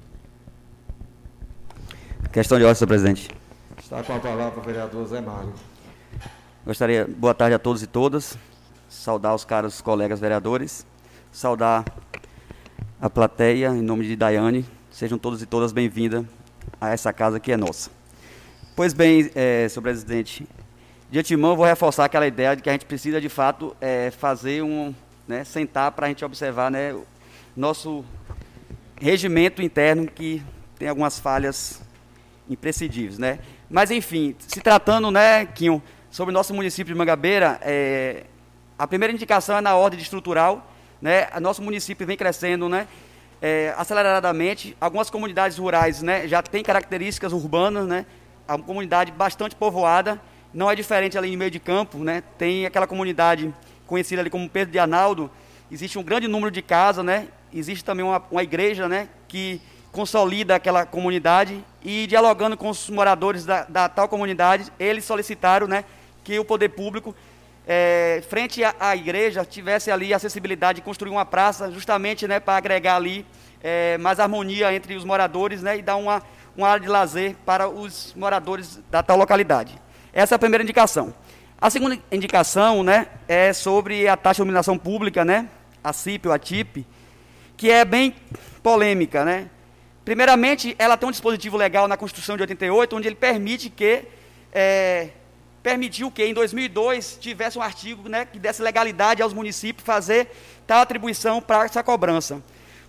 Questão 2.31 2.59
de 2.59 2.65
ordem, 2.65 2.75
senhor 2.77 2.89
presidente. 2.89 3.31
Está 3.79 4.03
com 4.03 4.15
a 4.15 4.21
palavra 4.21 4.61
o 4.61 4.63
vereador 4.63 5.07
Zé 5.07 5.21
Mário. 5.21 5.53
Gostaria, 6.65 7.07
boa 7.07 7.35
tarde 7.35 7.55
a 7.55 7.59
todos 7.59 7.83
e 7.83 7.87
todas. 7.87 8.39
Saudar 8.93 9.35
os 9.35 9.43
caros 9.43 9.81
colegas 9.81 10.21
vereadores. 10.21 10.87
Saudar 11.33 11.83
a 13.01 13.09
plateia, 13.09 13.69
em 13.69 13.81
nome 13.81 14.07
de 14.07 14.15
Daiane. 14.15 14.67
Sejam 14.91 15.19
todos 15.19 15.41
e 15.41 15.47
todas 15.47 15.73
bem-vindas 15.73 16.27
a 16.79 16.91
essa 16.91 17.11
casa 17.11 17.41
que 17.41 17.51
é 17.51 17.57
nossa. 17.57 17.91
Pois 18.77 18.93
bem, 18.93 19.31
eh, 19.35 19.67
senhor 19.71 19.83
presidente, 19.83 20.47
de 21.11 21.19
antemão 21.19 21.57
vou 21.57 21.65
reforçar 21.65 22.05
aquela 22.05 22.27
ideia 22.27 22.55
de 22.55 22.63
que 22.63 22.69
a 22.69 22.73
gente 22.73 22.85
precisa, 22.85 23.19
de 23.19 23.31
fato, 23.31 23.75
eh, 23.81 24.11
fazer 24.11 24.63
um, 24.63 24.95
né, 25.27 25.43
sentar 25.43 25.91
para 25.93 26.05
a 26.05 26.09
gente 26.11 26.23
observar, 26.23 26.71
né, 26.71 26.95
nosso 27.57 28.05
regimento 29.01 29.63
interno 29.63 30.07
que 30.07 30.43
tem 30.79 30.89
algumas 30.89 31.19
falhas 31.19 31.81
imprescindíveis, 32.49 33.19
né? 33.19 33.39
Mas 33.71 33.91
enfim, 33.91 34.37
se 34.39 34.61
tratando, 34.61 35.11
né, 35.11 35.47
Quinho, 35.47 35.83
sobre 36.11 36.31
o 36.31 36.35
nosso 36.35 36.53
município 36.53 36.93
de 36.93 36.99
Mangabeira, 36.99 37.59
é, 37.63 38.25
a 38.79 38.87
primeira 38.87 39.13
indicação 39.13 39.57
é 39.57 39.61
na 39.61 39.75
ordem 39.77 39.99
de 39.99 40.05
estrutural, 40.05 40.71
né? 41.01 41.29
Nosso 41.41 41.63
município 41.63 42.07
vem 42.07 42.17
crescendo, 42.17 42.69
né? 42.69 42.87
é, 43.43 43.75
aceleradamente. 43.77 44.77
Algumas 44.81 45.11
comunidades 45.11 45.59
rurais, 45.59 46.01
né, 46.01 46.29
já 46.29 46.41
têm 46.41 46.63
características 46.63 47.33
urbanas, 47.33 47.87
né? 47.89 48.07
A 48.47 48.57
comunidade 48.57 49.11
bastante 49.11 49.57
povoada, 49.57 50.21
não 50.55 50.71
é 50.71 50.77
diferente 50.77 51.19
ali 51.19 51.33
em 51.33 51.37
meio 51.37 51.51
de 51.51 51.59
campo, 51.59 51.99
né? 51.99 52.23
Tem 52.39 52.65
aquela 52.65 52.87
comunidade 52.87 53.53
conhecida 53.87 54.23
ali 54.23 54.31
como 54.31 54.49
Pedro 54.49 54.71
de 54.71 54.79
Arnaldo, 54.79 55.31
existe 55.71 55.99
um 55.99 56.03
grande 56.03 56.29
número 56.29 56.51
de 56.51 56.63
casas, 56.63 57.05
né? 57.05 57.27
Existe 57.53 57.85
também 57.85 58.05
uma, 58.05 58.23
uma 58.31 58.43
igreja, 58.43 58.89
né, 58.89 59.09
que 59.29 59.61
consolida 59.91 60.55
aquela 60.55 60.87
comunidade 60.87 61.63
e 61.85 62.07
dialogando 62.07 62.57
com 62.57 62.71
os 62.71 62.89
moradores 62.89 63.45
da, 63.45 63.65
da 63.65 63.89
tal 63.91 64.09
comunidade, 64.09 64.73
eles 64.79 65.05
solicitaram, 65.05 65.67
né, 65.67 65.85
que 66.25 66.39
o 66.39 66.45
poder 66.47 66.71
público 66.71 67.15
é, 67.67 68.23
frente 68.29 68.63
à, 68.65 68.75
à 68.79 68.97
igreja 68.97 69.45
tivesse 69.45 69.91
ali 69.91 70.13
a 70.13 70.17
acessibilidade 70.17 70.77
de 70.77 70.83
construir 70.83 71.11
uma 71.11 71.25
praça, 71.25 71.71
justamente, 71.71 72.27
né, 72.27 72.41
para 72.41 72.57
agregar 72.57 72.97
ali 72.97 73.27
é, 73.63 73.97
mais 73.99 74.19
harmonia 74.19 74.75
entre 74.75 74.95
os 74.95 75.05
moradores, 75.05 75.63
né, 75.63 75.79
e 75.79 75.83
dar 75.83 75.97
uma 75.97 76.23
uma 76.57 76.69
área 76.69 76.83
de 76.83 76.89
lazer 76.89 77.35
para 77.45 77.69
os 77.69 78.13
moradores 78.15 78.81
da 78.91 79.03
tal 79.03 79.17
localidade. 79.17 79.79
Essa 80.13 80.35
é 80.35 80.37
a 80.37 80.39
primeira 80.39 80.63
indicação. 80.63 81.15
A 81.61 81.71
segunda 81.71 81.99
indicação, 82.11 82.83
né, 82.83 83.07
é 83.27 83.53
sobre 83.53 84.09
a 84.09 84.17
taxa 84.17 84.37
de 84.37 84.41
iluminação 84.43 84.77
pública, 84.77 85.25
né, 85.25 85.49
a 85.83 85.93
CIP 85.93 86.29
ou 86.29 86.35
a 86.35 86.39
TIP, 86.39 86.87
que 87.57 87.71
é 87.71 87.85
bem 87.85 88.15
polêmica, 88.63 89.25
né? 89.25 89.49
Primeiramente, 90.05 90.75
ela 90.79 90.97
tem 90.97 91.09
um 91.09 91.13
dispositivo 91.13 91.57
legal 91.57 91.87
na 91.87 91.97
Constituição 91.97 92.37
de 92.37 92.43
88, 92.43 92.97
onde 92.97 93.07
ele 93.07 93.15
permite 93.15 93.71
que 93.71 94.03
é, 94.53 95.11
permitiu 95.63 96.11
que 96.11 96.25
em 96.25 96.35
2002 96.35 97.19
tivesse 97.21 97.59
um 97.59 97.63
artigo, 97.63 98.09
né, 98.09 98.25
que 98.25 98.39
desse 98.39 98.61
legalidade 98.63 99.23
aos 99.23 99.33
municípios 99.33 99.87
fazer 99.87 100.29
tal 100.67 100.81
atribuição 100.81 101.41
para 101.41 101.65
essa 101.65 101.83
cobrança. 101.83 102.43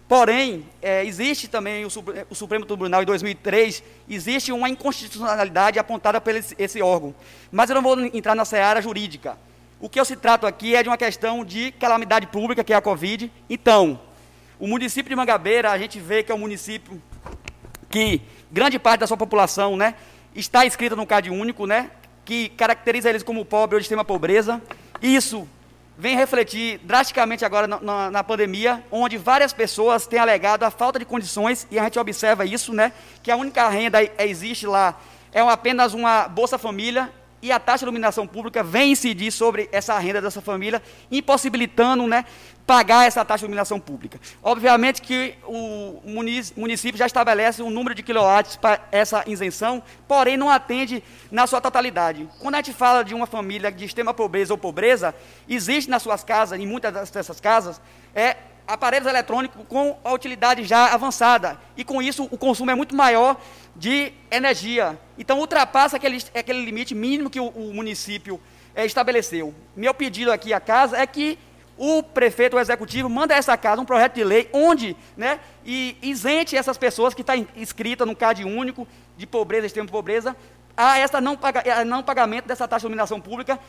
Porém, 0.07 0.65
é, 0.81 1.05
existe 1.05 1.47
também 1.47 1.85
o, 1.85 1.89
o 2.29 2.35
Supremo 2.35 2.65
Tribunal 2.65 3.03
em 3.03 3.05
2003, 3.05 3.83
existe 4.09 4.51
uma 4.51 4.69
inconstitucionalidade 4.69 5.79
apontada 5.79 6.19
por 6.19 6.35
esse, 6.35 6.55
esse 6.57 6.81
órgão. 6.81 7.15
Mas 7.51 7.69
eu 7.69 7.75
não 7.75 7.81
vou 7.81 7.99
entrar 7.99 8.35
na 8.35 8.45
seara 8.45 8.81
jurídica. 8.81 9.37
O 9.79 9.89
que 9.89 9.99
eu 9.99 10.05
se 10.05 10.15
trato 10.15 10.45
aqui 10.45 10.75
é 10.75 10.83
de 10.83 10.89
uma 10.89 10.97
questão 10.97 11.43
de 11.43 11.71
calamidade 11.73 12.27
pública, 12.27 12.63
que 12.63 12.73
é 12.73 12.75
a 12.75 12.81
Covid. 12.81 13.31
Então, 13.49 13.99
o 14.59 14.67
município 14.67 15.09
de 15.09 15.15
Mangabeira, 15.15 15.71
a 15.71 15.77
gente 15.77 15.99
vê 15.99 16.23
que 16.23 16.31
é 16.31 16.35
um 16.35 16.39
município 16.39 17.01
que 17.89 18.21
grande 18.51 18.79
parte 18.79 19.01
da 19.01 19.07
sua 19.07 19.17
população 19.17 19.75
né, 19.75 19.95
está 20.35 20.65
inscrita 20.65 20.95
no 20.95 21.05
CAD 21.05 21.29
único, 21.29 21.65
né, 21.65 21.91
que 22.25 22.49
caracteriza 22.49 23.09
eles 23.09 23.23
como 23.23 23.43
pobre 23.45 23.75
ou 23.75 23.79
de 23.79 23.83
extrema 23.83 24.05
pobreza. 24.05 24.61
Isso 25.01 25.47
vem 25.97 26.15
refletir 26.15 26.79
drasticamente 26.83 27.45
agora 27.45 27.67
na, 27.67 27.79
na- 27.79 28.11
na 28.11 28.23
pandemia, 28.23 28.83
onde 28.91 29.17
várias 29.17 29.53
pessoas 29.53 30.07
têm 30.07 30.17
alegado 30.19 30.63
a 30.63 30.71
falta 30.71 30.97
de 30.97 31.05
condições, 31.05 31.67
e 31.69 31.77
a 31.77 31.83
gente 31.83 31.99
observa 31.99 32.45
isso, 32.45 32.73
né, 32.73 32.91
que 33.21 33.29
a 33.29 33.35
única 33.35 33.67
renda 33.69 34.01
é- 34.03 34.11
existe 34.25 34.65
lá 34.65 34.99
é 35.31 35.41
uma- 35.43 35.53
apenas 35.53 35.93
uma 35.93 36.27
Bolsa 36.27 36.57
Família, 36.57 37.11
e 37.43 37.51
a 37.51 37.59
taxa 37.59 37.79
de 37.79 37.83
iluminação 37.83 38.25
pública 38.25 38.63
vem 38.63 38.93
incidir 38.93 39.29
sobre 39.31 39.67
essa 39.71 39.99
renda 39.99 40.21
dessa 40.21 40.41
família, 40.41 40.81
impossibilitando 41.11 42.07
né, 42.07 42.23
pagar 42.65 43.05
essa 43.05 43.25
taxa 43.25 43.39
de 43.39 43.45
iluminação 43.45 43.81
pública. 43.81 44.17
Obviamente 44.41 45.01
que 45.01 45.35
o 45.45 46.01
munic- 46.05 46.53
município 46.55 46.97
já 46.97 47.05
estabelece 47.05 47.61
um 47.61 47.69
número 47.69 47.93
de 47.93 48.01
quilowatts 48.01 48.55
para 48.55 48.79
essa 48.91 49.25
isenção, 49.27 49.83
porém 50.07 50.37
não 50.37 50.49
atende 50.49 51.03
na 51.29 51.45
sua 51.45 51.59
totalidade. 51.59 52.29
Quando 52.39 52.55
a 52.55 52.59
gente 52.59 52.71
fala 52.71 53.03
de 53.03 53.13
uma 53.13 53.27
família 53.27 53.69
de 53.69 53.83
extrema 53.83 54.13
pobreza 54.13 54.53
ou 54.53 54.57
pobreza, 54.57 55.13
existe 55.47 55.89
nas 55.89 56.01
suas 56.01 56.23
casas, 56.23 56.57
em 56.57 56.65
muitas 56.65 57.09
dessas 57.09 57.41
casas, 57.41 57.81
é, 58.15 58.37
aparelhos 58.67 59.07
eletrônicos 59.07 59.61
com 59.67 59.97
a 60.03 60.13
utilidade 60.13 60.63
já 60.63 60.93
avançada. 60.93 61.59
E 61.75 61.83
com 61.83 62.01
isso 62.01 62.27
o 62.31 62.37
consumo 62.37 62.71
é 62.71 62.75
muito 62.75 62.95
maior 62.95 63.39
de 63.75 64.11
energia. 64.31 64.97
Então 65.17 65.39
ultrapassa 65.39 65.97
aquele, 65.97 66.23
aquele 66.33 66.63
limite 66.63 66.93
mínimo 66.95 67.29
que 67.29 67.39
o, 67.39 67.47
o 67.47 67.73
município 67.73 68.39
eh, 68.75 68.85
estabeleceu. 68.85 69.53
Meu 69.75 69.93
pedido 69.93 70.31
aqui 70.31 70.53
à 70.53 70.59
casa 70.59 70.97
é 70.97 71.05
que 71.05 71.37
o 71.77 72.03
prefeito, 72.03 72.55
o 72.55 72.59
executivo, 72.59 73.09
manda 73.09 73.33
a 73.33 73.37
essa 73.37 73.57
casa 73.57 73.81
um 73.81 73.85
projeto 73.85 74.13
de 74.13 74.23
lei 74.23 74.49
onde 74.53 74.95
né, 75.17 75.39
e 75.65 75.97
isente 76.01 76.55
essas 76.55 76.77
pessoas 76.77 77.13
que 77.13 77.21
estão 77.21 77.43
tá 77.43 77.49
inscritas 77.55 78.07
no 78.07 78.15
CAD 78.15 78.43
único 78.43 78.87
de 79.17 79.25
pobreza, 79.25 79.65
extrema 79.65 79.89
pobreza, 79.89 80.35
a 80.77 80.97
essa 80.97 81.19
não, 81.19 81.35
paga, 81.35 81.83
não 81.85 82.03
pagamento 82.03 82.47
dessa 82.47 82.67
taxa 82.67 82.81
de 82.81 82.85
iluminação 82.85 83.19
pública 83.19 83.59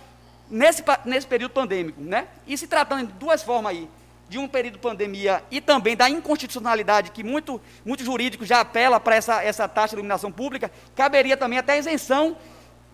nesse, 0.51 0.83
nesse 1.05 1.27
período 1.27 1.53
pandêmico. 1.53 2.01
Né? 2.01 2.29
E 2.47 2.57
se 2.57 2.67
tratando 2.67 3.07
de 3.07 3.13
duas 3.15 3.43
formas 3.43 3.73
aí, 3.73 3.89
de 4.29 4.39
um 4.39 4.49
período 4.49 4.75
de 4.75 4.81
pandemia 4.81 5.43
e 5.51 5.61
também 5.61 5.97
da 5.97 6.09
inconstitucionalidade, 6.09 7.11
que 7.11 7.23
muito, 7.23 7.61
muito 7.85 8.05
jurídico 8.05 8.45
já 8.45 8.61
apela 8.61 8.99
para 8.99 9.17
essa, 9.17 9.43
essa 9.43 9.69
taxa 9.69 9.91
de 9.91 9.97
iluminação 9.97 10.33
pública, 10.33 10.71
caberia 10.95 11.37
também 11.37 11.59
até 11.59 11.75
a 11.75 11.79
isenção 11.79 12.37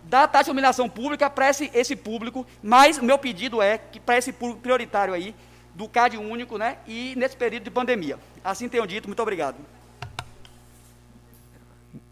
da 0.05 0.27
taxa 0.27 0.45
de 0.45 0.51
iluminação 0.51 0.89
pública 0.89 1.29
para 1.31 1.51
esse, 1.51 1.71
esse 1.75 1.95
público, 1.95 2.47
mas 2.63 2.99
o 2.99 3.05
meu 3.05 3.19
pedido 3.19 3.63
é 3.63 3.79
que 3.79 4.01
para 4.01 4.19
esse 4.19 4.33
público 4.33 4.61
prioritário 4.61 5.15
aí, 5.15 5.35
do 5.75 5.89
CAD 5.89 6.19
único, 6.19 6.59
né, 6.59 6.79
e 6.87 7.15
nesse 7.17 7.37
período 7.37 7.65
de 7.65 7.71
pandemia. 7.71 8.19
Assim 8.45 8.69
tenho 8.69 8.87
dito, 8.87 9.09
muito 9.09 9.23
obrigado. 9.23 9.57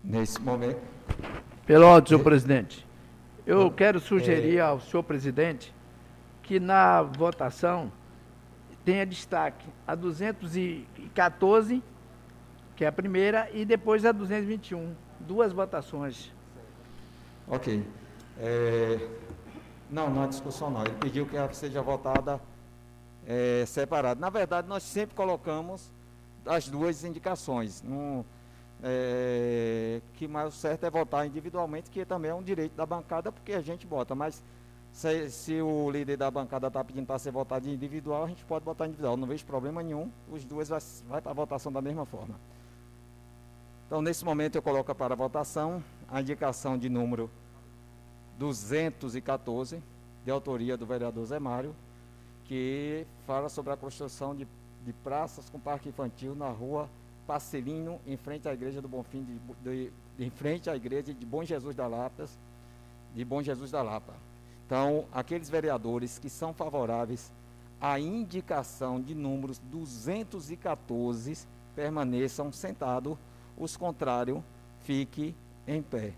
Nesse 0.02 0.40
momento. 0.40 0.80
Pelo 1.66 1.86
ordem, 1.86 2.08
senhor 2.08 2.22
presidente. 2.22 2.86
Eu 3.44 3.70
quero 3.70 4.00
sugerir 4.00 4.60
ao 4.60 4.80
senhor 4.80 5.02
presidente 5.02 5.74
que 6.42 6.58
na 6.58 7.02
votação 7.02 7.92
tenha 8.88 9.04
destaque 9.04 9.66
a 9.86 9.94
214, 9.94 11.82
que 12.74 12.86
é 12.86 12.88
a 12.88 12.92
primeira, 12.92 13.50
e 13.52 13.62
depois 13.66 14.02
a 14.06 14.12
221. 14.12 14.94
Duas 15.20 15.52
votações. 15.52 16.32
Ok. 17.46 17.86
É, 18.38 19.06
não, 19.90 20.08
não 20.08 20.22
há 20.22 20.26
discussão 20.26 20.70
não. 20.70 20.80
Ele 20.80 20.94
pediu 20.94 21.26
que 21.26 21.36
seja 21.54 21.82
votada 21.82 22.40
é, 23.26 23.62
separada. 23.66 24.18
Na 24.18 24.30
verdade, 24.30 24.66
nós 24.66 24.84
sempre 24.84 25.14
colocamos 25.14 25.92
as 26.46 26.66
duas 26.66 27.04
indicações. 27.04 27.84
Um, 27.86 28.24
é, 28.82 30.00
que 30.14 30.26
mais 30.26 30.54
certo 30.54 30.84
é 30.84 30.90
votar 30.90 31.26
individualmente, 31.26 31.90
que 31.90 32.06
também 32.06 32.30
é 32.30 32.34
um 32.34 32.42
direito 32.42 32.74
da 32.74 32.86
bancada, 32.86 33.30
porque 33.30 33.52
a 33.52 33.60
gente 33.60 33.86
vota. 33.86 34.14
Mas 34.14 34.42
se, 34.92 35.30
se 35.30 35.60
o 35.60 35.90
líder 35.90 36.16
da 36.16 36.30
bancada 36.30 36.66
está 36.66 36.82
pedindo 36.82 37.06
para 37.06 37.18
ser 37.18 37.30
votado 37.30 37.68
individual, 37.68 38.24
a 38.24 38.28
gente 38.28 38.44
pode 38.44 38.64
votar 38.64 38.88
individual. 38.88 39.16
Não 39.16 39.26
vejo 39.26 39.44
problema 39.44 39.82
nenhum. 39.82 40.10
Os 40.30 40.44
dois 40.44 40.68
vai, 40.68 40.80
vai 41.08 41.20
para 41.20 41.30
a 41.30 41.34
votação 41.34 41.70
da 41.70 41.80
mesma 41.80 42.04
forma. 42.04 42.34
Então, 43.86 44.02
nesse 44.02 44.24
momento, 44.24 44.56
eu 44.56 44.62
coloco 44.62 44.94
para 44.94 45.14
votação 45.14 45.82
a 46.08 46.20
indicação 46.20 46.76
de 46.76 46.88
número 46.88 47.30
214, 48.38 49.82
de 50.24 50.30
autoria 50.30 50.76
do 50.76 50.84
vereador 50.84 51.24
Zé 51.24 51.38
Mário, 51.38 51.74
que 52.44 53.06
fala 53.26 53.48
sobre 53.48 53.72
a 53.72 53.76
construção 53.76 54.34
de, 54.34 54.46
de 54.84 54.92
praças 54.92 55.48
com 55.48 55.58
parque 55.58 55.88
infantil 55.88 56.34
na 56.34 56.48
rua 56.48 56.88
Passelino, 57.26 58.00
em 58.06 58.16
frente 58.16 58.48
à 58.48 58.54
igreja 58.54 58.80
do 58.80 58.88
Bonfim, 58.88 59.22
de, 59.22 59.38
de, 59.62 59.92
em 60.18 60.30
frente 60.30 60.70
à 60.70 60.74
igreja 60.76 61.12
de 61.12 61.26
Bom 61.26 61.44
Jesus 61.44 61.76
da 61.76 61.86
Lapa, 61.86 62.26
de 63.14 63.24
Bom 63.24 63.42
Jesus 63.42 63.70
da 63.70 63.82
Lapa. 63.82 64.14
Então, 64.68 65.06
aqueles 65.10 65.48
vereadores 65.48 66.18
que 66.18 66.28
são 66.28 66.52
favoráveis 66.52 67.32
à 67.80 67.98
indicação 67.98 69.00
de 69.00 69.14
números 69.14 69.58
214 69.60 71.48
permaneçam 71.74 72.52
sentados, 72.52 73.16
os 73.56 73.78
contrários 73.78 74.42
fiquem 74.80 75.34
em 75.66 75.80
pé. 75.80 76.12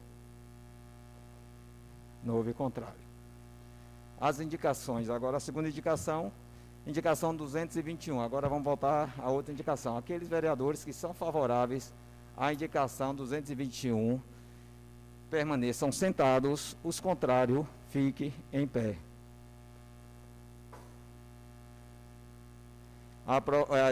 Não 2.24 2.34
houve 2.34 2.52
contrário. 2.52 2.98
As 4.20 4.40
indicações, 4.40 5.08
agora 5.08 5.36
a 5.36 5.40
segunda 5.40 5.68
indicação 5.68 6.32
Indicação 6.84 7.36
221. 7.36 8.20
Agora 8.20 8.48
vamos 8.48 8.64
voltar 8.64 9.14
a 9.18 9.30
outra 9.30 9.52
indicação. 9.52 9.96
Aqueles 9.96 10.28
vereadores 10.28 10.82
que 10.82 10.92
são 10.92 11.14
favoráveis 11.14 11.92
à 12.36 12.52
indicação 12.52 13.14
221 13.14 14.18
permaneçam 15.30 15.92
sentados, 15.92 16.76
os 16.82 16.98
contrários 16.98 17.64
fiquem 17.90 18.34
em 18.52 18.66
pé. 18.66 18.96
A, 23.26 23.40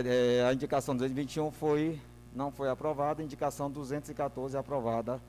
é, 0.05 0.45
a, 0.45 0.53
indicação 0.53 0.97
221 0.97 1.53
foi, 1.53 2.01
não 2.35 2.51
foi 2.51 2.69
aprovada, 2.69 3.23
a 3.23 3.25
indicação 3.25 3.71
214 3.71 4.57
é 4.57 4.59
aprovada 4.59 5.21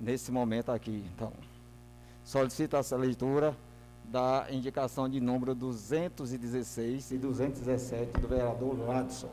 nesse 0.00 0.32
momento 0.32 0.72
aqui. 0.72 1.04
Então, 1.14 1.30
solicito 2.24 2.76
essa 2.76 2.96
leitura 2.96 3.54
da 4.04 4.46
indicação 4.50 5.06
de 5.08 5.20
número 5.20 5.54
216 5.54 7.10
e 7.10 7.18
217 7.18 8.20
do 8.20 8.28
vereador 8.28 8.78
Ladson. 8.86 9.28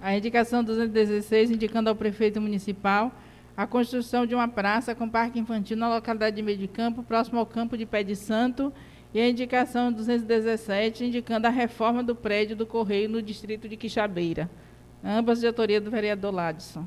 A 0.00 0.16
indicação 0.16 0.64
216 0.64 1.52
indicando 1.52 1.90
ao 1.90 1.94
prefeito 1.94 2.40
municipal 2.40 3.12
a 3.56 3.66
construção 3.66 4.26
de 4.26 4.34
uma 4.34 4.46
praça 4.46 4.94
com 4.94 5.08
parque 5.08 5.38
infantil 5.38 5.76
na 5.76 5.88
localidade 5.88 6.36
de 6.36 6.42
Meio 6.42 6.58
de 6.58 6.68
Campo, 6.68 7.02
próximo 7.02 7.38
ao 7.38 7.46
campo 7.46 7.76
de 7.76 7.86
Pé 7.86 8.02
de 8.02 8.14
Santo, 8.14 8.72
e 9.14 9.20
a 9.20 9.28
indicação 9.28 9.90
217 9.90 11.06
indicando 11.06 11.46
a 11.46 11.50
reforma 11.50 12.02
do 12.02 12.14
prédio 12.14 12.54
do 12.54 12.66
Correio 12.66 13.08
no 13.08 13.22
distrito 13.22 13.66
de 13.66 13.76
Quixabeira. 13.76 14.50
Ambas 15.02 15.40
de 15.40 15.46
autoria 15.46 15.80
do 15.80 15.90
vereador 15.90 16.34
Ladson. 16.34 16.84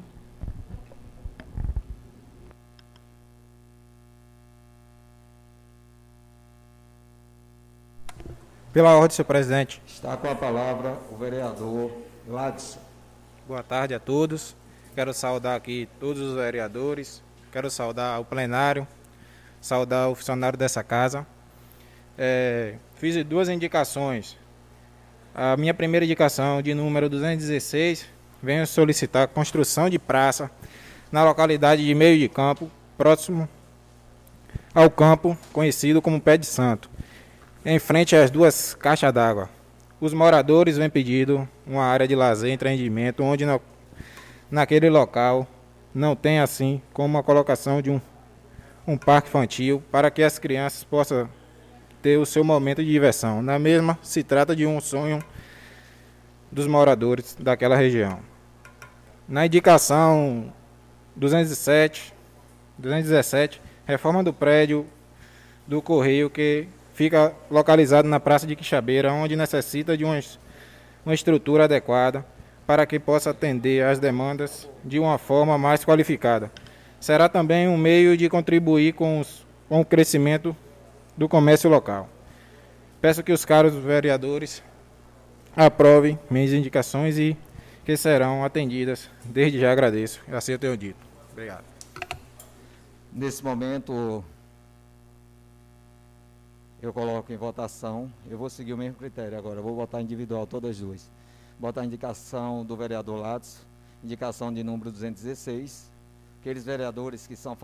Pela 8.72 8.96
ordem, 8.96 9.16
senhor 9.16 9.26
presidente. 9.26 9.82
Está 9.88 10.16
com 10.16 10.30
a 10.30 10.36
palavra 10.36 11.00
o 11.12 11.16
vereador 11.16 11.92
Ladson. 12.28 12.80
Boa 13.48 13.64
tarde 13.64 13.96
a 13.96 14.00
todos. 14.00 14.56
Quero 15.00 15.14
saudar 15.14 15.56
aqui 15.56 15.88
todos 15.98 16.22
os 16.22 16.36
vereadores, 16.36 17.24
quero 17.54 17.70
saudar 17.70 18.20
o 18.20 18.26
plenário, 18.26 18.86
saudar 19.62 20.10
o 20.10 20.14
funcionário 20.14 20.60
dessa 20.60 20.84
casa. 20.84 21.26
É, 22.18 22.76
fiz 22.96 23.24
duas 23.24 23.48
indicações. 23.48 24.38
A 25.34 25.56
minha 25.56 25.74
primeira 25.74 26.04
indicação, 26.04 26.62
de 26.62 26.74
número 26.74 27.08
216, 27.08 28.08
venho 28.44 28.68
solicitar 28.68 29.30
construção 29.30 29.90
de 29.90 29.98
praça 29.98 30.52
na 31.10 31.24
localidade 31.24 31.86
de 31.86 31.96
Meio 31.96 32.20
de 32.20 32.28
Campo, 32.28 32.70
próximo 32.98 33.48
ao 34.76 34.90
campo 34.90 35.38
conhecido 35.54 36.02
como 36.02 36.20
Pé 36.20 36.36
de 36.36 36.46
Santo 36.46 36.90
em 37.66 37.80
frente 37.80 38.18
às 38.18 38.30
duas 38.30 38.74
caixas 38.74 39.14
d'água. 39.14 39.50
Os 40.02 40.14
moradores 40.14 40.78
vêm 40.78 40.90
pedindo 40.90 41.48
uma 41.66 41.86
área 41.86 42.06
de 42.06 42.18
lazer 42.18 42.50
e 42.50 42.54
empreendimento 42.54 43.24
onde 43.24 43.46
no, 43.46 43.62
naquele 44.50 44.90
local 44.90 45.48
não 45.94 46.16
tem 46.16 46.40
assim 46.40 46.82
como 46.94 47.18
a 47.18 47.24
colocação 47.24 47.82
de 47.82 47.90
um, 47.90 48.02
um 48.88 48.98
parque 48.98 49.30
infantil 49.30 49.84
para 49.92 50.10
que 50.10 50.24
as 50.24 50.40
crianças 50.40 50.84
possam 50.84 51.30
ter 52.02 52.18
o 52.18 52.26
seu 52.26 52.44
momento 52.44 52.84
de 52.84 52.90
diversão. 52.90 53.42
Na 53.42 53.60
mesma, 53.60 53.98
se 54.02 54.24
trata 54.24 54.56
de 54.56 54.66
um 54.66 54.80
sonho 54.80 55.24
dos 56.52 56.68
moradores 56.68 57.36
daquela 57.40 57.76
região. 57.76 58.20
Na 59.28 59.46
indicação 59.46 60.52
207, 61.16 62.14
217, 62.78 63.62
reforma 63.86 64.24
do 64.24 64.34
prédio 64.34 64.88
do 65.68 65.82
Correio 65.82 66.30
que 66.30 66.68
fica 66.94 67.34
localizado 67.50 68.08
na 68.08 68.20
Praça 68.20 68.48
de 68.48 68.56
Quixabeira, 68.56 69.14
onde 69.14 69.36
necessita 69.36 69.96
de 69.96 70.04
uma, 70.04 70.20
uma 71.06 71.14
estrutura 71.14 71.66
adequada 71.66 72.26
para 72.70 72.86
que 72.86 73.00
possa 73.00 73.32
atender 73.32 73.84
às 73.84 73.98
demandas 73.98 74.70
de 74.86 75.00
uma 75.00 75.18
forma 75.18 75.58
mais 75.58 75.84
qualificada. 75.84 76.52
Será 77.00 77.28
também 77.28 77.68
um 77.68 77.76
meio 77.76 78.16
de 78.16 78.30
contribuir 78.30 78.94
com, 78.94 79.20
os, 79.20 79.44
com 79.68 79.82
o 79.82 79.86
crescimento 79.86 80.56
do 81.18 81.28
comércio 81.28 81.68
local. 81.68 82.08
Peço 83.02 83.24
que 83.24 83.32
os 83.32 83.44
caros 83.44 83.74
vereadores 83.74 84.62
aprovem 85.56 86.20
minhas 86.30 86.54
indicações 86.54 87.18
e 87.18 87.36
que 87.84 87.98
serão 87.98 88.46
atendidas. 88.46 89.10
Desde 89.26 89.60
já 89.60 89.72
agradeço. 89.72 90.22
Assim 90.32 90.52
eu 90.52 90.60
tenho 90.60 90.78
dito. 90.78 91.00
Obrigado. 91.32 91.64
Nesse 93.12 93.44
momento, 93.44 94.24
eu 96.80 96.94
coloco 96.94 97.34
em 97.34 97.36
votação. 97.36 98.14
Eu 98.30 98.38
vou 98.38 98.48
seguir 98.48 98.74
o 98.74 98.78
mesmo 98.78 98.96
critério 98.96 99.36
agora. 99.36 99.58
Eu 99.58 99.64
vou 99.64 99.76
votar 99.76 100.04
individual 100.04 100.46
todas 100.46 100.70
as 100.70 100.78
duas. 100.78 101.20
Botar 101.60 101.82
a 101.82 101.86
indicação 101.86 102.66
do 102.66 102.76
vereador 102.78 103.20
Lattes, 103.20 103.68
indicação 104.02 104.54
de 104.54 104.64
número 104.64 104.92
216. 104.92 105.92
Aqueles 106.40 106.64
vereadores 106.64 107.28
que 107.28 107.36
são 107.36 107.56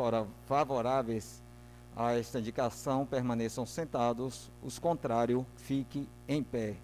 favoráveis 0.45 1.41
a 1.95 2.11
esta 2.11 2.39
indicação 2.39 3.05
permaneçam 3.05 3.65
sentados. 3.65 4.51
Os 4.61 4.77
contrários, 4.77 5.45
fiquem 5.55 6.09
em 6.27 6.43
pé. 6.43 6.75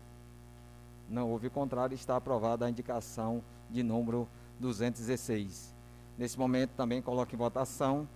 Não 1.09 1.29
houve 1.29 1.49
contrário, 1.49 1.93
está 1.93 2.15
aprovada 2.15 2.65
a 2.65 2.69
indicação 2.69 3.43
de 3.69 3.83
número 3.83 4.25
216. 4.57 5.75
Nesse 6.17 6.39
momento 6.39 6.71
também 6.77 7.01
coloco 7.01 7.35
em 7.35 7.37
votação 7.37 8.07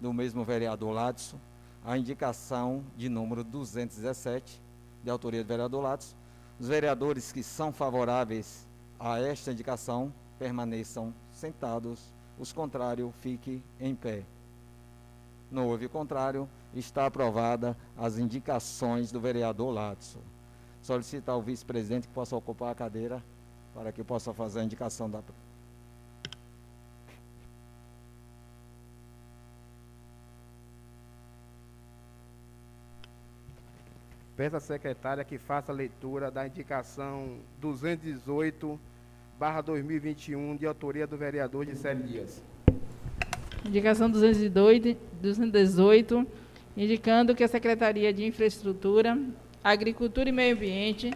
do 0.00 0.12
mesmo 0.12 0.44
vereador 0.44 0.92
Ladson 0.92 1.38
a 1.84 1.98
indicação 1.98 2.82
de 2.96 3.08
número 3.08 3.44
217, 3.44 4.62
de 5.02 5.10
autoria 5.10 5.42
do 5.42 5.48
vereador 5.48 5.82
Lattes. 5.82 6.16
Os 6.64 6.68
vereadores 6.68 7.30
que 7.30 7.42
são 7.42 7.70
favoráveis 7.70 8.66
a 8.98 9.20
esta 9.20 9.52
indicação 9.52 10.10
permaneçam 10.38 11.12
sentados, 11.30 12.00
os 12.38 12.54
contrários 12.54 13.12
fiquem 13.16 13.62
em 13.78 13.94
pé. 13.94 14.24
Não 15.50 15.68
houve 15.68 15.90
contrário, 15.90 16.48
está 16.72 17.04
aprovada 17.04 17.76
as 17.98 18.16
indicações 18.16 19.12
do 19.12 19.20
vereador 19.20 19.74
Latso. 19.74 20.20
Solicitar 20.80 21.34
ao 21.34 21.42
vice-presidente 21.42 22.08
que 22.08 22.14
possa 22.14 22.34
ocupar 22.34 22.72
a 22.72 22.74
cadeira 22.74 23.22
para 23.74 23.92
que 23.92 24.02
possa 24.02 24.32
fazer 24.32 24.60
a 24.60 24.64
indicação 24.64 25.10
da 25.10 25.20
Peço 34.36 34.56
à 34.56 34.60
secretária 34.60 35.22
que 35.22 35.38
faça 35.38 35.70
a 35.70 35.74
leitura 35.74 36.28
da 36.28 36.44
indicação 36.44 37.36
218 37.60 38.80
barra 39.38 39.60
2021 39.60 40.56
de 40.56 40.66
autoria 40.66 41.06
do 41.06 41.16
vereador 41.16 41.64
Gisele 41.64 42.02
Dias. 42.02 42.42
Indicação 43.64 44.10
202, 44.10 44.96
218, 45.22 46.26
indicando 46.76 47.32
que 47.32 47.44
a 47.44 47.48
Secretaria 47.48 48.12
de 48.12 48.24
Infraestrutura, 48.24 49.16
Agricultura 49.62 50.28
e 50.28 50.32
Meio 50.32 50.56
Ambiente 50.56 51.12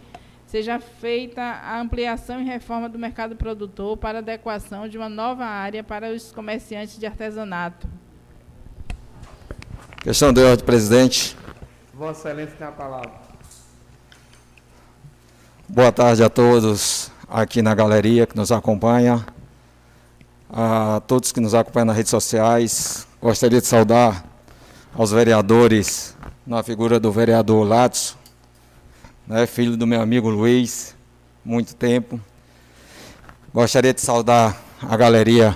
seja 0.47 0.79
feita 0.79 1.41
a 1.41 1.79
ampliação 1.79 2.41
e 2.41 2.45
reforma 2.45 2.87
do 2.87 2.97
mercado 2.97 3.35
produtor 3.35 3.97
para 3.97 4.19
adequação 4.19 4.87
de 4.87 4.97
uma 4.97 5.09
nova 5.09 5.43
área 5.43 5.83
para 5.83 6.11
os 6.13 6.31
comerciantes 6.31 6.97
de 6.97 7.05
artesanato. 7.05 7.85
Questão 10.01 10.31
de 10.31 10.41
ordem, 10.41 10.65
presidente. 10.65 11.37
Vossa 11.99 12.29
Excelência 12.29 12.55
tem 12.57 12.65
a 12.65 12.71
palavra. 12.71 13.11
Boa 15.67 15.91
tarde 15.91 16.23
a 16.23 16.29
todos 16.29 17.11
aqui 17.27 17.61
na 17.61 17.75
galeria 17.75 18.25
que 18.25 18.37
nos 18.37 18.53
acompanha, 18.53 19.25
a 20.49 21.01
todos 21.05 21.33
que 21.33 21.41
nos 21.41 21.53
acompanham 21.53 21.87
nas 21.87 21.97
redes 21.97 22.09
sociais. 22.09 23.05
Gostaria 23.21 23.59
de 23.59 23.67
saudar 23.67 24.23
aos 24.95 25.11
vereadores, 25.11 26.15
na 26.47 26.63
figura 26.63 27.01
do 27.01 27.11
vereador 27.11 27.67
Latso, 27.67 28.17
né, 29.27 29.45
filho 29.45 29.75
do 29.75 29.85
meu 29.85 29.99
amigo 29.99 30.29
Luiz, 30.29 30.95
muito 31.43 31.75
tempo. 31.75 32.17
Gostaria 33.53 33.93
de 33.93 33.99
saudar 33.99 34.57
a 34.81 34.95
galeria 34.95 35.53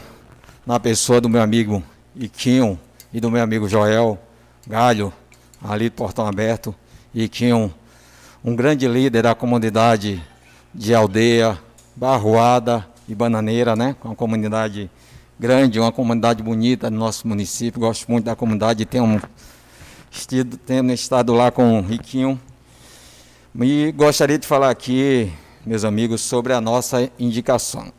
na 0.66 0.78
pessoa 0.78 1.22
do 1.22 1.30
meu 1.30 1.42
amigo 1.42 1.82
Iquinho 2.14 2.78
e 3.14 3.22
do 3.22 3.32
meu 3.32 3.42
amigo 3.42 3.70
Joel 3.70 4.20
Galho, 4.68 5.14
ali 5.64 5.90
do 5.90 5.94
Portão 5.94 6.28
Aberto, 6.28 6.76
e 7.14 7.28
tinha 7.28 7.56
um, 7.56 7.72
um 8.44 8.56
grande 8.56 8.88
líder 8.88 9.24
da 9.24 9.34
comunidade 9.34 10.22
de 10.74 10.94
aldeia, 10.94 11.58
Barroada 11.96 12.86
e 13.08 13.14
Bananeira, 13.14 13.76
né? 13.76 13.96
Uma 14.04 14.16
comunidade 14.16 14.90
grande, 15.40 15.80
uma 15.80 15.92
comunidade 15.92 16.42
bonita 16.42 16.90
no 16.90 16.98
nosso 16.98 17.28
município. 17.28 17.80
Gosto 17.80 18.10
muito 18.10 18.26
da 18.26 18.36
comunidade, 18.36 18.86
tenho, 18.86 19.22
estido, 20.12 20.58
tenho 20.58 20.92
estado 20.92 21.34
lá 21.34 21.52
com 21.52 21.80
o 21.80 21.82
Riquinho. 21.82 22.40
E 23.62 23.92
gostaria 23.92 24.40
de 24.40 24.48
falar 24.48 24.72
aqui, 24.72 25.32
meus 25.66 25.86
amigos, 25.86 26.22
sobre 26.22 26.54
a 26.54 26.60
nossa 26.60 27.10
indicação. 27.20 27.94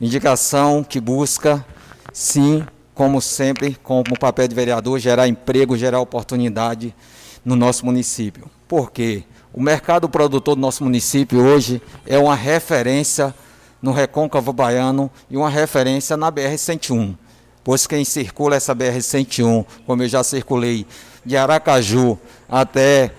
Indicação 0.00 0.82
que 0.82 0.98
busca, 0.98 1.64
sim, 2.12 2.64
como 2.94 3.20
sempre, 3.20 3.76
como 3.82 4.18
papel 4.18 4.46
de 4.46 4.54
vereador, 4.54 4.98
gerar 4.98 5.26
emprego, 5.26 5.76
gerar 5.76 6.00
oportunidade 6.00 6.94
no 7.44 7.56
nosso 7.56 7.84
município. 7.84 8.48
Por 8.68 8.90
quê? 8.92 9.24
O 9.52 9.60
mercado 9.60 10.08
produtor 10.08 10.54
do 10.54 10.60
nosso 10.60 10.82
município 10.84 11.40
hoje 11.40 11.82
é 12.06 12.18
uma 12.18 12.34
referência 12.34 13.34
no 13.82 13.92
recôncavo 13.92 14.52
baiano 14.52 15.10
e 15.30 15.36
uma 15.36 15.50
referência 15.50 16.16
na 16.16 16.30
BR-101. 16.32 17.16
Pois 17.62 17.86
quem 17.86 18.04
circula 18.04 18.56
essa 18.56 18.74
BR-101, 18.74 19.64
como 19.86 20.02
eu 20.02 20.08
já 20.08 20.22
circulei 20.22 20.86
de 21.24 21.36
Aracaju 21.36 22.18
até 22.48 23.10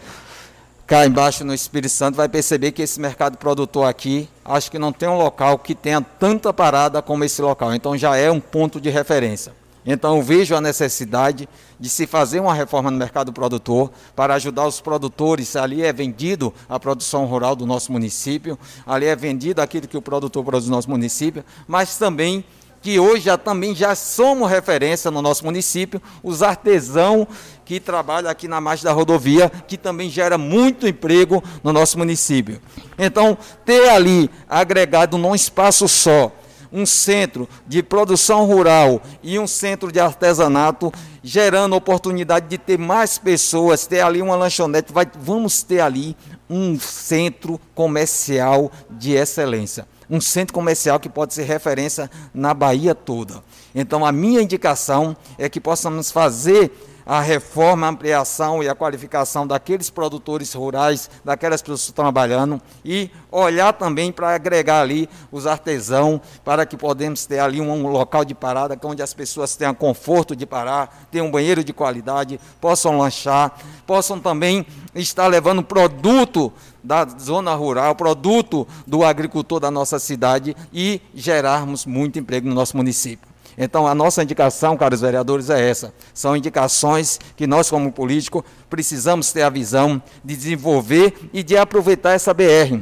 cá 0.85 1.05
embaixo 1.05 1.43
no 1.43 1.53
Espírito 1.53 1.91
Santo, 1.91 2.15
vai 2.15 2.29
perceber 2.29 2.71
que 2.71 2.81
esse 2.81 2.99
mercado 2.99 3.37
produtor 3.37 3.87
aqui, 3.87 4.29
acho 4.43 4.69
que 4.69 4.77
não 4.77 4.91
tem 4.91 5.09
um 5.09 5.17
local 5.17 5.57
que 5.57 5.73
tenha 5.73 5.99
tanta 6.01 6.53
parada 6.53 7.01
como 7.01 7.23
esse 7.23 7.41
local. 7.41 7.73
Então 7.73 7.97
já 7.97 8.15
é 8.15 8.29
um 8.29 8.39
ponto 8.39 8.79
de 8.79 8.89
referência. 8.89 9.64
Então, 9.85 10.21
vejo 10.23 10.55
a 10.55 10.61
necessidade 10.61 11.47
de 11.79 11.89
se 11.89 12.07
fazer 12.07 12.39
uma 12.39 12.53
reforma 12.53 12.89
no 12.89 12.97
mercado 12.97 13.31
produtor 13.31 13.91
para 14.15 14.33
ajudar 14.33 14.65
os 14.67 14.81
produtores. 14.81 15.55
Ali 15.55 15.83
é 15.83 15.93
vendido 15.93 16.53
a 16.67 16.79
produção 16.79 17.25
rural 17.25 17.55
do 17.55 17.65
nosso 17.65 17.91
município, 17.91 18.57
ali 18.85 19.05
é 19.05 19.15
vendido 19.15 19.61
aquilo 19.61 19.87
que 19.87 19.97
o 19.97 20.01
produtor 20.01 20.43
produz 20.43 20.67
no 20.67 20.75
nosso 20.75 20.89
município, 20.89 21.45
mas 21.67 21.97
também 21.97 22.43
que 22.85 22.99
hoje 22.99 23.23
já, 23.23 23.35
também 23.35 23.73
já 23.73 23.95
somos 23.95 24.47
referência 24.47 25.09
no 25.09 25.19
nosso 25.19 25.43
município, 25.43 25.99
os 26.21 26.43
artesãos 26.43 27.27
que 27.65 27.79
trabalham 27.79 28.29
aqui 28.29 28.47
na 28.47 28.61
margem 28.61 28.85
da 28.85 28.91
rodovia, 28.91 29.49
que 29.67 29.75
também 29.75 30.07
gera 30.07 30.37
muito 30.37 30.87
emprego 30.87 31.43
no 31.63 31.73
nosso 31.73 31.97
município. 31.97 32.61
Então, 32.95 33.35
ter 33.65 33.89
ali 33.89 34.29
agregado 34.47 35.17
num 35.17 35.33
espaço 35.33 35.87
só, 35.87 36.31
um 36.71 36.85
centro 36.85 37.47
de 37.67 37.81
produção 37.81 38.45
rural 38.45 39.01
e 39.21 39.37
um 39.39 39.47
centro 39.47 39.91
de 39.91 39.99
artesanato, 39.99 40.91
gerando 41.23 41.75
oportunidade 41.75 42.47
de 42.47 42.57
ter 42.57 42.77
mais 42.77 43.17
pessoas, 43.17 43.87
ter 43.87 44.01
ali 44.01 44.21
uma 44.21 44.35
lanchonete, 44.35 44.93
vai, 44.93 45.07
vamos 45.19 45.63
ter 45.63 45.79
ali 45.79 46.15
um 46.49 46.79
centro 46.79 47.59
comercial 47.73 48.71
de 48.89 49.13
excelência. 49.13 49.87
Um 50.09 50.21
centro 50.21 50.53
comercial 50.53 50.99
que 50.99 51.09
pode 51.09 51.33
ser 51.33 51.43
referência 51.43 52.09
na 52.33 52.53
Bahia 52.53 52.93
toda. 52.93 53.43
Então, 53.73 54.05
a 54.05 54.11
minha 54.11 54.41
indicação 54.41 55.17
é 55.37 55.49
que 55.49 55.59
possamos 55.59 56.11
fazer 56.11 56.71
a 57.05 57.21
reforma, 57.21 57.85
a 57.85 57.89
ampliação 57.91 58.63
e 58.63 58.67
a 58.67 58.73
qualificação 58.73 59.45
daqueles 59.45 59.89
produtores 59.89 60.53
rurais, 60.53 61.09
daquelas 61.23 61.61
pessoas 61.61 61.81
que 61.81 61.89
estão 61.89 62.05
trabalhando 62.05 62.59
e 62.83 63.11
olhar 63.31 63.73
também 63.73 64.11
para 64.11 64.33
agregar 64.33 64.81
ali 64.81 65.07
os 65.31 65.45
artesãos, 65.45 66.19
para 66.43 66.65
que 66.65 66.75
podemos 66.75 67.25
ter 67.25 67.39
ali 67.39 67.61
um 67.61 67.87
local 67.87 68.25
de 68.25 68.33
parada 68.33 68.79
onde 68.83 69.01
as 69.01 69.13
pessoas 69.13 69.55
tenham 69.55 69.73
conforto 69.73 70.35
de 70.35 70.45
parar, 70.45 71.07
tenham 71.11 71.27
um 71.27 71.31
banheiro 71.31 71.63
de 71.63 71.73
qualidade, 71.73 72.39
possam 72.59 72.97
lanchar, 72.97 73.57
possam 73.85 74.19
também 74.19 74.65
estar 74.95 75.27
levando 75.27 75.63
produto 75.63 76.51
da 76.83 77.05
zona 77.05 77.53
rural, 77.55 77.95
produto 77.95 78.67
do 78.85 79.03
agricultor 79.03 79.59
da 79.59 79.71
nossa 79.71 79.99
cidade 79.99 80.55
e 80.71 81.01
gerarmos 81.13 81.85
muito 81.85 82.19
emprego 82.19 82.47
no 82.47 82.53
nosso 82.53 82.77
município. 82.77 83.34
Então, 83.57 83.87
a 83.87 83.95
nossa 83.95 84.21
indicação, 84.21 84.75
caros 84.75 85.01
vereadores, 85.01 85.49
é 85.49 85.69
essa. 85.69 85.93
São 86.13 86.35
indicações 86.35 87.19
que 87.37 87.47
nós, 87.47 87.69
como 87.69 87.91
político, 87.91 88.43
precisamos 88.69 89.31
ter 89.31 89.43
a 89.43 89.49
visão 89.49 90.01
de 90.23 90.35
desenvolver 90.35 91.29
e 91.31 91.41
de 91.41 91.55
aproveitar 91.55 92.11
essa 92.11 92.33
BR. 92.33 92.81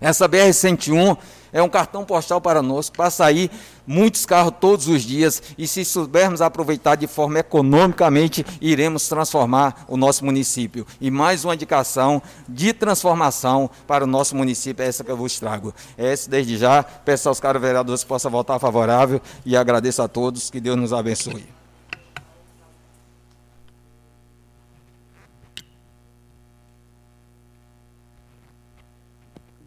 Essa 0.00 0.28
BR-101 0.28 1.16
é 1.52 1.62
um 1.62 1.68
cartão 1.68 2.04
postal 2.04 2.40
para 2.40 2.62
nós, 2.62 2.90
para 2.90 3.10
sair 3.10 3.50
muitos 3.86 4.26
carros 4.26 4.54
todos 4.60 4.88
os 4.88 5.02
dias 5.02 5.42
e 5.56 5.66
se 5.66 5.84
soubermos 5.84 6.40
aproveitar 6.40 6.96
de 6.96 7.06
forma 7.06 7.38
economicamente, 7.38 8.44
iremos 8.60 9.08
transformar 9.08 9.84
o 9.88 9.96
nosso 9.96 10.24
município. 10.24 10.86
E 11.00 11.10
mais 11.10 11.44
uma 11.44 11.54
indicação 11.54 12.20
de 12.48 12.72
transformação 12.72 13.70
para 13.86 14.04
o 14.04 14.06
nosso 14.06 14.34
município, 14.36 14.82
é 14.82 14.88
essa 14.88 15.04
que 15.04 15.10
eu 15.10 15.16
vos 15.16 15.38
trago. 15.38 15.74
É 15.96 16.12
essa 16.12 16.28
desde 16.28 16.56
já, 16.56 16.82
peço 16.82 17.28
aos 17.28 17.40
caros 17.40 17.62
vereadores 17.62 18.02
que 18.02 18.08
possam 18.08 18.30
votar 18.30 18.58
favorável 18.58 19.20
e 19.44 19.56
agradeço 19.56 20.02
a 20.02 20.08
todos, 20.08 20.50
que 20.50 20.60
Deus 20.60 20.76
nos 20.76 20.92
abençoe. 20.92 21.46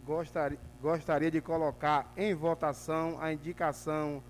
Gostaria, 0.06 0.58
gostaria 0.80 1.30
de 1.30 1.40
colocar 1.40 2.10
em 2.16 2.34
votação 2.34 3.18
a 3.20 3.32
indicação 3.32 4.22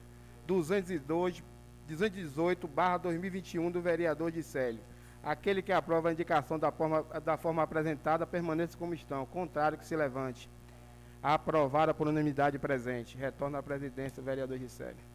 202, 0.47 1.43
218 1.87 2.69
2021 3.03 3.71
do 3.71 3.81
vereador 3.81 4.33
Célio. 4.43 4.81
Aquele 5.23 5.63
que 5.63 5.73
aprova 5.73 6.09
a 6.09 6.13
indicação 6.13 6.59
da 6.59 6.73
forma, 6.73 7.03
da 7.21 7.37
forma 7.37 7.63
apresentada 7.63 8.27
permaneça 8.27 8.77
como 8.77 8.95
estão. 8.95 9.27
Contrário, 9.27 9.79
que 9.79 9.87
se 9.87 9.95
levante. 9.95 10.49
Aprovada 11.23 11.93
por 11.93 12.09
unanimidade 12.09 12.59
presente. 12.59 13.17
Retorna 13.17 13.59
à 13.59 13.63
presidência, 13.63 14.23
vereador 14.23 14.59
Célio. 14.69 15.10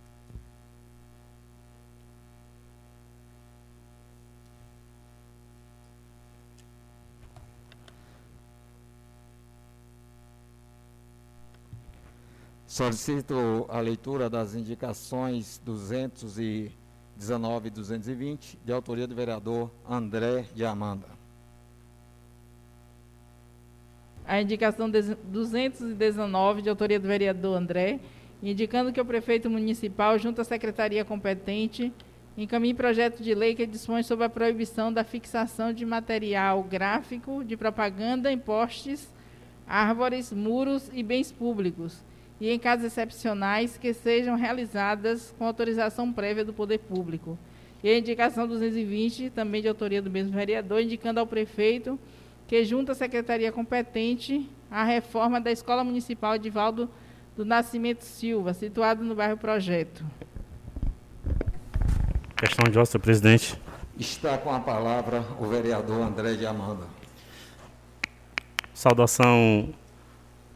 Solicito 12.75 13.65
a 13.69 13.79
leitura 13.79 14.29
das 14.29 14.53
indicações 14.53 15.61
219 15.63 17.69
e 17.69 17.71
220, 17.71 18.59
de 18.65 18.73
autoria 18.73 19.07
do 19.07 19.15
vereador 19.15 19.71
André 19.89 20.43
de 20.53 20.65
Amanda. 20.65 21.07
a 24.27 24.41
indicação 24.41 24.89
219, 24.89 26.63
de 26.63 26.69
autoria 26.69 26.99
do 26.99 27.07
vereador 27.07 27.55
André, 27.55 28.01
indicando 28.43 28.91
que 28.91 28.99
o 28.99 29.05
prefeito 29.05 29.49
municipal, 29.49 30.19
junto 30.19 30.41
à 30.41 30.43
secretaria 30.43 31.05
competente, 31.05 31.93
encaminhe 32.37 32.73
projeto 32.73 33.23
de 33.23 33.33
lei 33.33 33.55
que 33.55 33.65
dispõe 33.65 34.03
sobre 34.03 34.25
a 34.25 34.29
proibição 34.29 34.91
da 34.91 35.05
fixação 35.05 35.71
de 35.71 35.85
material 35.85 36.61
gráfico 36.61 37.41
de 37.41 37.55
propaganda 37.55 38.29
em 38.29 38.37
postes, 38.37 39.07
árvores, 39.65 40.33
muros 40.33 40.91
e 40.93 41.01
bens 41.01 41.31
públicos, 41.31 42.03
e 42.45 42.51
em 42.51 42.59
casos 42.59 42.85
excepcionais 42.85 43.75
que 43.75 43.91
sejam 43.91 44.35
realizadas 44.35 45.33
com 45.35 45.47
autorização 45.47 46.13
prévia 46.13 46.45
do 46.45 46.53
poder 46.53 46.77
público. 46.77 47.39
E 47.83 47.89
a 47.89 47.97
indicação 47.97 48.47
220, 48.47 49.31
também 49.31 49.63
de 49.63 49.67
autoria 49.67 49.99
do 49.99 50.11
mesmo 50.11 50.31
vereador, 50.31 50.79
indicando 50.79 51.19
ao 51.19 51.25
prefeito 51.25 51.99
que 52.47 52.63
junta 52.63 52.91
à 52.91 52.95
secretaria 52.95 53.51
competente 53.51 54.47
a 54.69 54.83
reforma 54.83 55.41
da 55.41 55.51
Escola 55.51 55.83
Municipal 55.83 56.37
de 56.37 56.51
Valdo 56.51 56.87
do 57.35 57.43
Nascimento 57.43 58.03
Silva, 58.03 58.53
situado 58.53 59.03
no 59.03 59.15
bairro 59.15 59.37
Projeto. 59.37 60.05
Questão 62.37 62.71
de 62.71 62.77
ordem, 62.77 63.01
presidente. 63.01 63.59
Está 63.97 64.37
com 64.37 64.53
a 64.53 64.59
palavra 64.59 65.25
o 65.39 65.47
vereador 65.47 65.99
André 65.99 66.35
de 66.35 66.45
Amanda. 66.45 66.85
Saudação 68.71 69.73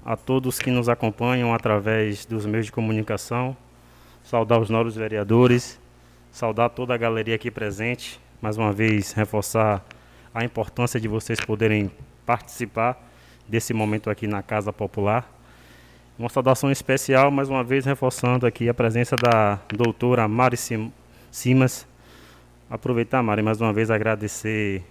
a 0.06 0.16
todos 0.16 0.60
que 0.60 0.72
nos 0.72 0.90
acompanham 0.90 1.54
através 1.54 2.26
dos 2.26 2.46
meios 2.46 2.66
de 2.66 2.72
comunicação. 2.72 3.56
Saudar 4.24 4.60
os 4.60 4.70
novos 4.70 4.96
vereadores, 4.96 5.80
saudar 6.32 6.70
toda 6.70 6.94
a 6.94 6.98
galeria 6.98 7.36
aqui 7.36 7.50
presente. 7.52 8.20
Mais 8.42 8.58
uma 8.58 8.72
vez, 8.72 9.12
reforçar 9.12 9.84
a 10.34 10.44
importância 10.44 11.00
de 11.00 11.08
vocês 11.08 11.40
poderem 11.40 11.92
participar 12.26 12.98
desse 13.48 13.74
momento 13.74 14.10
aqui 14.10 14.28
na 14.28 14.42
Casa 14.42 14.72
Popular. 14.72 15.30
Uma 16.18 16.30
saudação 16.30 16.70
especial, 16.72 17.32
mais 17.32 17.50
uma 17.50 17.64
vez, 17.64 17.86
reforçando 17.86 18.46
aqui 18.46 18.70
a 18.70 18.74
presença 18.74 19.16
da 19.16 19.60
doutora 19.70 20.28
Mari 20.28 20.58
Simas. 21.32 21.88
Aproveitar, 22.70 23.24
Mari, 23.24 23.42
mais 23.42 23.60
uma 23.60 23.74
vez 23.74 23.90
agradecer 23.90 24.84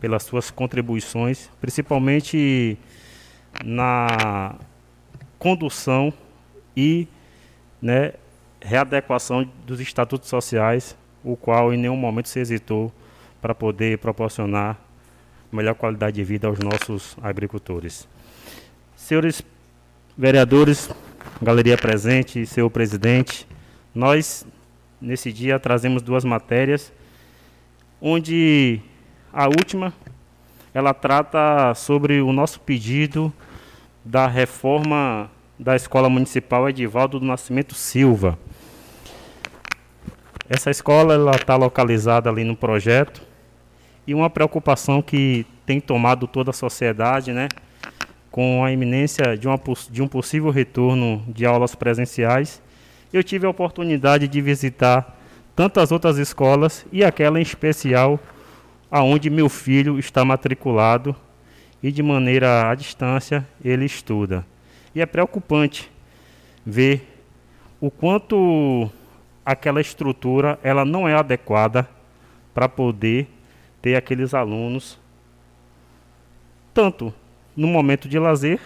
pelas 0.00 0.22
suas 0.22 0.50
contribuições, 0.50 1.50
principalmente 1.60 2.78
na 3.62 4.56
condução 5.38 6.12
e 6.76 7.06
né, 7.80 8.14
readequação 8.60 9.48
dos 9.66 9.78
estatutos 9.80 10.28
sociais, 10.28 10.96
o 11.22 11.36
qual 11.36 11.72
em 11.72 11.76
nenhum 11.76 11.96
momento 11.96 12.28
se 12.28 12.40
hesitou 12.40 12.92
para 13.40 13.54
poder 13.54 13.98
proporcionar 13.98 14.78
melhor 15.52 15.74
qualidade 15.74 16.16
de 16.16 16.24
vida 16.24 16.48
aos 16.48 16.58
nossos 16.58 17.16
agricultores. 17.22 18.08
Senhores 18.96 19.42
vereadores, 20.16 20.90
galeria 21.40 21.76
presente, 21.76 22.46
senhor 22.46 22.70
presidente, 22.70 23.46
nós 23.94 24.46
nesse 25.00 25.32
dia 25.32 25.58
trazemos 25.58 26.02
duas 26.02 26.24
matérias, 26.24 26.92
onde 28.00 28.80
a 29.32 29.46
última 29.46 29.92
ela 30.74 30.92
trata 30.92 31.72
sobre 31.74 32.20
o 32.20 32.32
nosso 32.32 32.58
pedido 32.60 33.32
da 34.04 34.26
reforma 34.26 35.30
da 35.56 35.76
Escola 35.76 36.10
Municipal 36.10 36.68
Edivaldo 36.68 37.20
do 37.20 37.24
Nascimento 37.24 37.74
Silva. 37.74 38.36
Essa 40.48 40.70
escola 40.70 41.36
está 41.36 41.54
localizada 41.54 42.28
ali 42.28 42.42
no 42.42 42.56
projeto 42.56 43.22
e 44.04 44.12
uma 44.12 44.28
preocupação 44.28 45.00
que 45.00 45.46
tem 45.64 45.80
tomado 45.80 46.26
toda 46.26 46.50
a 46.50 46.52
sociedade, 46.52 47.32
né, 47.32 47.48
com 48.30 48.64
a 48.64 48.72
iminência 48.72 49.38
de, 49.38 49.46
uma, 49.46 49.58
de 49.88 50.02
um 50.02 50.08
possível 50.08 50.50
retorno 50.50 51.24
de 51.28 51.46
aulas 51.46 51.76
presenciais, 51.76 52.60
eu 53.12 53.22
tive 53.22 53.46
a 53.46 53.48
oportunidade 53.48 54.26
de 54.26 54.40
visitar 54.40 55.16
tantas 55.54 55.92
outras 55.92 56.18
escolas 56.18 56.84
e 56.90 57.04
aquela 57.04 57.38
em 57.38 57.42
especial 57.42 58.18
aonde 58.94 59.28
meu 59.28 59.48
filho 59.48 59.98
está 59.98 60.24
matriculado 60.24 61.16
e 61.82 61.90
de 61.90 62.00
maneira 62.00 62.70
à 62.70 62.76
distância 62.76 63.44
ele 63.64 63.84
estuda. 63.84 64.46
E 64.94 65.00
é 65.00 65.06
preocupante 65.06 65.90
ver 66.64 67.04
o 67.80 67.90
quanto 67.90 68.88
aquela 69.44 69.80
estrutura 69.80 70.60
ela 70.62 70.84
não 70.84 71.08
é 71.08 71.14
adequada 71.16 71.90
para 72.54 72.68
poder 72.68 73.26
ter 73.82 73.96
aqueles 73.96 74.32
alunos 74.32 74.96
tanto 76.72 77.12
no 77.56 77.66
momento 77.66 78.08
de 78.08 78.16
lazer, 78.16 78.60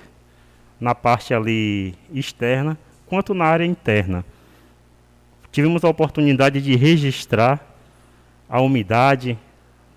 na 0.79 0.95
parte 0.95 1.33
ali 1.33 1.95
externa, 2.13 2.77
quanto 3.07 3.33
na 3.33 3.47
área 3.47 3.65
interna. 3.65 4.23
Tivemos 5.51 5.83
a 5.85 5.89
oportunidade 5.89 6.61
de 6.61 6.77
registrar 6.77 7.67
a 8.47 8.61
umidade. 8.61 9.39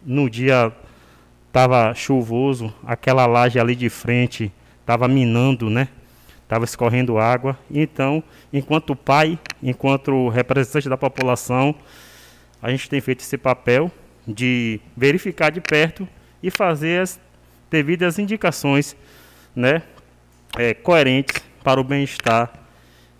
No 0.05 0.29
dia 0.29 0.71
estava 1.47 1.93
chuvoso, 1.93 2.73
aquela 2.85 3.25
laje 3.25 3.59
ali 3.59 3.75
de 3.75 3.89
frente 3.89 4.51
estava 4.79 5.07
minando, 5.07 5.69
né? 5.69 5.89
Estava 6.43 6.65
escorrendo 6.65 7.17
água. 7.17 7.57
Então, 7.69 8.23
enquanto 8.51 8.95
pai, 8.95 9.37
enquanto 9.61 10.29
representante 10.29 10.89
da 10.89 10.97
população, 10.97 11.75
a 12.61 12.69
gente 12.69 12.89
tem 12.89 12.99
feito 12.99 13.21
esse 13.21 13.37
papel 13.37 13.91
de 14.27 14.79
verificar 14.95 15.51
de 15.51 15.61
perto 15.61 16.07
e 16.41 16.49
fazer 16.49 17.01
as 17.01 17.19
devidas 17.69 18.19
indicações 18.19 18.95
né, 19.55 19.81
é, 20.57 20.73
coerentes 20.73 21.41
para 21.63 21.79
o 21.79 21.83
bem-estar 21.83 22.51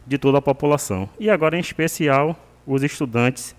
de 0.06 0.18
toda 0.18 0.40
a 0.40 0.42
população. 0.42 1.10
E 1.20 1.30
agora, 1.30 1.56
em 1.56 1.60
especial, 1.62 2.38
os 2.66 2.84
estudantes 2.84 3.56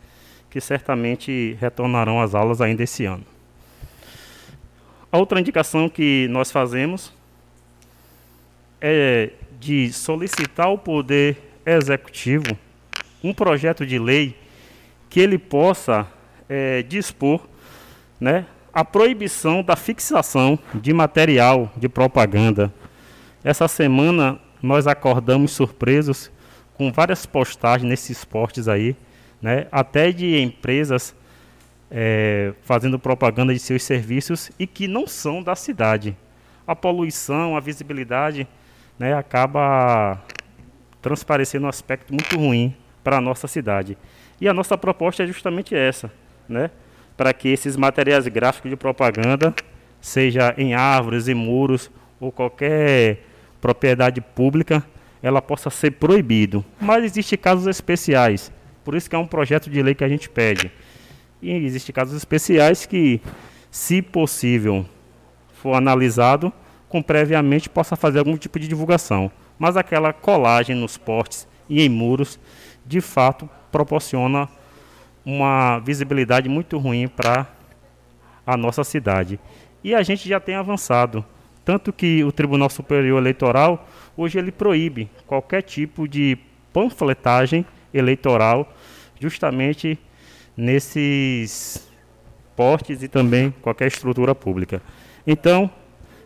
que 0.52 0.60
certamente 0.60 1.56
retornarão 1.58 2.20
às 2.20 2.34
aulas 2.34 2.60
ainda 2.60 2.82
esse 2.82 3.06
ano. 3.06 3.24
Outra 5.10 5.40
indicação 5.40 5.88
que 5.88 6.28
nós 6.28 6.52
fazemos 6.52 7.10
é 8.78 9.30
de 9.58 9.90
solicitar 9.90 10.66
ao 10.66 10.76
Poder 10.76 11.38
Executivo 11.64 12.58
um 13.24 13.32
projeto 13.32 13.86
de 13.86 13.98
lei 13.98 14.36
que 15.08 15.20
ele 15.20 15.38
possa 15.38 16.06
é, 16.46 16.82
dispor 16.82 17.40
né, 18.20 18.44
a 18.74 18.84
proibição 18.84 19.62
da 19.62 19.74
fixação 19.74 20.58
de 20.74 20.92
material 20.92 21.72
de 21.78 21.88
propaganda. 21.88 22.70
Essa 23.42 23.66
semana 23.68 24.38
nós 24.62 24.86
acordamos 24.86 25.52
surpresos 25.52 26.30
com 26.74 26.92
várias 26.92 27.24
postagens 27.24 27.88
nesses 27.88 28.18
esportes 28.18 28.68
aí, 28.68 28.94
né, 29.42 29.66
até 29.70 30.12
de 30.12 30.40
empresas 30.40 31.14
é, 31.90 32.54
fazendo 32.62 32.98
propaganda 32.98 33.52
de 33.52 33.58
seus 33.58 33.82
serviços 33.82 34.50
e 34.58 34.66
que 34.66 34.88
não 34.88 35.06
são 35.06 35.42
da 35.42 35.54
cidade. 35.54 36.16
A 36.66 36.74
poluição, 36.74 37.56
a 37.56 37.60
visibilidade, 37.60 38.46
né, 38.98 39.14
acaba 39.14 40.22
transparecendo 41.02 41.66
um 41.66 41.68
aspecto 41.68 42.14
muito 42.14 42.36
ruim 42.36 42.74
para 43.02 43.18
a 43.18 43.20
nossa 43.20 43.48
cidade. 43.48 43.98
E 44.40 44.48
a 44.48 44.54
nossa 44.54 44.78
proposta 44.78 45.24
é 45.24 45.26
justamente 45.26 45.74
essa, 45.74 46.10
né? 46.48 46.70
para 47.16 47.32
que 47.32 47.48
esses 47.48 47.76
materiais 47.76 48.26
gráficos 48.28 48.70
de 48.70 48.76
propaganda, 48.76 49.54
seja 50.00 50.54
em 50.56 50.74
árvores, 50.74 51.28
em 51.28 51.34
muros 51.34 51.90
ou 52.18 52.32
qualquer 52.32 53.20
propriedade 53.60 54.20
pública, 54.20 54.84
ela 55.22 55.40
possa 55.40 55.70
ser 55.70 55.92
proibido. 55.92 56.64
Mas 56.80 57.04
existem 57.04 57.38
casos 57.38 57.66
especiais, 57.66 58.50
por 58.84 58.94
isso 58.94 59.08
que 59.08 59.16
é 59.16 59.18
um 59.18 59.26
projeto 59.26 59.70
de 59.70 59.82
lei 59.82 59.94
que 59.94 60.04
a 60.04 60.08
gente 60.08 60.28
pede. 60.28 60.70
E 61.40 61.50
existem 61.50 61.92
casos 61.92 62.16
especiais 62.16 62.86
que, 62.86 63.20
se 63.70 64.00
possível, 64.00 64.86
for 65.54 65.74
analisado, 65.74 66.52
com 66.88 67.02
previamente 67.02 67.68
possa 67.68 67.96
fazer 67.96 68.18
algum 68.18 68.36
tipo 68.36 68.58
de 68.58 68.68
divulgação. 68.68 69.30
Mas 69.58 69.76
aquela 69.76 70.12
colagem 70.12 70.76
nos 70.76 70.96
portes 70.96 71.48
e 71.68 71.82
em 71.82 71.88
muros, 71.88 72.38
de 72.84 73.00
fato, 73.00 73.48
proporciona 73.70 74.48
uma 75.24 75.78
visibilidade 75.78 76.48
muito 76.48 76.78
ruim 76.78 77.08
para 77.08 77.46
a 78.46 78.56
nossa 78.56 78.84
cidade. 78.84 79.38
E 79.82 79.94
a 79.94 80.02
gente 80.02 80.28
já 80.28 80.38
tem 80.38 80.54
avançado, 80.54 81.24
tanto 81.64 81.92
que 81.92 82.22
o 82.24 82.32
Tribunal 82.32 82.68
Superior 82.68 83.18
Eleitoral 83.18 83.88
hoje 84.16 84.38
ele 84.38 84.52
proíbe 84.52 85.08
qualquer 85.26 85.62
tipo 85.62 86.06
de 86.06 86.36
panfletagem 86.72 87.64
eleitoral, 87.92 88.72
justamente 89.20 89.98
nesses 90.56 91.88
portes 92.56 93.02
e 93.02 93.08
também 93.08 93.50
qualquer 93.62 93.88
estrutura 93.88 94.34
pública. 94.34 94.82
Então, 95.26 95.70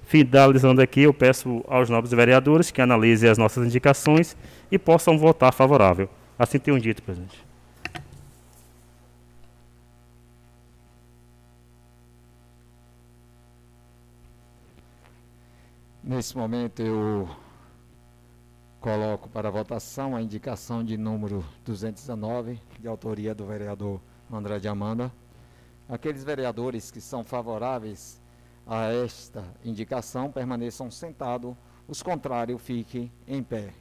finalizando 0.04 0.80
aqui, 0.80 1.02
eu 1.02 1.14
peço 1.14 1.64
aos 1.68 1.90
nobres 1.90 2.12
vereadores 2.12 2.70
que 2.70 2.80
analisem 2.80 3.28
as 3.28 3.38
nossas 3.38 3.66
indicações 3.66 4.36
e 4.70 4.78
possam 4.78 5.18
votar 5.18 5.52
favorável. 5.52 6.08
Assim 6.38 6.58
tenho 6.58 6.78
dito, 6.80 7.02
presidente. 7.02 7.46
Nesse 16.02 16.36
momento 16.36 16.80
eu 16.80 17.28
coloco 18.86 19.28
para 19.28 19.50
votação 19.50 20.14
a 20.14 20.22
indicação 20.22 20.84
de 20.84 20.96
número 20.96 21.44
219, 21.64 22.60
de 22.78 22.86
autoria 22.86 23.34
do 23.34 23.44
vereador 23.44 24.00
André 24.32 24.60
de 24.60 24.68
Amanda. 24.68 25.12
Aqueles 25.88 26.22
vereadores 26.22 26.88
que 26.88 27.00
são 27.00 27.24
favoráveis 27.24 28.22
a 28.64 28.84
esta 28.84 29.42
indicação 29.64 30.30
permaneçam 30.30 30.88
sentados, 30.88 31.56
os 31.88 32.00
contrários 32.00 32.62
fiquem 32.62 33.10
em 33.26 33.42
pé. 33.42 33.74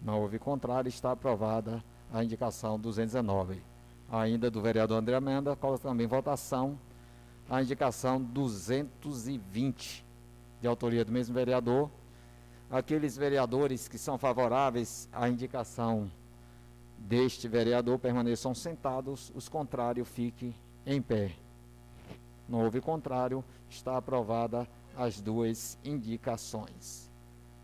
Não 0.00 0.22
houve 0.22 0.38
contrário, 0.38 0.88
está 0.88 1.10
aprovada 1.10 1.82
a 2.12 2.22
indicação 2.22 2.78
219. 2.78 3.60
Ainda 4.08 4.48
do 4.48 4.62
vereador 4.62 4.98
André 4.98 5.16
Amanda, 5.16 5.56
coloco 5.56 5.82
também 5.82 6.06
votação 6.06 6.78
a 7.50 7.60
indicação 7.60 8.22
220, 8.22 10.06
de 10.60 10.68
autoria 10.68 11.04
do 11.04 11.10
mesmo 11.10 11.34
vereador. 11.34 11.90
Aqueles 12.70 13.16
vereadores 13.16 13.86
que 13.86 13.96
são 13.96 14.18
favoráveis 14.18 15.08
à 15.12 15.28
indicação 15.28 16.10
deste 16.98 17.46
vereador 17.46 17.98
permaneçam 17.98 18.54
sentados, 18.54 19.32
os 19.34 19.48
contrários 19.48 20.08
fiquem 20.08 20.54
em 20.84 21.00
pé. 21.00 21.32
Não 22.48 22.64
houve 22.64 22.80
contrário, 22.80 23.44
está 23.68 23.96
aprovada 23.96 24.66
as 24.96 25.20
duas 25.20 25.78
indicações. 25.84 27.10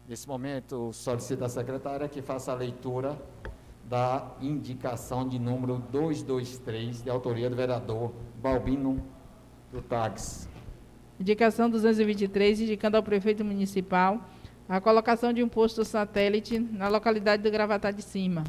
Nesse 0.09 0.29
momento, 0.29 0.93
solicito 0.93 1.45
à 1.45 1.49
secretária 1.49 2.09
que 2.09 2.23
faça 2.23 2.53
a 2.53 2.55
leitura 2.55 3.21
da 3.89 4.31
indicação 4.41 5.29
de 5.29 5.39
número 5.39 5.79
223, 5.91 7.03
de 7.03 7.11
autoria 7.11 7.51
do 7.51 7.57
vereador 7.57 8.13
Balbino 8.41 9.03
do 9.73 9.83
táxi. 9.83 10.49
Indicação 11.19 11.69
223, 11.69 12.61
indicando 12.61 12.97
ao 12.97 13.03
prefeito 13.03 13.45
municipal 13.45 14.21
a 14.73 14.81
colocação 14.81 15.35
de 15.35 15.43
um 15.43 15.49
posto 15.51 15.85
satélite 15.85 16.59
na 16.59 16.89
localidade 16.89 17.43
do 17.43 17.51
Gravatá 17.51 17.91
de 17.91 18.01
Cima. 18.01 18.43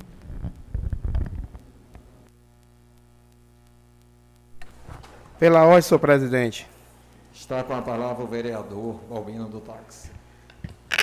Pela 5.37 5.65
ordem, 5.65 5.81
senhor 5.81 5.99
presidente. 5.99 6.65
Está 7.33 7.61
com 7.61 7.73
a 7.73 7.81
palavra 7.81 8.23
o 8.23 8.27
vereador 8.27 9.01
Balbino 9.09 9.49
do 9.49 9.59
táxi. 9.59 10.09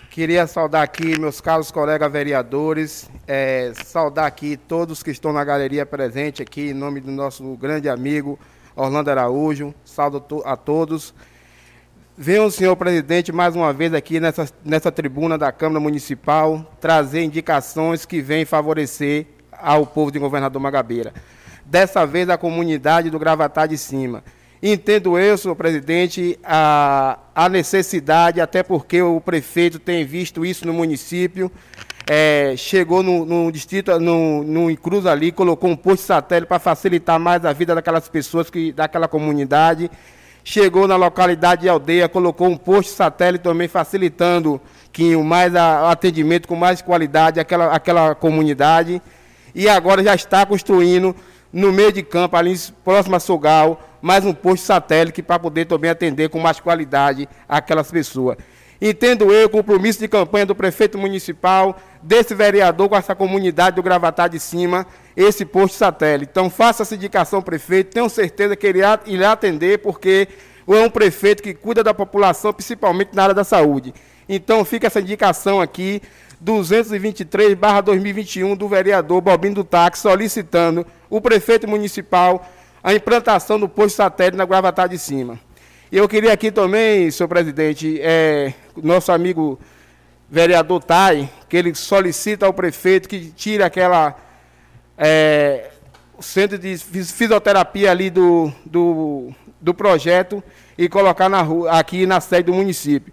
Queria 0.09 0.47
saudar 0.47 0.85
aqui 0.85 1.21
meus 1.21 1.39
caros 1.39 1.71
colegas 1.71 2.11
vereadores, 2.11 3.11
é, 3.27 3.75
saudar 3.75 4.25
aqui 4.25 4.57
todos 4.57 5.03
que 5.03 5.11
estão 5.11 5.35
na 5.35 5.45
galeria 5.45 5.85
presente 5.85 6.41
aqui, 6.41 6.71
em 6.71 6.75
nome 6.75 6.99
do 6.99 7.11
nosso 7.11 7.45
grande 7.57 7.91
amigo 7.91 8.39
Orlando 8.75 9.11
Araújo, 9.11 9.75
saldo 9.85 10.25
a 10.47 10.57
todos. 10.57 11.13
Venho, 12.23 12.51
senhor 12.51 12.77
presidente, 12.77 13.33
mais 13.33 13.57
uma 13.57 13.73
vez 13.73 13.95
aqui 13.95 14.21
nessa, 14.21 14.47
nessa 14.63 14.93
tribuna 14.93 15.39
da 15.39 15.51
Câmara 15.51 15.81
Municipal, 15.81 16.71
trazer 16.79 17.23
indicações 17.23 18.05
que 18.05 18.21
vêm 18.21 18.45
favorecer 18.45 19.25
ao 19.51 19.87
povo 19.87 20.13
de 20.13 20.19
Governador 20.19 20.61
Magabeira. 20.61 21.15
Dessa 21.65 22.05
vez, 22.05 22.29
a 22.29 22.37
comunidade 22.37 23.09
do 23.09 23.19
Gravatar 23.19 23.67
de 23.67 23.79
Cima. 23.79 24.23
Entendo 24.63 25.19
eu, 25.19 25.39
senhor 25.39 25.55
presidente, 25.55 26.39
a, 26.45 27.19
a 27.35 27.49
necessidade, 27.49 28.39
até 28.39 28.63
porque 28.63 29.01
o 29.01 29.19
prefeito 29.19 29.79
tem 29.79 30.05
visto 30.05 30.45
isso 30.45 30.67
no 30.67 30.75
município, 30.75 31.51
é, 32.07 32.53
chegou 32.55 33.03
no, 33.03 33.25
no, 33.25 33.51
distrito, 33.51 33.99
no, 33.99 34.45
no 34.45 34.77
Cruz 34.77 35.07
ali, 35.07 35.33
colocou 35.33 35.71
um 35.71 35.77
posto 35.77 36.03
satélite 36.03 36.49
para 36.49 36.59
facilitar 36.59 37.19
mais 37.19 37.47
a 37.47 37.53
vida 37.55 37.75
daquelas 37.75 38.11
pessoas, 38.11 38.51
que, 38.51 38.75
daquela 38.75 39.09
comunidade. 39.09 39.91
Chegou 40.43 40.89
na 40.89 40.97
localidade 40.97 41.63
de 41.63 41.69
aldeia, 41.69 42.09
colocou 42.09 42.49
um 42.49 42.57
posto 42.57 42.91
satélite 42.93 43.43
também, 43.43 43.69
facilitando 43.69 44.61
que 44.93 45.17
mais 45.17 45.55
a, 45.55 45.91
atendimento 45.91 46.49
com 46.49 46.57
mais 46.57 46.81
qualidade 46.81 47.39
àquela, 47.39 47.75
àquela 47.75 48.15
comunidade. 48.15 49.01
E 49.55 49.69
agora 49.69 50.03
já 50.03 50.15
está 50.15 50.47
construindo 50.47 51.15
no 51.53 51.73
meio 51.73 51.93
de 51.93 52.03
campo, 52.03 52.37
ali 52.37 52.57
próximo 52.85 53.17
a 53.17 53.21
Sogal, 53.21 53.81
mais 54.01 54.25
um 54.25 54.33
posto 54.33 54.65
satélite 54.65 55.23
para 55.23 55.39
poder 55.39 55.67
também 55.67 55.91
atender 55.91 56.29
com 56.29 56.39
mais 56.39 56.61
qualidade 56.61 57.29
aquelas 57.49 57.91
pessoas. 57.91 58.37
Entendo 58.81 59.31
eu 59.31 59.47
o 59.47 59.51
compromisso 59.51 59.99
de 59.99 60.09
campanha 60.09 60.47
do 60.47 60.55
prefeito 60.55 60.97
municipal, 60.97 61.77
desse 62.03 62.35
vereador 62.35 62.89
com 62.89 62.97
essa 62.97 63.15
comunidade 63.15 63.77
do 63.77 63.83
Gravatar 63.83 64.31
de 64.31 64.41
Cima, 64.41 64.87
esse 65.23 65.45
posto 65.45 65.77
satélite. 65.77 66.31
Então, 66.31 66.49
faça 66.49 66.83
essa 66.83 66.95
indicação, 66.95 67.43
prefeito. 67.43 67.93
Tenho 67.93 68.09
certeza 68.09 68.57
que 68.57 68.67
ele 68.67 68.81
irá 69.07 69.33
atender, 69.33 69.79
porque 69.79 70.29
é 70.69 70.81
um 70.81 70.91
prefeito 70.91 71.43
que 71.43 71.55
cuida 71.55 71.83
da 71.83 71.93
população, 71.93 72.53
principalmente 72.53 73.15
na 73.15 73.25
área 73.25 73.35
da 73.35 73.45
saúde. 73.45 73.93
Então, 74.29 74.65
fica 74.65 74.87
essa 74.87 75.01
indicação 75.01 75.61
aqui, 75.61 76.01
223-2021, 76.45 78.57
do 78.57 78.69
vereador 78.69 79.21
Bobinho 79.21 79.57
do 79.57 79.65
Táxi, 79.65 80.03
solicitando 80.03 80.87
o 81.09 81.21
prefeito 81.21 81.69
municipal 81.69 82.49
a 82.83 82.95
implantação 82.95 83.61
do 83.61 83.69
posto 83.69 83.97
satélite 83.97 84.37
na 84.37 84.47
Gravatar 84.47 84.89
de 84.89 84.99
Cima. 84.99 85.39
E 85.93 85.97
eu 85.97 86.09
queria 86.09 86.33
aqui 86.33 86.51
também, 86.51 87.11
senhor 87.11 87.29
presidente, 87.29 87.99
é, 88.01 88.55
nosso 88.77 89.13
amigo 89.13 89.59
vereador 90.31 90.83
Tai, 90.83 91.29
que 91.49 91.57
ele 91.57 91.75
solicita 91.75 92.47
ao 92.47 92.55
prefeito 92.55 93.09
que 93.09 93.33
tire 93.33 93.63
aquela 93.63 94.17
é, 95.01 95.71
centro 96.21 96.59
de 96.59 96.77
fisioterapia 96.77 97.91
ali 97.91 98.11
do, 98.11 98.53
do, 98.67 99.33
do 99.59 99.73
projeto 99.73 100.45
e 100.77 100.89
colocar 100.89 101.29
na 101.29 101.41
rua, 101.41 101.71
aqui 101.73 102.05
na 102.05 102.21
sede 102.21 102.45
do 102.45 102.55
município. 102.55 103.13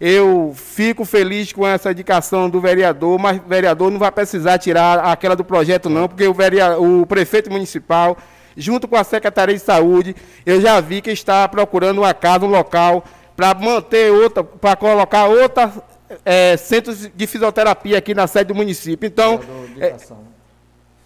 Eu 0.00 0.52
fico 0.54 1.04
feliz 1.04 1.52
com 1.52 1.66
essa 1.66 1.92
indicação 1.92 2.50
do 2.50 2.60
vereador, 2.60 3.18
mas 3.18 3.38
o 3.38 3.48
vereador 3.48 3.90
não 3.90 3.98
vai 3.98 4.10
precisar 4.10 4.58
tirar 4.58 4.98
aquela 4.98 5.34
do 5.34 5.44
projeto, 5.44 5.88
não, 5.88 6.08
porque 6.08 6.26
o, 6.26 6.34
vereador, 6.34 6.82
o 6.82 7.06
prefeito 7.06 7.50
municipal 7.50 8.16
junto 8.56 8.88
com 8.88 8.96
a 8.96 9.04
Secretaria 9.04 9.54
de 9.54 9.62
Saúde, 9.62 10.16
eu 10.44 10.60
já 10.60 10.80
vi 10.80 11.00
que 11.00 11.12
está 11.12 11.48
procurando 11.48 11.98
uma 11.98 12.12
casa, 12.12 12.44
um 12.44 12.50
local, 12.50 13.04
para 13.36 13.54
manter 13.54 14.10
outra, 14.10 14.42
para 14.42 14.74
colocar 14.74 15.26
outra 15.26 15.72
é, 16.24 16.56
centros 16.56 17.08
de 17.14 17.26
fisioterapia 17.28 17.98
aqui 17.98 18.14
na 18.14 18.26
sede 18.26 18.48
do 18.48 18.54
município. 18.56 19.06
Então, 19.06 19.40
é, 19.78 19.94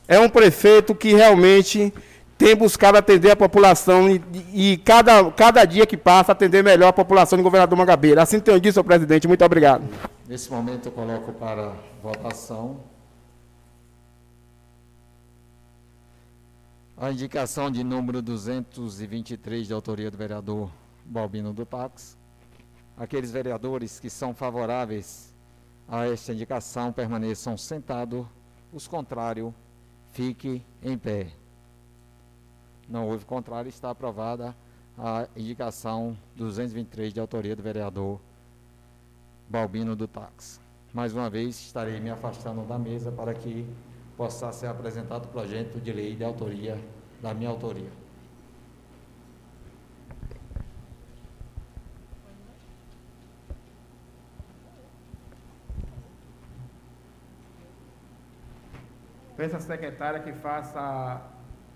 é 0.06 0.18
um 0.18 0.28
prefeito 0.28 0.94
que 0.94 1.12
realmente 1.14 1.92
tem 2.36 2.56
buscado 2.56 2.98
atender 2.98 3.30
a 3.30 3.36
população 3.36 4.10
e, 4.10 4.22
e, 4.52 4.76
cada, 4.78 5.30
cada 5.30 5.64
dia 5.64 5.86
que 5.86 5.96
passa 5.96 6.32
atender 6.32 6.62
melhor 6.62 6.88
a 6.88 6.92
população 6.92 7.36
do 7.36 7.42
governador 7.42 7.78
Mangabeira. 7.78 8.22
Assim 8.22 8.40
tenho 8.40 8.60
dito, 8.60 8.74
senhor 8.74 8.84
presidente. 8.84 9.28
Muito 9.28 9.44
obrigado. 9.44 9.84
Nesse 10.28 10.50
momento 10.50 10.86
eu 10.86 10.92
coloco 10.92 11.32
para 11.32 11.72
votação 12.02 12.80
A 17.02 17.10
indicação 17.10 17.68
de 17.68 17.82
número 17.82 18.22
223 18.22 19.66
de 19.66 19.72
autoria 19.72 20.08
do 20.08 20.16
vereador 20.16 20.70
Balbino 21.04 21.52
do 21.52 21.66
Tax. 21.66 22.16
Aqueles 22.96 23.32
vereadores 23.32 23.98
que 23.98 24.08
são 24.08 24.32
favoráveis 24.32 25.34
a 25.88 26.06
esta 26.06 26.32
indicação 26.32 26.92
permaneçam 26.92 27.58
sentados, 27.58 28.24
os 28.72 28.86
contrários 28.86 29.52
fiquem 30.12 30.64
em 30.82 30.96
pé. 30.96 31.28
Não 32.88 33.08
houve 33.08 33.24
contrário, 33.24 33.68
está 33.68 33.90
aprovada 33.90 34.54
a 34.96 35.26
indicação 35.36 36.16
223 36.36 37.12
de 37.12 37.20
autoria 37.20 37.56
do 37.56 37.62
vereador 37.62 38.20
Balbino 39.48 39.96
do 39.96 40.06
Tax. 40.06 40.60
Mais 40.92 41.14
uma 41.14 41.30
vez 41.30 41.58
estarei 41.58 41.98
me 41.98 42.10
afastando 42.10 42.62
da 42.62 42.78
mesa 42.78 43.10
para 43.10 43.32
que 43.32 43.66
possa 44.16 44.52
ser 44.52 44.66
apresentado 44.66 45.24
o 45.24 45.28
projeto 45.28 45.80
de 45.80 45.92
lei 45.92 46.14
de 46.14 46.22
autoria, 46.22 46.78
da 47.20 47.32
minha 47.32 47.48
autoria. 47.48 47.90
Peço 59.42 59.56
à 59.56 59.58
secretária 59.58 60.20
que 60.20 60.32
faça 60.34 60.78
a, 60.78 61.20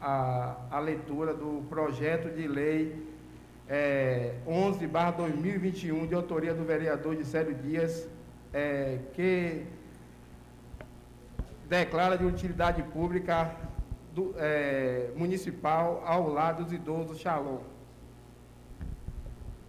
a, 0.01 0.57
a 0.71 0.79
leitura 0.79 1.35
do 1.35 1.65
projeto 1.69 2.33
de 2.33 2.47
lei 2.47 3.05
é, 3.69 4.35
11 4.47 4.87
2021, 4.87 6.07
de 6.07 6.15
autoria 6.15 6.55
do 6.55 6.65
vereador 6.65 7.17
de 7.17 7.25
Célio 7.25 7.57
Dias, 7.57 8.09
é, 8.55 9.01
que 9.15 9.65
declara 11.69 12.17
de 12.17 12.25
utilidade 12.25 12.85
pública 12.85 13.57
do, 14.15 14.33
é, 14.39 15.11
municipal 15.17 16.05
ao 16.07 16.29
lado 16.29 16.63
dos 16.63 16.73
idosos 16.73 17.19
Shalom. 17.19 17.59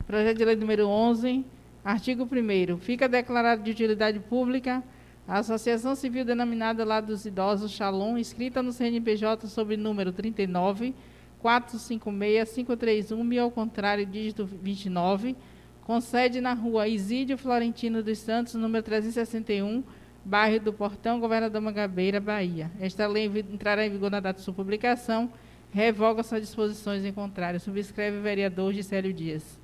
Projeto 0.06 0.38
de 0.38 0.46
lei 0.46 0.56
número 0.56 0.88
11, 0.88 1.44
artigo 1.84 2.30
1 2.32 2.78
Fica 2.78 3.10
declarado 3.10 3.64
de 3.64 3.72
utilidade 3.72 4.20
pública 4.20 4.84
a 5.28 5.40
Associação 5.40 5.94
Civil 5.94 6.24
denominada 6.24 6.86
Lado 6.86 7.08
dos 7.08 7.26
Idosos 7.26 7.72
Shalom, 7.72 8.18
inscrita 8.18 8.64
no 8.64 8.72
CNPJ 8.72 9.48
sob 9.48 9.76
número 9.76 10.14
39 10.14 10.96
456 11.40 12.54
531 12.54 13.34
e 13.34 13.40
ao 13.40 13.52
contrário, 13.52 14.06
dígito 14.06 14.46
29, 14.46 15.36
com 15.82 16.00
sede 16.00 16.40
na 16.40 16.54
rua 16.54 16.88
Isídio 16.88 17.38
Florentino 17.38 18.02
dos 18.02 18.20
Santos, 18.20 18.56
número 18.56 18.84
361, 18.84 19.84
bairro 20.24 20.64
do 20.64 20.72
Portão, 20.72 21.20
Governador 21.20 21.62
Mangabeira, 21.62 22.22
Bahia. 22.22 22.72
Esta 22.80 23.06
lei 23.06 23.28
entrará 23.52 23.86
em 23.86 23.90
vigor 23.90 24.10
na 24.10 24.22
data 24.22 24.40
de 24.40 24.46
sua 24.46 24.54
publicação, 24.54 25.30
revoga 25.72 26.24
suas 26.24 26.42
disposições 26.42 27.04
em 27.04 27.12
contrário. 27.12 27.60
Subscreve 27.60 28.18
o 28.18 28.22
vereador 28.22 28.74
Gisélio 28.74 29.14
Dias. 29.14 29.60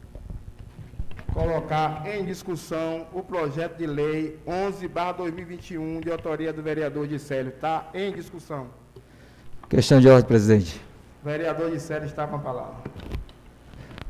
Colocar 1.34 2.04
em 2.06 2.24
discussão 2.24 3.08
o 3.12 3.24
projeto 3.24 3.78
de 3.80 3.88
lei 3.88 4.40
11 4.46 4.88
2021 5.18 6.00
de 6.02 6.12
autoria 6.12 6.54
do 6.54 6.62
vereador 6.62 7.08
Gisélio. 7.08 7.50
Está 7.50 7.90
em 7.92 8.12
discussão. 8.12 8.68
Questão 9.68 10.00
de 10.00 10.08
ordem, 10.08 10.28
presidente. 10.28 10.80
O 11.24 11.26
vereador 11.26 11.72
Gisélio 11.72 12.06
está 12.06 12.28
com 12.28 12.36
a 12.36 12.40
palavra. 12.40 12.76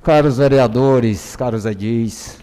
Caros 0.03 0.37
vereadores, 0.37 1.33
caros 1.37 1.65
edis, 1.65 2.39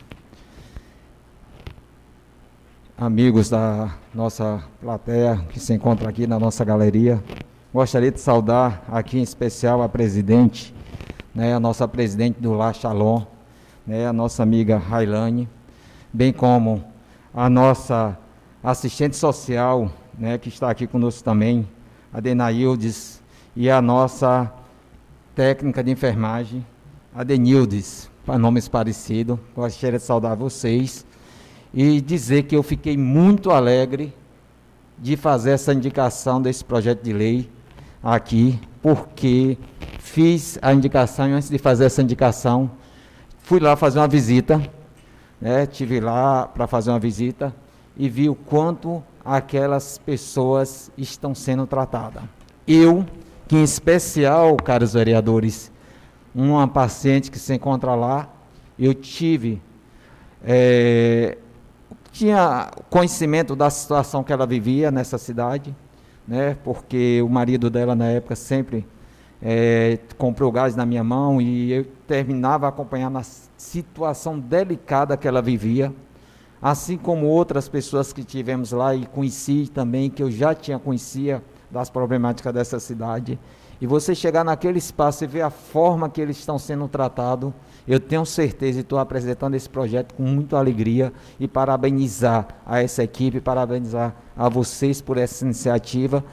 amigos 2.97 3.51
da 3.51 3.95
nossa 4.15 4.65
plateia 4.81 5.45
que 5.51 5.61
se 5.61 5.75
encontra 5.75 6.09
aqui 6.09 6.27
na 6.27 6.39
nossa 6.39 6.65
galeria, 6.65 7.23
gostaria 7.71 8.11
de 8.11 8.19
saudar 8.19 8.83
aqui 8.89 9.19
em 9.19 9.23
especial 9.23 9.83
a 9.83 9.91
presidente, 9.91 10.75
né, 11.35 11.53
a 11.53 11.61
nossa 11.61 11.87
presidente 11.87 12.41
do 12.41 12.55
La 12.55 12.73
Shalom, 12.73 13.27
né, 13.87 14.07
a 14.07 14.13
nossa 14.13 14.43
amiga 14.43 14.79
Railane, 14.79 15.49
bem 16.13 16.33
como 16.33 16.85
a 17.33 17.49
nossa 17.49 18.19
assistente 18.63 19.17
social, 19.17 19.91
né, 20.19 20.39
que 20.39 20.49
está 20.49 20.71
aqui 20.71 20.87
conosco 20.87 21.25
também, 21.25 21.69
a 22.13 22.21
Denaildes, 22.21 23.21
e 23.57 23.69
a 23.69 23.83
nossa 23.83 24.53
técnica 25.35 25.83
de 25.83 25.91
enfermagem, 25.91 26.65
a 27.15 27.25
Denildes, 27.25 28.09
para 28.25 28.39
nomes 28.39 28.69
parecidos. 28.69 29.39
Gostaria 29.55 29.99
de 29.99 30.05
saudar 30.05 30.37
vocês 30.37 31.05
e 31.73 32.01
dizer 32.01 32.45
que 32.45 32.57
eu 32.57 32.63
fiquei 32.63 32.97
muito 32.97 33.51
alegre 33.51 34.15
de 34.99 35.17
fazer 35.17 35.53
essa 35.53 35.73
indicação 35.73 36.41
desse 36.41 36.65
projeto 36.65 37.03
de 37.03 37.13
lei 37.13 37.51
aqui, 38.03 38.59
porque 38.83 39.59
fiz 39.99 40.59
a 40.63 40.73
indicação 40.73 41.29
e 41.29 41.33
antes 41.33 41.49
de 41.49 41.59
fazer 41.59 41.87
essa 41.87 42.03
indicação, 42.03 42.71
fui 43.51 43.59
lá 43.59 43.75
fazer 43.75 43.99
uma 43.99 44.07
visita, 44.07 44.63
né? 45.41 45.67
Tive 45.67 45.99
lá 45.99 46.47
para 46.47 46.69
fazer 46.69 46.91
uma 46.91 47.01
visita 47.01 47.53
e 47.97 48.09
vi 48.09 48.29
o 48.29 48.35
quanto 48.37 49.03
aquelas 49.25 49.99
pessoas 49.99 50.89
estão 50.97 51.35
sendo 51.35 51.67
tratadas. 51.67 52.23
Eu, 52.65 53.05
que 53.49 53.57
em 53.57 53.65
especial, 53.65 54.57
caros 54.57 54.93
vereadores, 54.93 55.73
uma 56.33 56.69
paciente 56.69 57.29
que 57.29 57.41
se 57.41 57.53
encontra 57.53 57.97
lá, 57.97 58.29
eu 58.79 58.95
tive, 58.95 59.61
é, 60.45 61.37
tinha 62.13 62.71
conhecimento 62.89 63.57
da 63.57 63.69
situação 63.69 64.23
que 64.23 64.33
ela 64.33 64.47
vivia 64.47 64.93
nessa 64.93 65.19
cidade, 65.19 65.75
né, 66.25 66.57
porque 66.63 67.21
o 67.21 67.29
marido 67.29 67.69
dela 67.69 67.97
na 67.97 68.07
época 68.11 68.37
sempre 68.37 68.87
é, 69.43 69.99
comprou 70.17 70.53
gás 70.53 70.77
na 70.77 70.87
minha 70.87 71.03
mão 71.03 71.41
e 71.41 71.73
eu 71.73 71.87
terminava 72.11 72.67
acompanhando 72.67 73.19
a 73.19 73.23
situação 73.57 74.37
delicada 74.37 75.17
que 75.17 75.29
ela 75.29 75.41
vivia, 75.41 75.95
assim 76.61 76.97
como 76.99 77.25
outras 77.27 77.69
pessoas 77.69 78.13
que 78.13 78.25
tivemos 78.25 78.73
lá 78.73 78.93
e 78.97 79.07
conheci 79.07 79.71
também, 79.73 80.11
que 80.11 80.21
eu 80.21 80.29
já 80.29 80.53
tinha 80.53 80.77
conhecia 80.77 81.41
das 81.71 81.89
problemáticas 81.89 82.53
dessa 82.53 82.81
cidade. 82.81 83.39
E 83.81 83.87
você 83.87 84.13
chegar 84.13 84.43
naquele 84.43 84.79
espaço 84.79 85.23
e 85.23 85.29
ver 85.29 85.43
a 85.43 85.51
forma 85.51 86.11
que 86.11 86.21
eles 86.21 86.37
estão 86.37 86.59
sendo 86.59 86.89
tratados, 86.89 87.53
eu 87.87 88.01
tenho 88.01 88.27
certeza 88.27 88.79
e 88.79 88.81
estou 88.81 88.99
apresentando 88.99 89.55
esse 89.55 89.69
projeto 89.69 90.13
com 90.15 90.25
muita 90.25 90.59
alegria 90.59 91.13
e 91.39 91.47
parabenizar 91.47 92.49
a 92.67 92.83
essa 92.83 93.05
equipe, 93.05 93.41
parabenizar 93.41 94.17
a 94.37 94.49
vocês 94.49 95.01
por 95.01 95.17
essa 95.17 95.45
iniciativa, 95.45 96.25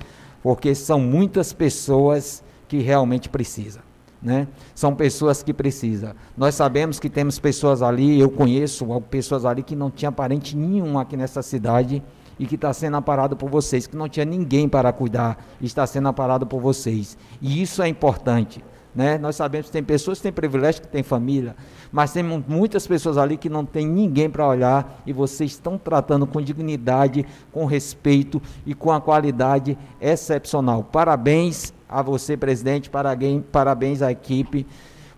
porque 0.41 0.73
são 0.73 0.99
muitas 0.99 1.53
pessoas 1.53 2.43
que 2.67 2.79
realmente 2.79 3.29
precisam. 3.29 3.86
Né? 4.21 4.47
São 4.73 4.95
pessoas 4.95 5.43
que 5.43 5.53
precisam. 5.53 6.13
Nós 6.35 6.55
sabemos 6.55 6.99
que 6.99 7.09
temos 7.09 7.37
pessoas 7.39 7.81
ali, 7.81 8.19
eu 8.19 8.29
conheço 8.29 8.85
pessoas 9.09 9.45
ali 9.45 9.61
que 9.61 9.75
não 9.75 9.91
tinha 9.91 10.11
parente 10.11 10.55
nenhum 10.57 10.97
aqui 10.97 11.15
nessa 11.15 11.41
cidade 11.41 12.01
e 12.39 12.45
que 12.45 12.55
está 12.55 12.73
sendo 12.73 12.97
amparado 12.97 13.35
por 13.35 13.49
vocês, 13.49 13.87
que 13.87 13.95
não 13.95 14.07
tinha 14.07 14.25
ninguém 14.25 14.67
para 14.67 14.91
cuidar, 14.91 15.43
está 15.61 15.85
sendo 15.85 16.07
amparado 16.07 16.45
por 16.45 16.61
vocês. 16.61 17.17
E 17.41 17.61
isso 17.61 17.81
é 17.81 17.87
importante. 17.87 18.63
Né? 18.97 19.17
Nós 19.19 19.35
sabemos 19.35 19.67
que 19.67 19.73
tem 19.73 19.83
pessoas 19.83 20.17
que 20.17 20.23
têm 20.23 20.31
privilégio, 20.31 20.81
que 20.81 20.87
têm 20.87 21.03
família, 21.03 21.55
mas 21.91 22.13
tem 22.13 22.23
muitas 22.23 22.87
pessoas 22.87 23.15
ali 23.15 23.37
que 23.37 23.47
não 23.47 23.63
tem 23.63 23.87
ninguém 23.87 24.27
para 24.27 24.47
olhar 24.47 25.03
e 25.05 25.13
vocês 25.13 25.51
estão 25.51 25.77
tratando 25.77 26.25
com 26.25 26.41
dignidade, 26.41 27.23
com 27.51 27.65
respeito 27.65 28.41
e 28.65 28.73
com 28.73 28.91
a 28.91 28.99
qualidade 28.99 29.77
excepcional. 30.01 30.83
Parabéns 30.83 31.71
a 31.89 32.01
você, 32.01 32.35
presidente, 32.35 32.89
parabéns, 32.89 33.43
parabéns 33.51 34.01
à 34.01 34.11
equipe, 34.11 34.65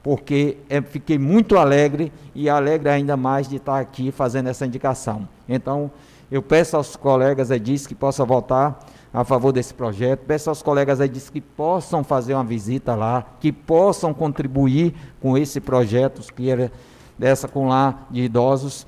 porque 0.04 0.58
é, 0.70 0.82
fiquei 0.82 1.18
muito 1.18 1.58
alegre 1.58 2.12
e 2.34 2.50
alegre 2.50 2.90
ainda 2.90 3.18
mais 3.18 3.48
de 3.48 3.58
estar 3.58 3.80
aqui 3.80 4.12
fazendo 4.12 4.48
essa 4.48 4.66
indicação. 4.66 5.28
Então, 5.48 5.92
eu 6.32 6.42
peço 6.42 6.78
aos 6.78 6.96
colegas 6.96 7.50
Edis 7.50 7.88
que 7.88 7.96
possam 7.96 8.26
votar 8.26 8.80
a 9.12 9.24
favor 9.24 9.52
desse 9.52 9.74
projeto, 9.74 10.22
peço 10.28 10.50
aos 10.50 10.62
colegas 10.62 11.00
Edis 11.00 11.30
que 11.30 11.42
possam 11.42 12.04
fazer 12.04 12.36
uma 12.36 12.44
visita 12.44 12.94
lá, 12.94 13.26
que 13.40 13.52
possam 13.52 14.14
contribuir 14.14 14.94
com 15.20 15.38
esse 15.38 15.60
projeto 15.60 16.22
que 16.34 16.50
era 16.50 16.72
dessa 17.18 17.48
com 17.48 17.68
lá 17.68 18.08
de 18.10 18.22
idosos, 18.22 18.86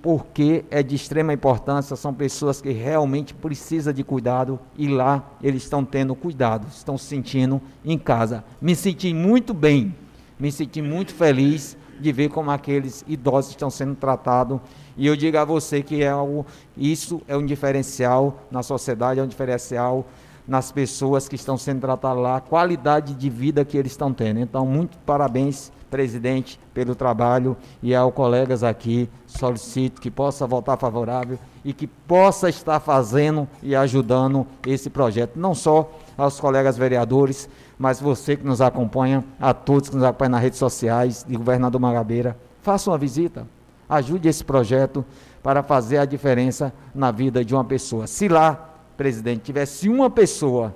porque 0.00 0.64
é 0.70 0.82
de 0.82 0.94
extrema 0.94 1.32
importância, 1.32 1.96
são 1.96 2.14
pessoas 2.14 2.60
que 2.60 2.70
realmente 2.70 3.34
precisam 3.34 3.92
de 3.92 4.04
cuidado 4.04 4.58
e 4.76 4.88
lá 4.88 5.24
eles 5.42 5.64
estão 5.64 5.84
tendo 5.84 6.14
cuidado, 6.14 6.66
estão 6.68 6.96
se 6.96 7.06
sentindo 7.06 7.60
em 7.84 7.98
casa. 7.98 8.44
Me 8.60 8.76
senti 8.76 9.12
muito 9.12 9.52
bem, 9.52 9.94
me 10.38 10.52
senti 10.52 10.80
muito 10.80 11.14
feliz 11.14 11.76
de 11.98 12.12
ver 12.12 12.28
como 12.28 12.50
aqueles 12.50 13.04
idosos 13.08 13.50
estão 13.50 13.70
sendo 13.70 13.94
tratados 13.94 14.60
e 14.96 15.06
eu 15.06 15.16
digo 15.16 15.36
a 15.36 15.44
você 15.44 15.82
que 15.82 16.02
é 16.02 16.08
algo, 16.08 16.46
isso 16.76 17.20
é 17.28 17.36
um 17.36 17.44
diferencial 17.44 18.42
na 18.50 18.62
sociedade, 18.62 19.20
é 19.20 19.22
um 19.22 19.26
diferencial 19.26 20.06
nas 20.46 20.70
pessoas 20.70 21.28
que 21.28 21.34
estão 21.34 21.58
sendo 21.58 21.80
tratadas 21.80 22.22
lá, 22.22 22.36
a 22.36 22.40
qualidade 22.40 23.14
de 23.14 23.28
vida 23.28 23.64
que 23.64 23.76
eles 23.76 23.92
estão 23.92 24.12
tendo. 24.12 24.38
Então, 24.38 24.64
muito 24.64 24.96
parabéns, 24.98 25.72
presidente, 25.96 26.60
pelo 26.74 26.94
trabalho 26.94 27.56
e 27.82 27.94
aos 27.94 28.12
colegas 28.12 28.62
aqui, 28.62 29.08
solicito 29.26 29.98
que 29.98 30.10
possa 30.10 30.46
votar 30.46 30.76
favorável 30.76 31.38
e 31.64 31.72
que 31.72 31.86
possa 31.86 32.50
estar 32.50 32.78
fazendo 32.80 33.48
e 33.62 33.74
ajudando 33.74 34.46
esse 34.66 34.90
projeto, 34.90 35.38
não 35.38 35.54
só 35.54 35.90
aos 36.14 36.38
colegas 36.38 36.76
vereadores, 36.76 37.48
mas 37.78 37.98
você 37.98 38.36
que 38.36 38.44
nos 38.44 38.60
acompanha, 38.60 39.24
a 39.40 39.54
todos 39.54 39.88
que 39.88 39.96
nos 39.96 40.04
acompanham 40.04 40.32
nas 40.32 40.42
redes 40.42 40.58
sociais 40.58 41.24
de 41.26 41.34
Governador 41.34 41.80
Magabeira, 41.80 42.36
faça 42.60 42.90
uma 42.90 42.98
visita, 42.98 43.46
Ajude 43.88 44.28
esse 44.28 44.44
projeto 44.44 45.04
para 45.42 45.62
fazer 45.62 45.98
a 45.98 46.04
diferença 46.04 46.72
na 46.92 47.12
vida 47.12 47.44
de 47.44 47.54
uma 47.54 47.64
pessoa. 47.64 48.08
Se 48.08 48.26
lá, 48.26 48.74
presidente, 48.96 49.44
tivesse 49.44 49.88
uma 49.88 50.10
pessoa, 50.10 50.74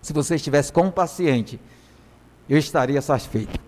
se 0.00 0.10
você 0.10 0.36
estivesse 0.36 0.72
com 0.72 0.84
um 0.84 0.90
paciente, 0.90 1.60
eu 2.48 2.56
estaria 2.56 3.02
satisfeito. 3.02 3.67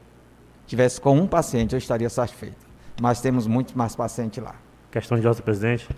Tivesse 0.71 1.01
com 1.01 1.19
um 1.19 1.27
paciente, 1.27 1.73
eu 1.73 1.79
estaria 1.79 2.09
satisfeito. 2.09 2.65
Mas 3.03 3.21
temos 3.21 3.45
muitos 3.45 3.75
mais 3.75 3.97
pacientes 3.97 4.41
lá. 4.41 4.55
Questão 4.89 5.19
de 5.19 5.27
ordem, 5.27 5.43
presidente. 5.43 5.89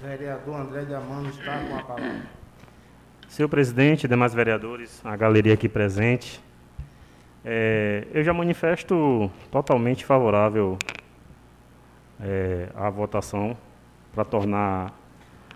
Vereador 0.00 0.54
André 0.54 0.84
de 0.84 0.94
Amano 0.94 1.28
está 1.30 1.58
com 1.58 1.76
a 1.76 1.82
palavra. 1.82 2.22
Senhor 3.28 3.48
presidente, 3.48 4.06
demais 4.06 4.32
vereadores, 4.32 5.04
a 5.04 5.16
galeria 5.16 5.54
aqui 5.54 5.68
presente, 5.68 6.40
é, 7.44 8.06
eu 8.14 8.22
já 8.22 8.32
manifesto 8.32 9.28
totalmente 9.50 10.04
favorável 10.04 10.78
é, 12.20 12.68
a 12.76 12.88
votação 12.90 13.56
para 14.14 14.24
tornar 14.24 14.96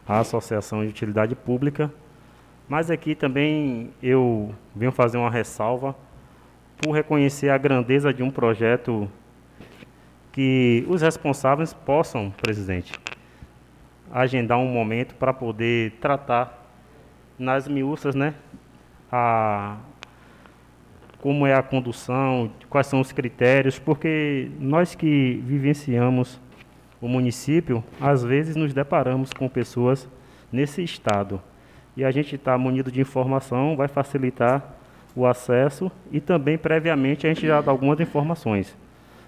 a 0.05 0.19
associação 0.19 0.83
de 0.83 0.89
utilidade 0.89 1.37
pública. 1.37 1.95
Mas 2.69 2.91
aqui 2.91 3.15
também 3.15 3.93
eu 4.03 4.53
venho 4.75 4.91
fazer 4.91 5.17
uma 5.17 5.31
ressalva 5.31 5.95
por 6.83 6.91
reconhecer 6.91 7.49
a 7.49 7.57
grandeza 7.57 8.13
de 8.13 8.25
um 8.25 8.31
projeto 8.31 9.09
que 10.33 10.85
os 10.89 11.01
responsáveis 11.01 11.73
possam, 11.73 12.31
presidente, 12.43 12.93
agendar 14.11 14.59
um 14.59 14.67
momento 14.67 15.15
para 15.15 15.33
poder 15.33 15.93
tratar 16.01 16.61
nas 17.39 17.69
miúças, 17.69 18.17
né, 18.17 18.35
a, 19.11 19.77
como 21.21 21.47
é 21.47 21.55
a 21.55 21.63
condução, 21.63 22.51
quais 22.69 22.89
são 22.89 23.01
os 23.01 23.13
critérios, 23.13 23.79
porque 23.79 24.51
nós 24.59 24.97
que 24.97 25.41
vivenciamos 25.47 26.41
o 27.01 27.07
município, 27.07 27.85
às 28.01 28.25
vezes 28.25 28.57
nos 28.57 28.75
deparamos 28.75 29.33
com 29.33 29.49
pessoas 29.49 30.09
nesse 30.51 30.83
estado. 30.83 31.41
E 31.97 32.05
a 32.05 32.11
gente 32.11 32.35
está 32.35 32.59
munido 32.59 32.91
de 32.91 33.01
informação, 33.01 33.77
vai 33.77 33.87
facilitar 33.87 34.82
o 35.15 35.27
acesso 35.27 35.91
e 36.11 36.21
também 36.21 36.57
previamente 36.57 37.27
a 37.27 37.33
gente 37.33 37.47
já 37.47 37.61
dá 37.61 37.71
algumas 37.71 38.01
informações. 38.01 38.77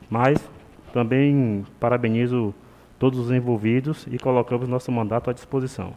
Mas 0.08 0.38
também 0.92 1.64
parabenizo 1.78 2.54
todos 2.98 3.18
os 3.18 3.30
envolvidos 3.30 4.06
e 4.10 4.18
colocamos 4.18 4.68
nosso 4.68 4.90
mandato 4.92 5.30
à 5.30 5.32
disposição. 5.32 5.94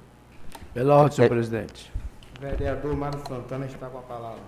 Pela 0.73 0.95
ordem, 0.95 1.15
senhor 1.15 1.27
É. 1.27 1.29
presidente. 1.29 1.91
Vereador 2.39 2.95
Mário 2.95 3.19
Santana 3.27 3.65
está 3.65 3.87
com 3.87 3.97
a 3.97 4.01
palavra. 4.01 4.41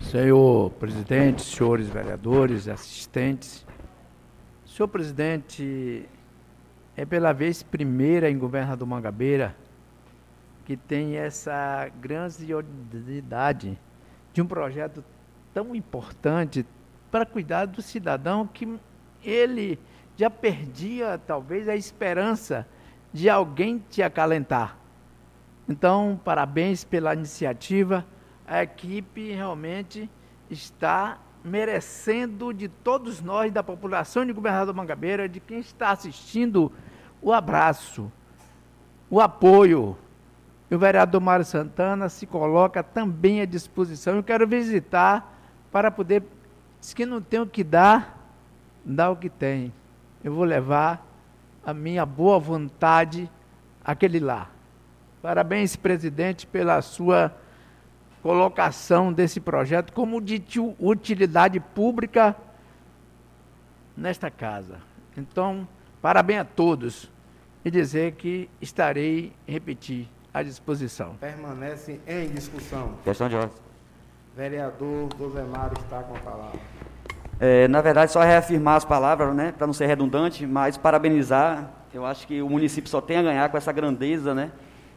Senhor 0.00 0.70
presidente, 0.72 1.42
senhores 1.42 1.88
vereadores, 1.88 2.68
assistentes. 2.68 3.66
Senhor 4.64 4.86
presidente, 4.88 6.08
é 6.96 7.04
pela 7.04 7.32
vez 7.32 7.62
primeira 7.62 8.30
em 8.30 8.38
Governador 8.38 8.86
Mangabeira 8.86 9.56
que 10.64 10.76
tem 10.76 11.16
essa 11.16 11.88
grandiosidade 12.00 13.78
de 14.32 14.42
um 14.42 14.46
projeto 14.46 15.04
tão 15.52 15.74
importante 15.74 16.64
para 17.10 17.24
cuidar 17.26 17.66
do 17.66 17.82
cidadão 17.82 18.46
que 18.46 18.78
ele 19.24 19.78
já 20.16 20.28
perdia 20.28 21.20
talvez 21.26 21.68
a 21.68 21.76
esperança 21.76 22.66
de 23.12 23.28
alguém 23.28 23.82
te 23.90 24.02
acalentar. 24.02 24.76
Então, 25.68 26.20
parabéns 26.24 26.84
pela 26.84 27.14
iniciativa. 27.14 28.04
A 28.46 28.62
equipe 28.62 29.32
realmente 29.32 30.10
está 30.50 31.18
merecendo 31.44 32.52
de 32.52 32.68
todos 32.68 33.20
nós, 33.20 33.52
da 33.52 33.62
população 33.62 34.24
de 34.24 34.32
Governador 34.32 34.74
Mangabeira, 34.74 35.28
de 35.28 35.40
quem 35.40 35.58
está 35.58 35.90
assistindo, 35.90 36.72
o 37.20 37.32
abraço, 37.32 38.10
o 39.10 39.20
apoio. 39.20 39.96
E 40.70 40.74
o 40.74 40.78
vereador 40.78 41.20
Mário 41.20 41.44
Santana 41.44 42.08
se 42.08 42.26
coloca 42.26 42.82
também 42.82 43.40
à 43.40 43.44
disposição. 43.44 44.16
Eu 44.16 44.22
quero 44.22 44.46
visitar 44.46 45.38
para 45.72 45.90
poder. 45.90 46.22
Diz 46.80 46.92
que 46.94 47.06
não 47.06 47.20
tem 47.20 47.40
o 47.40 47.46
que 47.46 47.64
dar, 47.64 48.30
dá 48.84 49.10
o 49.10 49.16
que 49.16 49.28
tem. 49.28 49.72
Eu 50.22 50.34
vou 50.34 50.44
levar 50.44 51.06
a 51.64 51.72
minha 51.72 52.04
boa 52.04 52.38
vontade 52.38 53.30
àquele 53.84 54.20
lá. 54.20 54.50
Parabéns, 55.22 55.74
presidente, 55.74 56.46
pela 56.46 56.80
sua 56.82 57.34
colocação 58.22 59.12
desse 59.12 59.40
projeto 59.40 59.92
como 59.92 60.20
de 60.20 60.38
ti- 60.38 60.74
utilidade 60.78 61.58
pública 61.60 62.36
nesta 63.96 64.30
casa. 64.30 64.78
Então, 65.16 65.66
parabéns 66.00 66.40
a 66.40 66.44
todos 66.44 67.10
e 67.64 67.70
dizer 67.70 68.12
que 68.12 68.48
estarei, 68.60 69.32
repetir, 69.46 70.08
à 70.32 70.42
disposição. 70.42 71.14
Permanece 71.20 72.00
em 72.06 72.28
discussão. 72.28 72.94
Questão 73.04 73.28
de 73.28 73.36
ordem. 73.36 73.56
Vereador 74.36 75.08
Dosemar 75.14 75.72
está 75.72 76.02
com 76.02 76.14
a 76.14 76.18
palavra. 76.20 76.60
É, 77.40 77.68
na 77.68 77.80
verdade, 77.80 78.10
só 78.12 78.20
reafirmar 78.20 78.76
as 78.76 78.84
palavras, 78.84 79.34
né, 79.34 79.52
para 79.56 79.66
não 79.66 79.74
ser 79.74 79.86
redundante, 79.86 80.46
mas 80.46 80.76
parabenizar. 80.76 81.70
Eu 81.94 82.04
acho 82.04 82.26
que 82.26 82.42
o 82.42 82.48
município 82.48 82.90
só 82.90 83.00
tem 83.00 83.16
a 83.16 83.22
ganhar 83.22 83.48
com 83.48 83.56
essa 83.56 83.72
grandeza, 83.72 84.34
né? 84.34 84.50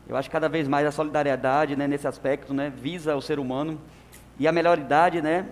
Eu 0.08 0.18
acho 0.18 0.30
que 0.30 0.34
cada 0.34 0.50
vez 0.50 0.68
mais 0.68 0.86
a 0.86 0.92
solidariedade, 0.92 1.76
né, 1.76 1.88
nesse 1.88 2.08
aspecto, 2.08 2.54
né, 2.54 2.72
visa 2.76 3.16
o 3.16 3.22
ser 3.22 3.40
humano 3.40 3.80
e 4.38 4.48
a 4.48 4.52
melhoridade, 4.52 5.22
né, 5.22 5.46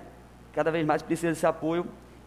cada 0.54 0.72
vez 0.72 0.86
mais 0.86 1.02
precisa 1.02 1.32
desse 1.32 1.46
apoio 1.46 1.86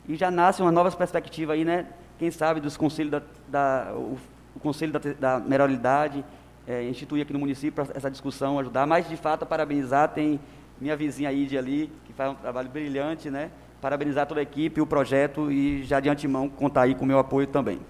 e 0.09 0.17
já 0.17 0.31
nasce 0.31 0.63
uma 0.63 0.73
nova 0.73 0.91
perspectiva 0.91 1.53
aí, 1.53 1.65
né? 1.65 1.87
Quem 2.19 2.31
sabe 2.31 2.61
dos 2.61 2.77
conselhos 2.77 3.11
da, 3.11 3.23
da 3.49 3.93
o, 3.95 4.17
o 4.57 4.61
conselho 4.61 4.93
da, 4.93 5.01
da 5.39 5.41
melhoridade 5.41 6.25
é, 6.67 6.83
instituir 6.85 7.23
aqui 7.23 7.33
no 7.33 7.39
município 7.39 7.87
essa 7.95 8.11
discussão, 8.11 8.59
ajudar. 8.59 8.87
Mas 8.87 9.09
de 9.09 9.17
fato, 9.17 9.45
parabenizar 9.47 10.09
tem 10.09 10.39
minha 10.81 10.97
vizinha 10.97 11.33
Idy 11.33 11.57
ali 11.57 11.93
que 12.05 12.13
faz 12.13 12.33
um 12.33 12.35
trabalho 12.35 12.69
brilhante, 12.69 13.31
né? 13.31 13.51
Parabenizar 13.81 14.27
toda 14.27 14.41
a 14.41 14.43
equipe, 14.43 14.81
o 14.81 14.87
projeto 14.87 15.51
e 15.51 15.83
já 15.85 16.01
de 16.01 16.09
antemão 16.09 16.49
contar 16.49 16.83
aí 16.83 16.95
com 16.95 17.05
o 17.05 17.09
meu 17.09 17.19
apoio 17.19 17.47
também. 17.47 17.81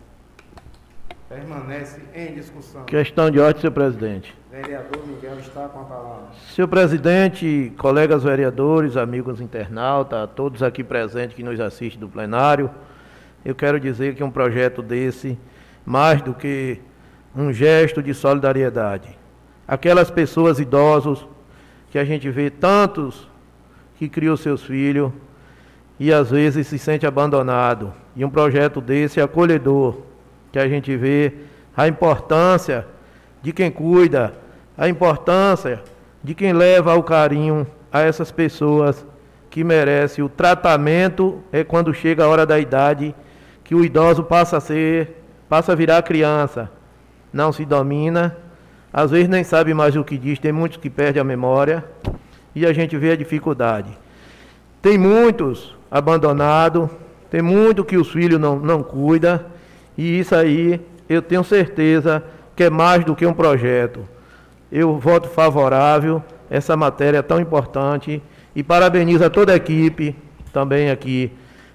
Permanece 1.28 2.02
em 2.14 2.34
discussão. 2.34 2.84
Questão 2.84 3.30
de 3.30 3.40
ordem, 3.40 3.60
senhor 3.60 3.72
presidente. 3.72 4.34
Vereador 4.50 5.06
Miguel 5.06 5.38
está 5.38 5.66
com 5.66 5.80
a 5.80 5.84
palavra. 5.84 6.26
Senhor 6.54 6.68
presidente, 6.68 7.72
colegas 7.78 8.22
vereadores, 8.22 8.98
amigos 8.98 9.40
internautas, 9.40 10.28
todos 10.36 10.62
aqui 10.62 10.84
presentes 10.84 11.34
que 11.34 11.42
nos 11.42 11.58
assistem 11.58 11.98
do 11.98 12.06
plenário, 12.06 12.70
eu 13.42 13.54
quero 13.54 13.80
dizer 13.80 14.14
que 14.14 14.22
um 14.22 14.30
projeto 14.30 14.82
desse, 14.82 15.38
mais 15.86 16.20
do 16.20 16.34
que 16.34 16.78
um 17.34 17.52
gesto 17.52 18.02
de 18.02 18.12
solidariedade, 18.12 19.08
aquelas 19.66 20.10
pessoas 20.10 20.58
idosos 20.58 21.26
que 21.90 21.98
a 21.98 22.04
gente 22.04 22.28
vê 22.30 22.50
tantos 22.50 23.28
que 23.96 24.08
criam 24.08 24.36
seus 24.36 24.62
filhos 24.62 25.12
e 25.98 26.12
às 26.12 26.30
vezes 26.30 26.66
se 26.66 26.78
sente 26.78 27.06
abandonado, 27.06 27.92
e 28.16 28.24
um 28.24 28.30
projeto 28.30 28.80
desse 28.80 29.20
acolhedor, 29.20 29.98
que 30.50 30.58
a 30.58 30.68
gente 30.68 30.96
vê 30.96 31.32
a 31.76 31.86
importância 31.88 32.86
de 33.40 33.52
quem 33.52 33.70
cuida, 33.70 34.34
a 34.76 34.88
importância 34.88 35.82
de 36.22 36.34
quem 36.34 36.52
leva 36.52 36.94
o 36.94 37.02
carinho 37.02 37.66
a 37.92 38.00
essas 38.00 38.30
pessoas 38.30 39.06
que 39.50 39.62
merecem 39.62 40.24
o 40.24 40.28
tratamento 40.28 41.42
é 41.52 41.62
quando 41.62 41.92
chega 41.92 42.24
a 42.24 42.28
hora 42.28 42.46
da 42.46 42.58
idade 42.58 43.14
que 43.62 43.74
o 43.74 43.84
idoso 43.84 44.24
passa 44.24 44.56
a 44.56 44.60
ser, 44.60 45.22
passa 45.48 45.72
a 45.72 45.74
virar 45.74 46.02
criança, 46.02 46.70
não 47.32 47.52
se 47.52 47.64
domina, 47.64 48.36
às 48.92 49.10
vezes 49.10 49.28
nem 49.28 49.42
sabe 49.42 49.72
mais 49.72 49.96
o 49.96 50.04
que 50.04 50.18
diz, 50.18 50.38
tem 50.38 50.52
muitos 50.52 50.76
que 50.76 50.90
perdem 50.90 51.20
a 51.20 51.24
memória 51.24 51.84
e 52.54 52.66
a 52.66 52.72
gente 52.72 52.96
vê 52.96 53.12
a 53.12 53.16
dificuldade. 53.16 53.90
Tem 54.82 54.98
muitos 54.98 55.74
abandonados, 55.90 56.90
tem 57.30 57.40
muito 57.40 57.84
que 57.84 57.96
os 57.96 58.10
filhos 58.10 58.38
não, 58.38 58.58
não 58.58 58.82
cuidam, 58.82 59.40
e 59.96 60.18
isso 60.18 60.34
aí 60.34 60.80
eu 61.08 61.22
tenho 61.22 61.42
certeza 61.42 62.22
que 62.54 62.64
é 62.64 62.70
mais 62.70 63.04
do 63.04 63.16
que 63.16 63.24
um 63.24 63.32
projeto. 63.32 64.06
Eu 64.70 64.98
voto 64.98 65.28
favorável 65.28 66.22
essa 66.50 66.76
matéria 66.76 67.22
tão 67.22 67.40
importante 67.40 68.22
e 68.54 68.62
parabenizo 68.62 69.24
a 69.24 69.30
toda 69.30 69.52
a 69.52 69.56
equipe 69.56 70.14
também 70.52 70.90
aqui 70.90 71.32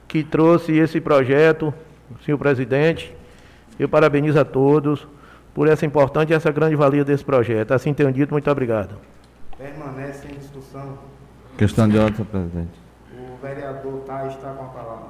que 0.08 0.24
trouxe 0.24 0.78
esse 0.78 1.01
projeto, 1.01 1.74
senhor 2.24 2.38
presidente. 2.38 3.14
Eu 3.80 3.89
parabenizo 3.89 4.39
a 4.39 4.45
todos 4.45 5.08
por 5.58 5.68
essa 5.68 5.88
importante 5.88 6.30
e 6.30 6.36
essa 6.36 6.51
grande 6.51 6.76
valia 6.76 7.03
desse 7.03 7.26
projeto. 7.26 7.72
Assim 7.72 7.91
tenho 7.91 8.14
dito, 8.14 8.32
muito 8.32 8.47
obrigado. 8.47 8.95
Permanece 9.58 10.28
em 10.28 10.38
discussão. 10.38 10.99
Questão 11.58 11.89
de 11.89 11.97
ordem, 11.97 12.14
senhor 12.14 12.28
presidente. 12.28 12.80
O 13.12 13.41
vereador 13.41 14.03
Thay 14.05 14.28
está 14.28 14.51
com 14.51 14.66
a 14.66 14.68
palavra. 14.68 15.08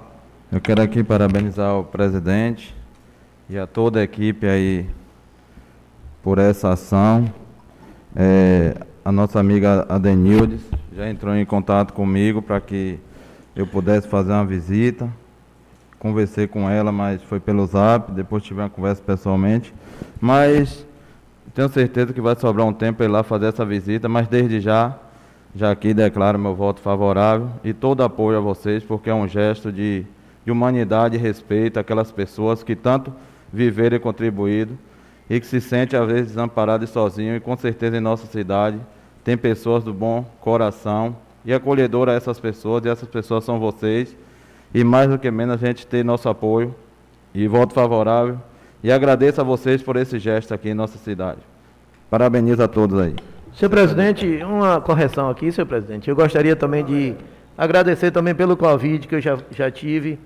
Eu 0.50 0.62
quero 0.62 0.82
aqui 0.82 1.04
parabenizar 1.04 1.78
o 1.78 1.84
presidente 1.84 2.74
e 3.50 3.58
a 3.58 3.68
toda 3.68 4.00
a 4.00 4.04
equipe 4.04 4.48
aí 4.48 4.90
por 6.24 6.38
essa 6.38 6.70
ação. 6.70 7.30
É, 8.16 8.74
a 9.04 9.12
nossa 9.12 9.42
amiga 9.42 9.86
Adenildes 9.90 10.62
já 10.96 11.10
entrou 11.10 11.36
em 11.36 11.46
contato 11.46 11.92
comigo 11.92 12.42
para 12.42 12.62
que 12.62 12.98
eu 13.54 13.68
pudesse 13.68 14.08
fazer 14.08 14.32
uma 14.32 14.46
visita. 14.46 15.10
Conversei 16.00 16.48
com 16.48 16.70
ela, 16.70 16.92
mas 16.92 17.22
foi 17.24 17.40
pelo 17.40 17.66
zap, 17.66 18.12
depois 18.12 18.44
tive 18.44 18.62
uma 18.62 18.70
conversa 18.70 19.02
pessoalmente. 19.02 19.74
Mas 20.22 20.86
tenho 21.54 21.70
certeza 21.70 22.14
que 22.14 22.22
vai 22.22 22.36
sobrar 22.36 22.68
um 22.68 22.74
tempo 22.74 23.04
ir 23.04 23.08
lá 23.08 23.24
fazer 23.24 23.48
essa 23.48 23.66
visita, 23.66 24.08
mas 24.08 24.28
desde 24.28 24.60
já, 24.60 24.96
já 25.56 25.72
aqui 25.72 25.94
declaro 25.94 26.38
meu 26.38 26.54
voto 26.54 26.80
favorável 26.82 27.50
e 27.64 27.74
todo 27.74 28.04
apoio 28.04 28.38
a 28.38 28.42
vocês, 28.42 28.84
porque 28.84 29.10
é 29.10 29.14
um 29.14 29.28
gesto 29.28 29.72
de, 29.72 30.06
de 30.46 30.52
humanidade 30.52 31.16
e 31.16 31.20
respeito 31.20 31.80
àquelas 31.80 32.12
pessoas 32.12 32.62
que 32.62 32.76
tanto 32.76 33.12
viveram 33.52 33.98
e 33.98 34.00
contribuído 34.00 34.78
e 35.30 35.40
que 35.40 35.48
se 35.48 35.60
sente 35.60 35.96
às 35.96 36.08
vezes 36.08 36.28
desamparado 36.28 36.84
e 36.84 36.88
sozinho, 36.88 37.36
e 37.36 37.40
com 37.40 37.58
certeza 37.58 37.98
em 37.98 38.02
nossa 38.02 38.28
cidade 38.28 38.80
tem 39.24 39.36
pessoas 39.36 39.84
do 39.84 39.94
bom 39.94 40.24
coração 40.40 41.16
e 41.44 41.54
acolhedor 41.54 42.08
a 42.08 42.14
essas 42.14 42.40
pessoas, 42.40 42.86
e 42.86 42.90
essas 42.90 43.10
pessoas 43.10 43.44
são 43.44 43.60
vocês, 43.60 44.16
e 44.74 44.84
mais 44.84 45.10
do 45.10 45.18
que 45.18 45.30
menos 45.32 45.56
a 45.56 45.66
gente 45.66 45.86
ter 45.86 46.04
nosso 46.04 46.28
apoio 46.30 46.76
e 47.34 47.48
voto 47.48 47.74
favorável, 47.74 48.40
e 48.84 48.92
agradeço 48.92 49.42
a 49.42 49.44
vocês 49.44 49.82
por 49.82 49.96
esse 49.96 50.20
gesto 50.20 50.54
aqui 50.54 50.70
em 50.70 50.74
nossa 50.74 50.98
cidade. 50.98 51.40
Parabenizo 52.10 52.64
a 52.64 52.68
todos 52.68 53.00
aí. 53.00 53.16
Senhor 53.54 53.70
presidente, 53.70 54.26
uma 54.44 54.80
correção 54.80 55.30
aqui, 55.30 55.52
senhor 55.52 55.66
presidente. 55.66 56.10
Eu 56.10 56.16
gostaria 56.16 56.56
também 56.56 56.86
de 56.86 57.16
agradecer 57.58 58.12
também 58.12 58.36
pelo 58.36 58.56
convite 58.56 59.08
que 59.08 59.16
eu 59.16 59.22
já, 59.22 59.38
já 59.52 59.72
tive 59.72 60.20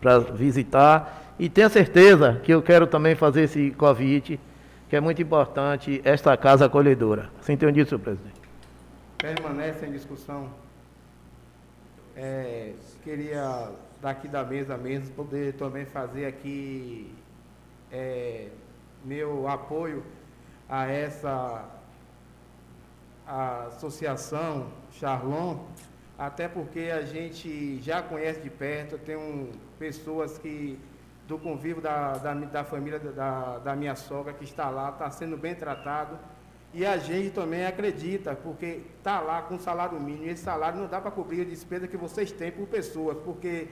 para 0.00 0.18
visitar. 0.32 1.34
E 1.38 1.48
tenha 1.48 1.68
certeza 1.68 2.40
que 2.44 2.52
eu 2.54 2.62
quero 2.62 2.86
também 2.86 3.16
fazer 3.16 3.42
esse 3.42 3.72
convite, 3.72 4.38
que 4.88 4.94
é 4.94 5.00
muito 5.00 5.20
importante, 5.20 6.00
esta 6.04 6.36
casa 6.36 6.66
acolhedora. 6.66 7.28
Assim 7.40 7.56
tenho 7.56 7.72
dito, 7.72 7.88
senhor 7.88 8.00
presidente. 8.00 8.40
Permanece 9.18 9.84
em 9.86 9.90
discussão. 9.90 10.48
É, 12.16 12.72
queria, 13.02 13.70
daqui 14.00 14.28
da 14.28 14.44
mesa 14.44 14.76
mesmo, 14.76 15.14
poder 15.14 15.54
também 15.54 15.84
fazer 15.84 16.26
aqui 16.26 17.12
é, 17.90 18.48
meu 19.04 19.48
apoio 19.48 20.04
a 20.68 20.86
essa 20.86 21.68
associação 23.26 24.68
Charlon, 24.92 25.58
até 26.18 26.48
porque 26.48 26.90
a 26.92 27.02
gente 27.02 27.80
já 27.82 28.02
conhece 28.02 28.40
de 28.40 28.50
perto, 28.50 28.92
eu 28.92 28.98
tenho 28.98 29.50
pessoas 29.78 30.38
que 30.38 30.78
do 31.26 31.38
convívio 31.38 31.80
da, 31.80 32.12
da, 32.18 32.34
da 32.34 32.64
família 32.64 32.98
da, 32.98 33.58
da 33.58 33.76
minha 33.76 33.94
sogra 33.94 34.32
que 34.32 34.44
está 34.44 34.68
lá, 34.68 34.90
está 34.90 35.10
sendo 35.10 35.36
bem 35.36 35.54
tratado. 35.54 36.18
E 36.74 36.86
a 36.86 36.96
gente 36.96 37.30
também 37.30 37.66
acredita, 37.66 38.34
porque 38.34 38.80
está 38.96 39.20
lá 39.20 39.42
com 39.42 39.58
salário 39.58 40.00
mínimo, 40.00 40.24
e 40.24 40.30
esse 40.30 40.42
salário 40.42 40.80
não 40.80 40.86
dá 40.86 41.00
para 41.00 41.10
cobrir 41.10 41.42
a 41.42 41.44
despesa 41.44 41.86
que 41.86 41.96
vocês 41.96 42.32
têm 42.32 42.50
por 42.50 42.66
pessoas, 42.66 43.18
porque 43.24 43.68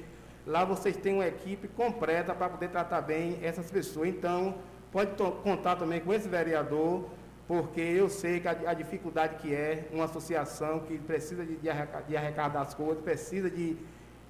lá 0.46 0.64
vocês 0.64 0.96
têm 0.96 1.14
uma 1.14 1.26
equipe 1.26 1.66
completa 1.68 2.34
para 2.34 2.50
poder 2.50 2.68
tratar 2.68 3.00
bem 3.00 3.38
essas 3.42 3.70
pessoas. 3.70 4.08
Então, 4.08 4.56
pode 4.92 5.12
contar 5.42 5.76
também 5.76 6.00
com 6.00 6.12
esse 6.12 6.28
vereador, 6.28 7.08
porque 7.48 7.80
eu 7.80 8.10
sei 8.10 8.38
que 8.38 8.48
a, 8.48 8.56
a 8.66 8.74
dificuldade 8.74 9.36
que 9.36 9.54
é 9.54 9.88
uma 9.92 10.04
associação 10.04 10.80
que 10.80 10.98
precisa 10.98 11.44
de, 11.44 11.56
de, 11.56 11.70
arrecadar, 11.70 12.06
de 12.06 12.16
arrecadar 12.16 12.60
as 12.60 12.74
coisas, 12.74 13.02
precisa 13.02 13.50
de 13.50 13.78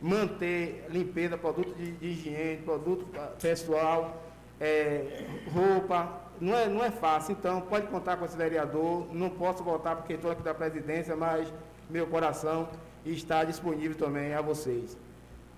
manter 0.00 0.86
limpeza, 0.88 1.36
produto 1.36 1.74
de, 1.74 1.90
de 1.92 2.06
higiene, 2.06 2.62
produto 2.62 3.06
ah, 3.16 3.32
pessoal, 3.40 4.22
é, 4.60 5.24
roupa, 5.52 6.29
não 6.40 6.56
é, 6.56 6.68
não 6.68 6.82
é 6.82 6.90
fácil. 6.90 7.32
Então, 7.32 7.60
pode 7.60 7.86
contar 7.88 8.16
com 8.16 8.24
esse 8.24 8.36
vereador. 8.36 9.06
Não 9.12 9.28
posso 9.28 9.62
voltar 9.62 9.96
porque 9.96 10.14
estou 10.14 10.30
aqui 10.30 10.42
da 10.42 10.54
presidência, 10.54 11.14
mas 11.14 11.52
meu 11.88 12.06
coração 12.06 12.68
está 13.04 13.44
disponível 13.44 13.96
também 13.96 14.32
a 14.34 14.40
vocês. 14.40 14.96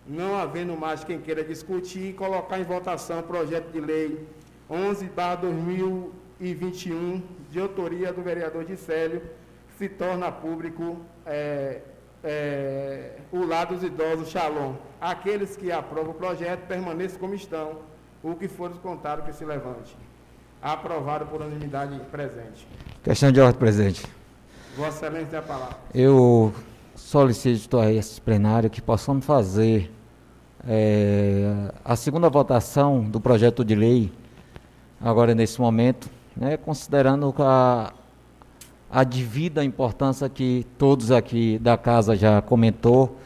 Não 0.07 0.37
havendo 0.37 0.77
mais 0.77 1.05
quem 1.05 1.21
queira 1.21 1.45
discutir, 1.45 2.15
colocar 2.15 2.59
em 2.59 2.65
votação 2.65 3.21
o 3.21 3.23
projeto 3.23 3.71
de 3.71 3.81
lei 3.81 4.27
11 4.69 5.09
2021, 5.41 7.23
de 7.51 7.61
autoria 7.61 8.13
do 8.13 8.21
vereador 8.23 8.65
Dicélio, 8.65 9.23
se 9.79 9.89
torna 9.89 10.33
público 10.33 10.99
é, 11.25 11.83
é, 12.25 13.17
o 13.31 13.45
lado 13.45 13.75
dos 13.75 13.85
idosos 13.85 14.29
Shalom. 14.29 14.75
Aqueles 15.01 15.57
que 15.57 15.71
aprovam 15.71 16.11
o 16.11 16.15
projeto 16.15 16.67
permaneçam 16.67 17.21
como 17.21 17.35
estão, 17.35 17.81
o 18.23 18.35
que 18.35 18.49
for 18.49 18.71
descontado 18.71 19.23
que 19.23 19.33
se 19.33 19.45
levante. 19.45 19.97
Aprovado 20.63 21.27
por 21.27 21.41
unanimidade 21.41 21.99
presente. 22.13 22.69
Questão 23.03 23.33
de 23.33 23.41
ordem, 23.41 23.59
presidente. 23.59 24.07
Vossa 24.77 25.07
Excelência 25.07 25.27
tem 25.27 25.39
a 25.41 25.43
palavra. 25.43 25.77
Eu 25.93 26.55
solicito 26.95 27.81
a 27.81 27.93
esse 27.93 28.21
plenário 28.21 28.71
que 28.71 28.81
possamos 28.81 29.27
fazer 29.27 29.91
é, 30.65 31.73
a 31.85 31.97
segunda 31.97 32.31
votação 32.31 33.03
do 33.03 33.21
projeto 33.21 33.65
de 33.65 33.75
lei, 33.75 34.13
agora 35.01 35.35
nesse 35.35 35.61
momento, 35.61 36.09
né, 36.37 36.57
considerando 36.57 37.35
a, 37.41 37.93
a 38.89 39.03
devida 39.03 39.65
importância 39.65 40.29
que 40.29 40.65
todos 40.79 41.11
aqui 41.11 41.59
da 41.59 41.77
casa 41.77 42.15
já 42.15 42.41
comentou 42.41 43.19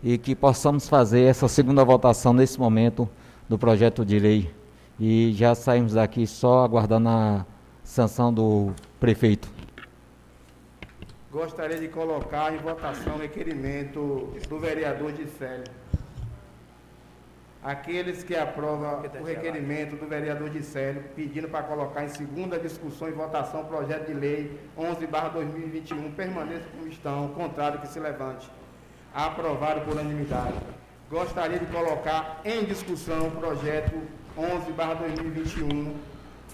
e 0.00 0.16
que 0.16 0.32
possamos 0.32 0.88
fazer 0.88 1.22
essa 1.22 1.48
segunda 1.48 1.84
votação 1.84 2.32
nesse 2.32 2.56
momento 2.56 3.08
do 3.48 3.58
projeto 3.58 4.04
de 4.04 4.20
lei 4.20 4.57
e 4.98 5.32
já 5.32 5.54
saímos 5.54 5.94
daqui 5.94 6.26
só 6.26 6.64
aguardando 6.64 7.08
a 7.08 7.46
sanção 7.84 8.32
do 8.32 8.72
prefeito. 8.98 9.48
Gostaria 11.30 11.78
de 11.78 11.88
colocar 11.88 12.54
em 12.54 12.58
votação 12.58 13.16
o 13.16 13.18
requerimento 13.18 14.32
do 14.48 14.58
vereador 14.58 15.14
Gisélio. 15.14 15.64
Aqueles 17.62 18.22
que 18.22 18.34
aprovam 18.34 19.02
o 19.20 19.24
requerimento 19.24 19.96
do 19.96 20.06
vereador 20.06 20.50
Gisélio, 20.50 21.04
pedindo 21.14 21.48
para 21.48 21.64
colocar 21.64 22.04
em 22.04 22.08
segunda 22.08 22.58
discussão 22.58 23.08
e 23.08 23.12
votação 23.12 23.62
o 23.62 23.64
projeto 23.66 24.06
de 24.06 24.14
lei 24.14 24.58
11-2021, 24.78 26.14
permaneça 26.14 26.64
como 26.70 26.88
estão, 26.88 27.28
contrário 27.28 27.80
que 27.80 27.88
se 27.88 28.00
levante. 28.00 28.50
Aprovado 29.12 29.82
por 29.82 29.94
unanimidade. 29.94 30.54
Gostaria 31.10 31.58
de 31.58 31.66
colocar 31.66 32.40
em 32.44 32.64
discussão 32.64 33.28
o 33.28 33.30
projeto 33.32 34.00
11 34.38 34.72
2021 34.72 35.92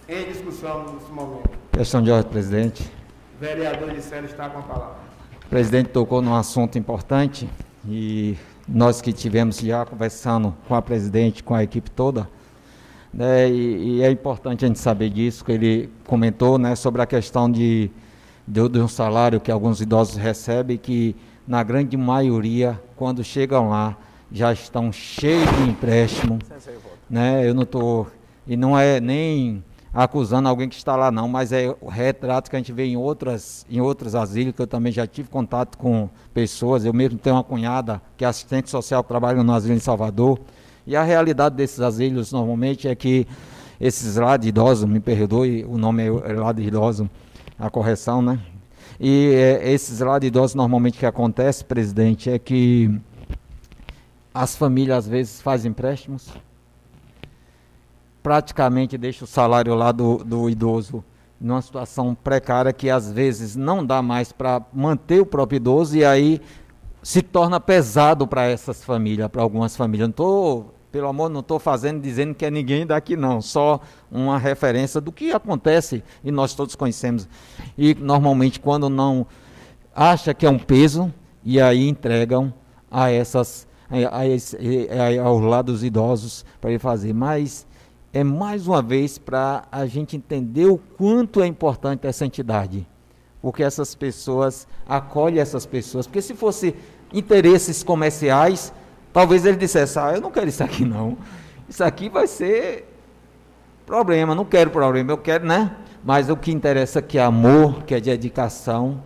em 0.08 0.24
discussão 0.32 0.94
nesse 0.94 1.12
momento. 1.12 1.50
Questão 1.70 2.02
de 2.02 2.10
ordem, 2.10 2.32
presidente. 2.32 2.90
Vereador 3.38 3.94
Gisele 3.94 4.24
está 4.26 4.48
com 4.48 4.60
a 4.60 4.62
palavra. 4.62 4.96
O 5.44 5.48
presidente 5.50 5.90
tocou 5.90 6.22
num 6.22 6.34
assunto 6.34 6.78
importante 6.78 7.46
e 7.86 8.38
nós 8.66 9.02
que 9.02 9.12
tivemos 9.12 9.58
já 9.58 9.84
conversando 9.84 10.54
com 10.66 10.74
a 10.74 10.80
presidente, 10.80 11.44
com 11.44 11.54
a 11.54 11.62
equipe 11.62 11.90
toda, 11.90 12.26
né, 13.12 13.50
e, 13.50 13.98
e, 13.98 14.02
é 14.02 14.10
importante 14.10 14.64
a 14.64 14.68
gente 14.68 14.78
saber 14.78 15.10
disso, 15.10 15.44
que 15.44 15.52
ele 15.52 15.90
comentou 16.06 16.56
né, 16.56 16.74
sobre 16.74 17.02
a 17.02 17.06
questão 17.06 17.50
de, 17.50 17.90
de, 18.48 18.66
de 18.66 18.80
um 18.80 18.88
salário 18.88 19.38
que 19.40 19.52
alguns 19.52 19.82
idosos 19.82 20.16
recebem, 20.16 20.78
que 20.78 21.14
na 21.46 21.62
grande 21.62 21.98
maioria, 21.98 22.80
quando 22.96 23.22
chegam 23.22 23.68
lá, 23.68 23.94
já 24.32 24.52
estão 24.52 24.90
cheios 24.90 25.48
de 25.58 25.70
empréstimo. 25.70 26.38
Né? 27.08 27.48
Eu 27.48 27.54
não 27.54 27.62
estou. 27.62 28.06
E 28.46 28.56
não 28.56 28.78
é 28.78 29.00
nem 29.00 29.62
acusando 29.94 30.48
alguém 30.48 30.68
que 30.68 30.74
está 30.74 30.96
lá 30.96 31.10
não, 31.10 31.28
mas 31.28 31.52
é 31.52 31.72
retrato 31.88 32.50
que 32.50 32.56
a 32.56 32.58
gente 32.58 32.72
vê 32.72 32.84
em 32.84 32.96
outras, 32.96 33.64
em 33.70 33.80
outros 33.80 34.16
asilos, 34.16 34.52
que 34.52 34.60
eu 34.60 34.66
também 34.66 34.92
já 34.92 35.06
tive 35.06 35.28
contato 35.28 35.78
com 35.78 36.10
pessoas, 36.34 36.84
eu 36.84 36.92
mesmo 36.92 37.16
tenho 37.16 37.36
uma 37.36 37.44
cunhada 37.44 38.02
que 38.16 38.24
é 38.24 38.28
assistente 38.28 38.68
social 38.68 39.04
que 39.04 39.08
trabalha 39.08 39.42
no 39.44 39.52
asilo 39.52 39.74
em 39.74 39.78
Salvador, 39.78 40.40
e 40.84 40.96
a 40.96 41.04
realidade 41.04 41.54
desses 41.54 41.80
asilos 41.80 42.32
normalmente 42.32 42.88
é 42.88 42.94
que 42.94 43.24
esses 43.80 44.16
lá 44.16 44.36
de 44.36 44.48
idosos, 44.48 44.88
me 44.88 44.98
perdoe, 44.98 45.64
o 45.64 45.78
nome 45.78 46.02
é 46.06 46.32
lá 46.32 46.52
de 46.52 46.62
idoso, 46.62 47.08
a 47.56 47.70
correção, 47.70 48.20
né? 48.20 48.40
E 48.98 49.32
é, 49.32 49.72
esses 49.72 50.00
lá 50.00 50.18
de 50.18 50.26
idosos 50.26 50.56
normalmente 50.56 50.98
que 50.98 51.06
acontece, 51.06 51.64
presidente, 51.64 52.30
é 52.30 52.38
que 52.38 53.00
as 54.32 54.56
famílias 54.56 54.98
às 54.98 55.08
vezes 55.08 55.40
fazem 55.40 55.70
empréstimos, 55.70 56.28
praticamente 58.24 58.96
deixa 58.96 59.24
o 59.24 59.28
salário 59.28 59.74
lá 59.74 59.92
do, 59.92 60.24
do 60.24 60.48
idoso 60.48 61.04
numa 61.38 61.60
situação 61.60 62.14
precária 62.14 62.72
que 62.72 62.88
às 62.88 63.12
vezes 63.12 63.54
não 63.54 63.84
dá 63.84 64.00
mais 64.00 64.32
para 64.32 64.62
manter 64.72 65.20
o 65.20 65.26
próprio 65.26 65.58
idoso 65.58 65.94
e 65.94 66.02
aí 66.06 66.40
se 67.02 67.20
torna 67.20 67.60
pesado 67.60 68.26
para 68.26 68.46
essas 68.46 68.82
famílias, 68.82 69.28
para 69.28 69.42
algumas 69.42 69.76
famílias. 69.76 70.08
Não 70.08 70.10
estou, 70.10 70.74
pelo 70.90 71.06
amor, 71.06 71.28
não 71.28 71.40
estou 71.40 71.58
fazendo 71.58 72.00
dizendo 72.00 72.34
que 72.34 72.46
é 72.46 72.50
ninguém 72.50 72.86
daqui 72.86 73.14
não, 73.14 73.42
só 73.42 73.78
uma 74.10 74.38
referência 74.38 75.02
do 75.02 75.12
que 75.12 75.30
acontece 75.30 76.02
e 76.24 76.30
nós 76.32 76.54
todos 76.54 76.74
conhecemos. 76.74 77.28
E 77.76 77.94
normalmente 77.94 78.58
quando 78.58 78.88
não 78.88 79.26
acha 79.94 80.32
que 80.32 80.46
é 80.46 80.50
um 80.50 80.58
peso 80.58 81.12
e 81.44 81.60
aí 81.60 81.86
entregam 81.86 82.54
a 82.90 83.10
essas 83.10 83.68
a, 83.90 84.22
a 84.22 85.58
a, 85.58 85.62
dos 85.62 85.84
idosos 85.84 86.42
para 86.58 86.70
ele 86.70 86.78
fazer. 86.78 87.12
Mas 87.12 87.66
é 88.14 88.22
mais 88.22 88.68
uma 88.68 88.80
vez 88.80 89.18
para 89.18 89.64
a 89.72 89.86
gente 89.86 90.16
entender 90.16 90.66
o 90.66 90.78
quanto 90.78 91.42
é 91.42 91.46
importante 91.48 92.06
essa 92.06 92.24
entidade. 92.24 92.86
Porque 93.42 93.60
essas 93.60 93.96
pessoas 93.96 94.68
acolhem 94.88 95.40
essas 95.40 95.66
pessoas. 95.66 96.06
Porque 96.06 96.22
se 96.22 96.32
fosse 96.32 96.76
interesses 97.12 97.82
comerciais, 97.82 98.72
talvez 99.12 99.44
ele 99.44 99.56
dissesse, 99.56 99.98
ah, 99.98 100.12
eu 100.14 100.20
não 100.20 100.30
quero 100.30 100.48
isso 100.48 100.62
aqui 100.62 100.84
não. 100.84 101.18
Isso 101.68 101.82
aqui 101.82 102.08
vai 102.08 102.28
ser 102.28 102.88
problema, 103.84 104.32
não 104.32 104.44
quero 104.44 104.70
problema, 104.70 105.10
eu 105.10 105.18
quero, 105.18 105.44
né? 105.44 105.76
Mas 106.04 106.30
o 106.30 106.36
que 106.36 106.52
interessa 106.52 107.00
é 107.00 107.02
que 107.02 107.18
é 107.18 107.22
amor, 107.22 107.82
que 107.82 107.96
é 107.96 108.00
dedicação, 108.00 109.02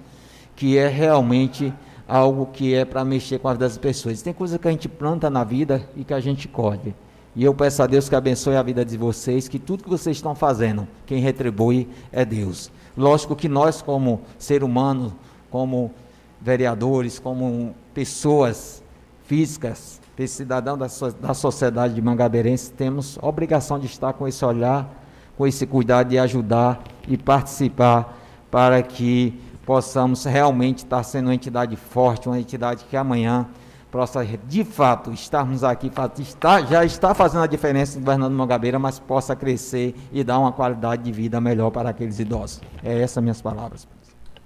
que 0.54 0.76
é 0.76 0.86
realmente 0.86 1.72
algo 2.06 2.46
que 2.46 2.74
é 2.74 2.84
para 2.84 3.06
mexer 3.06 3.38
com 3.38 3.48
a 3.48 3.54
vida 3.54 3.64
das 3.64 3.78
pessoas. 3.78 4.20
Tem 4.20 4.34
coisa 4.34 4.58
que 4.58 4.68
a 4.68 4.70
gente 4.70 4.88
planta 4.88 5.30
na 5.30 5.44
vida 5.44 5.88
e 5.96 6.04
que 6.04 6.12
a 6.12 6.20
gente 6.20 6.46
colhe. 6.46 6.94
E 7.38 7.44
eu 7.44 7.54
peço 7.54 7.80
a 7.84 7.86
Deus 7.86 8.08
que 8.08 8.16
abençoe 8.16 8.56
a 8.56 8.62
vida 8.64 8.84
de 8.84 8.96
vocês, 8.96 9.46
que 9.46 9.60
tudo 9.60 9.84
que 9.84 9.88
vocês 9.88 10.16
estão 10.16 10.34
fazendo, 10.34 10.88
quem 11.06 11.20
retribui 11.20 11.88
é 12.10 12.24
Deus. 12.24 12.68
Lógico 12.96 13.36
que 13.36 13.48
nós, 13.48 13.80
como 13.80 14.22
ser 14.36 14.64
humano, 14.64 15.14
como 15.48 15.92
vereadores, 16.40 17.20
como 17.20 17.76
pessoas 17.94 18.82
físicas, 19.22 20.00
cidadão 20.26 20.76
da, 20.76 20.88
da 21.20 21.32
sociedade 21.32 21.94
de 21.94 22.02
Mangabeirense, 22.02 22.72
temos 22.72 23.16
obrigação 23.22 23.78
de 23.78 23.86
estar 23.86 24.14
com 24.14 24.26
esse 24.26 24.44
olhar, 24.44 24.90
com 25.36 25.46
esse 25.46 25.64
cuidado 25.64 26.08
de 26.08 26.18
ajudar 26.18 26.82
e 27.06 27.16
participar 27.16 28.18
para 28.50 28.82
que 28.82 29.40
possamos 29.64 30.24
realmente 30.24 30.78
estar 30.78 31.04
sendo 31.04 31.26
uma 31.26 31.36
entidade 31.36 31.76
forte, 31.76 32.28
uma 32.28 32.40
entidade 32.40 32.84
que 32.90 32.96
amanhã 32.96 33.46
possa 33.90 34.24
de 34.24 34.64
fato 34.64 35.12
estarmos 35.12 35.64
aqui, 35.64 35.90
está, 36.18 36.62
já 36.62 36.84
está 36.84 37.14
fazendo 37.14 37.42
a 37.42 37.46
diferença 37.46 37.98
no 37.98 38.04
Fernando 38.04 38.32
Mangabeira, 38.34 38.78
mas 38.78 38.98
possa 38.98 39.34
crescer 39.34 39.94
e 40.12 40.22
dar 40.22 40.38
uma 40.38 40.52
qualidade 40.52 41.02
de 41.02 41.12
vida 41.12 41.40
melhor 41.40 41.70
para 41.70 41.90
aqueles 41.90 42.18
idosos. 42.18 42.60
É 42.82 43.00
essas 43.00 43.22
minhas 43.22 43.40
palavras. 43.40 43.88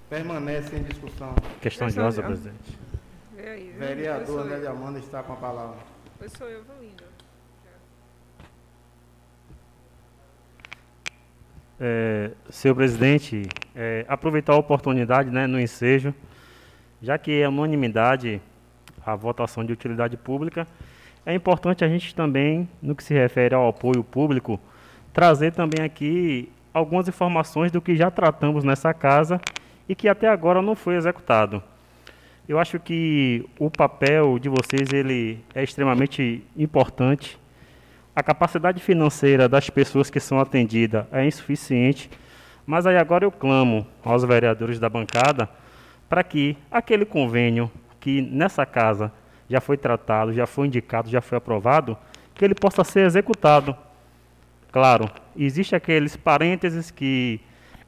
Permanece 0.09 0.75
em 0.75 0.83
discussão. 0.83 1.33
Questão 1.61 1.87
de 1.87 1.99
ordem, 1.99 2.23
presidente. 2.23 2.79
Vereador 3.77 4.41
André 4.41 4.67
Amanda 4.67 4.99
está 4.99 5.23
com 5.23 5.33
a 5.33 5.35
palavra. 5.35 5.77
Pois 6.17 6.31
sou 6.33 6.47
eu, 6.47 6.63
Valinda. 6.63 7.03
É, 11.79 12.31
senhor 12.49 12.75
presidente, 12.75 13.49
é, 13.75 14.05
aproveitar 14.07 14.53
a 14.53 14.57
oportunidade 14.57 15.29
né, 15.29 15.47
no 15.47 15.59
ensejo, 15.59 16.13
já 17.01 17.17
que 17.17 17.43
a 17.43 17.49
unanimidade 17.49 18.41
a 19.05 19.15
votação 19.15 19.65
de 19.65 19.73
utilidade 19.73 20.17
pública, 20.17 20.67
é 21.25 21.33
importante 21.33 21.85
a 21.85 21.87
gente 21.87 22.13
também, 22.13 22.67
no 22.81 22.95
que 22.95 23.03
se 23.03 23.13
refere 23.13 23.55
ao 23.55 23.69
apoio 23.69 24.03
público, 24.03 24.59
trazer 25.13 25.53
também 25.53 25.85
aqui 25.85 26.49
algumas 26.73 27.07
informações 27.07 27.71
do 27.71 27.81
que 27.81 27.95
já 27.95 28.11
tratamos 28.11 28.63
nessa 28.63 28.93
casa 28.93 29.39
e 29.87 29.95
que 29.95 30.09
até 30.09 30.27
agora 30.27 30.61
não 30.61 30.75
foi 30.75 30.95
executado. 30.95 31.63
Eu 32.47 32.59
acho 32.59 32.77
que 32.77 33.45
o 33.57 33.69
papel 33.69 34.37
de 34.37 34.49
vocês 34.49 34.91
ele 34.91 35.39
é 35.55 35.63
extremamente 35.63 36.43
importante. 36.57 37.39
A 38.13 38.21
capacidade 38.21 38.81
financeira 38.81 39.47
das 39.47 39.69
pessoas 39.69 40.09
que 40.09 40.19
são 40.19 40.39
atendidas 40.39 41.05
é 41.11 41.25
insuficiente, 41.25 42.09
mas 42.65 42.85
aí 42.85 42.97
agora 42.97 43.23
eu 43.23 43.31
clamo 43.31 43.87
aos 44.03 44.23
vereadores 44.25 44.77
da 44.77 44.89
bancada 44.89 45.49
para 46.09 46.21
que 46.21 46.57
aquele 46.69 47.05
convênio 47.05 47.71
que 48.03 48.21
nessa 48.21 48.65
casa 48.65 49.13
já 49.49 49.61
foi 49.61 49.77
tratado, 49.77 50.33
já 50.33 50.45
foi 50.45 50.67
indicado, 50.67 51.09
já 51.09 51.21
foi 51.21 51.37
aprovado, 51.37 51.97
que 52.35 52.43
ele 52.43 52.53
possa 52.53 52.83
ser 52.83 53.05
executado. 53.05 53.73
Claro, 54.73 55.09
existe 55.37 55.73
aqueles 55.73 56.17
parênteses 56.17 56.91
que 56.91 57.39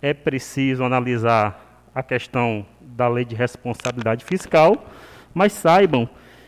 é 0.01 0.13
preciso 0.13 0.85
analisar 0.85 1.83
a 1.93 2.01
questão 2.01 2.65
da 2.79 3.09
lei 3.09 3.25
de 3.25 3.35
responsabilidade 3.35 4.23
fiscal, 4.23 4.87
mas 5.33 5.51
saibam 5.51 6.07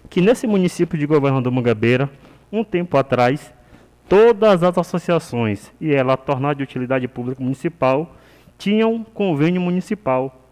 que 0.10 0.22
nesse 0.22 0.48
município 0.48 0.98
de 0.98 1.06
Governador 1.06 1.52
Mangabeira, 1.52 2.10
um 2.50 2.64
tempo 2.64 2.96
atrás, 2.96 3.54
todas 4.08 4.64
as 4.64 4.78
associações 4.78 5.74
e 5.82 5.94
ela 5.94 6.16
tornar 6.16 6.56
de 6.56 6.64
utilidade 6.64 7.06
pública 7.06 7.44
municipal 7.44 8.16
tinham 8.58 9.04
convênio 9.04 9.60
municipal 9.60 10.48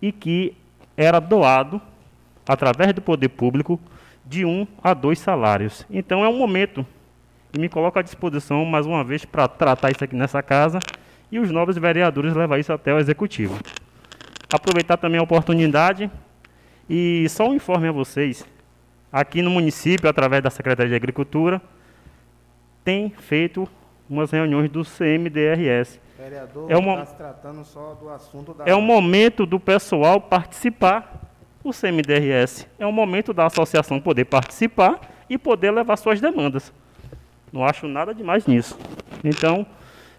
e 0.00 0.12
que 0.12 0.56
era 0.96 1.18
doado 1.18 1.82
através 2.46 2.92
do 2.92 3.00
poder 3.00 3.28
público 3.28 3.80
de 4.24 4.44
um 4.44 4.66
a 4.82 4.94
dois 4.94 5.18
salários. 5.18 5.86
Então 5.90 6.24
é 6.24 6.28
um 6.28 6.36
momento 6.36 6.86
e 7.54 7.58
me 7.58 7.68
coloco 7.68 7.98
à 7.98 8.02
disposição 8.02 8.64
mais 8.64 8.86
uma 8.86 9.04
vez 9.04 9.24
para 9.24 9.46
tratar 9.46 9.90
isso 9.90 10.02
aqui 10.02 10.16
nessa 10.16 10.42
casa 10.42 10.78
e 11.30 11.38
os 11.38 11.50
novos 11.50 11.76
vereadores 11.76 12.34
levar 12.34 12.58
isso 12.58 12.72
até 12.72 12.94
o 12.94 12.98
executivo. 12.98 13.58
Aproveitar 14.52 14.96
também 14.96 15.18
a 15.18 15.22
oportunidade 15.22 16.10
e 16.88 17.26
só 17.28 17.48
um 17.48 17.54
informe 17.54 17.88
a 17.88 17.92
vocês. 17.92 18.46
Aqui 19.12 19.42
no 19.42 19.50
município, 19.50 20.08
através 20.08 20.42
da 20.42 20.48
Secretaria 20.48 20.90
de 20.90 20.96
Agricultura, 20.96 21.60
tem 22.82 23.10
feito 23.10 23.68
umas 24.08 24.30
reuniões 24.30 24.70
do 24.70 24.82
CMDRS. 24.82 26.00
Vereador, 26.18 26.70
é 26.70 26.76
uma, 26.76 27.04
se 27.04 27.16
tratando 27.16 27.64
só 27.64 27.94
do 27.94 28.08
assunto 28.08 28.54
da... 28.54 28.64
É 28.64 28.74
o 28.74 28.80
momento 28.80 29.44
do 29.44 29.60
pessoal 29.60 30.20
participar 30.20 31.31
o 31.62 31.72
CMDRS. 31.72 32.66
É 32.78 32.86
o 32.86 32.92
momento 32.92 33.32
da 33.32 33.46
associação 33.46 34.00
poder 34.00 34.24
participar 34.26 35.00
e 35.28 35.38
poder 35.38 35.70
levar 35.70 35.96
suas 35.96 36.20
demandas. 36.20 36.72
Não 37.52 37.64
acho 37.64 37.86
nada 37.86 38.14
demais 38.14 38.46
nisso. 38.46 38.78
Então, 39.22 39.66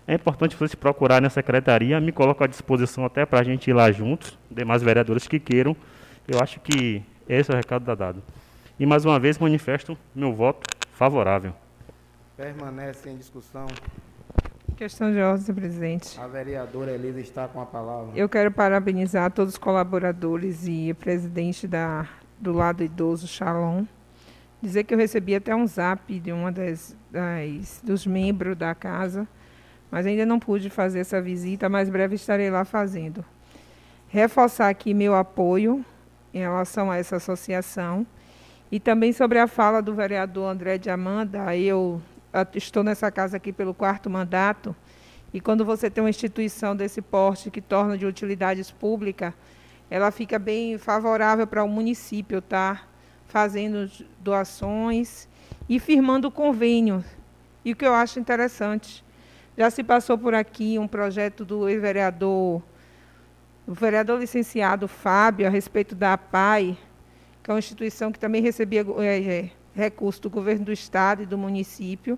é 0.08 0.14
importante 0.14 0.56
vocês 0.56 0.76
procurarem 0.76 1.28
a 1.28 1.30
secretaria, 1.30 2.00
me 2.00 2.12
coloco 2.12 2.44
à 2.44 2.48
disposição 2.48 3.06
até 3.06 3.26
para 3.26 3.40
a 3.40 3.44
gente 3.44 3.70
ir 3.70 3.74
lá 3.74 3.92
juntos, 3.92 4.38
demais 4.50 4.84
vereadores 4.84 5.28
que 5.28 5.40
queiram. 5.40 5.76
Eu 6.28 6.40
acho 6.40 6.60
que 6.60 7.02
esse 7.28 7.52
é 7.52 7.54
o 7.54 7.58
recado 7.58 7.86
da 7.86 7.96
dado. 7.96 8.22
E 8.80 8.86
mais 8.86 9.06
uma 9.06 9.20
vez 9.20 9.38
manifesto 9.38 9.98
meu 10.14 10.34
voto 10.34 10.68
favorável. 10.92 11.54
Permanece 12.36 13.10
em 13.10 13.18
discussão. 13.18 13.68
Questão 14.76 15.12
de 15.12 15.20
ordem, 15.20 15.56
presidente. 15.56 16.20
A 16.20 16.28
vereadora 16.28 16.92
Elisa 16.92 17.20
está 17.20 17.48
com 17.48 17.62
a 17.62 17.66
palavra. 17.66 18.12
Eu 18.16 18.28
quero 18.28 18.52
parabenizar 18.52 19.32
todos 19.32 19.54
os 19.54 19.58
colaboradores 19.58 20.68
e 20.68 20.92
o 20.92 20.96
presidente 20.96 21.68
da, 21.68 22.08
do 22.40 22.52
lado 22.52 22.84
idoso, 22.84 23.28
Shalom. 23.28 23.86
Dizer 24.62 24.84
que 24.84 24.94
eu 24.94 24.98
recebi 24.98 25.36
até 25.36 25.56
um 25.56 25.68
zap 25.68 26.20
de 26.20 26.32
uma 26.32 26.52
das, 26.52 26.96
das 27.12 27.82
dos 27.84 28.06
membros 28.06 28.56
da 28.56 28.74
casa 28.74 29.28
mas 29.94 30.08
ainda 30.08 30.26
não 30.26 30.40
pude 30.40 30.72
fazer 30.72 31.02
essa 31.02 31.22
visita, 31.22 31.70
mas 31.70 31.88
breve 31.88 32.16
estarei 32.16 32.50
lá 32.50 32.66
fazendo. 32.66 33.24
Reforçar 34.08 34.68
aqui 34.68 34.92
meu 34.92 35.14
apoio 35.14 35.86
em 36.34 36.40
relação 36.40 36.90
a 36.90 36.98
essa 36.98 37.18
associação 37.18 38.04
e 38.72 38.80
também 38.80 39.14
sobre 39.14 39.38
a 39.38 39.46
fala 39.46 39.84
do 39.84 39.94
vereador 39.94 40.50
André 40.50 40.80
de 40.80 40.90
Amanda, 40.90 41.56
eu 41.56 42.02
estou 42.56 42.84
nessa 42.84 43.12
casa 43.12 43.38
aqui 43.38 43.54
pelo 43.54 43.74
quarto 43.74 44.10
mandato 44.10 44.76
e 45.34 45.42
quando 45.42 45.66
você 45.66 45.90
tem 45.90 46.04
uma 46.04 46.10
instituição 46.10 46.76
desse 46.76 47.02
porte 47.02 47.50
que 47.50 47.60
torna 47.60 47.98
de 47.98 48.06
utilidades 48.06 48.70
públicas, 48.70 49.34
ela 49.90 50.12
fica 50.12 50.38
bem 50.38 50.78
favorável 50.78 51.48
para 51.48 51.64
o 51.64 51.68
município 51.68 52.38
estar 52.38 52.76
tá? 52.76 52.88
fazendo 53.28 53.90
doações 54.20 55.28
e 55.68 55.80
firmando 55.80 56.30
convênios. 56.30 57.04
E 57.66 57.72
o 57.72 57.76
que 57.76 57.86
eu 57.86 57.94
acho 57.94 58.20
interessante, 58.20 59.04
já 59.58 59.72
se 59.72 59.84
passou 59.84 60.18
por 60.18 60.36
aqui 60.36 60.78
um 60.78 60.88
projeto 60.88 61.44
do 61.44 61.66
vereador, 61.66 62.62
o 63.66 63.74
vereador 63.74 64.20
licenciado 64.20 64.88
Fábio, 64.88 65.48
a 65.48 65.50
respeito 65.50 65.96
da 65.96 66.14
APAI, 66.14 66.78
que 67.42 67.50
é 67.50 67.54
uma 67.54 67.60
instituição 67.60 68.12
que 68.12 68.20
também 68.20 68.42
recebia 68.42 68.86
é, 69.00 69.24
é, 69.24 69.52
recursos 69.76 70.20
do 70.20 70.30
governo 70.30 70.66
do 70.66 70.72
estado 70.72 71.24
e 71.24 71.26
do 71.26 71.38
município. 71.38 72.18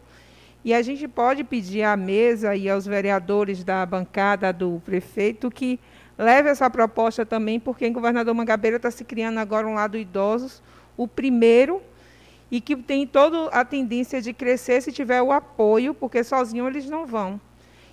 E 0.63 0.73
a 0.73 0.81
gente 0.81 1.07
pode 1.07 1.43
pedir 1.43 1.83
à 1.83 1.95
mesa 1.95 2.55
e 2.55 2.69
aos 2.69 2.85
vereadores 2.85 3.63
da 3.63 3.85
bancada 3.85 4.51
do 4.51 4.81
prefeito 4.83 5.51
que 5.51 5.79
leve 6.17 6.49
essa 6.49 6.69
proposta 6.69 7.25
também, 7.25 7.59
porque 7.59 7.85
em 7.85 7.93
Governador 7.93 8.33
Mangabeira 8.33 8.77
está 8.77 8.89
se 8.89 9.03
criando 9.03 9.37
agora 9.37 9.67
um 9.67 9.75
lado 9.75 9.97
idosos, 9.97 10.63
o 10.97 11.07
primeiro 11.07 11.81
e 12.49 12.61
que 12.61 12.75
tem 12.75 13.05
toda 13.05 13.49
a 13.49 13.65
tendência 13.65 14.21
de 14.21 14.33
crescer 14.33 14.81
se 14.81 14.91
tiver 14.91 15.21
o 15.21 15.31
apoio, 15.31 15.93
porque 15.93 16.23
sozinhos 16.23 16.67
eles 16.67 16.89
não 16.89 17.05
vão. 17.05 17.39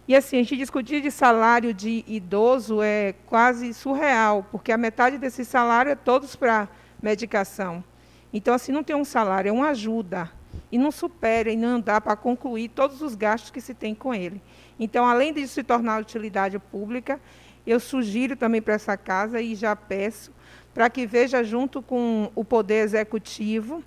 E 0.06 0.16
assim, 0.16 0.36
a 0.36 0.42
gente 0.42 0.56
discutir 0.56 1.00
de 1.00 1.10
salário 1.10 1.72
de 1.72 2.04
idoso 2.06 2.82
é 2.82 3.14
quase 3.26 3.72
surreal, 3.72 4.46
porque 4.50 4.72
a 4.72 4.78
metade 4.78 5.16
desse 5.16 5.44
salário 5.44 5.92
é 5.92 5.94
todos 5.94 6.34
para 6.34 6.68
medicação. 7.00 7.84
Então, 8.32 8.54
assim, 8.54 8.72
não 8.72 8.82
tem 8.82 8.96
um 8.96 9.04
salário, 9.04 9.48
é 9.48 9.52
uma 9.52 9.68
ajuda. 9.68 10.30
E 10.70 10.78
não 10.78 10.90
supera 10.90 11.50
e 11.50 11.56
não 11.56 11.80
dá 11.80 12.00
para 12.00 12.16
concluir 12.16 12.68
todos 12.68 13.02
os 13.02 13.14
gastos 13.14 13.50
que 13.50 13.60
se 13.60 13.74
tem 13.74 13.94
com 13.94 14.14
ele. 14.14 14.40
Então, 14.78 15.06
além 15.06 15.32
de 15.32 15.46
se 15.46 15.62
tornar 15.62 16.00
utilidade 16.00 16.58
pública, 16.58 17.20
eu 17.66 17.78
sugiro 17.78 18.36
também 18.36 18.60
para 18.60 18.74
essa 18.74 18.96
casa 18.96 19.40
e 19.40 19.54
já 19.54 19.76
peço 19.76 20.32
para 20.74 20.88
que 20.88 21.06
veja 21.06 21.44
junto 21.44 21.82
com 21.82 22.30
o 22.34 22.44
Poder 22.44 22.82
Executivo 22.82 23.84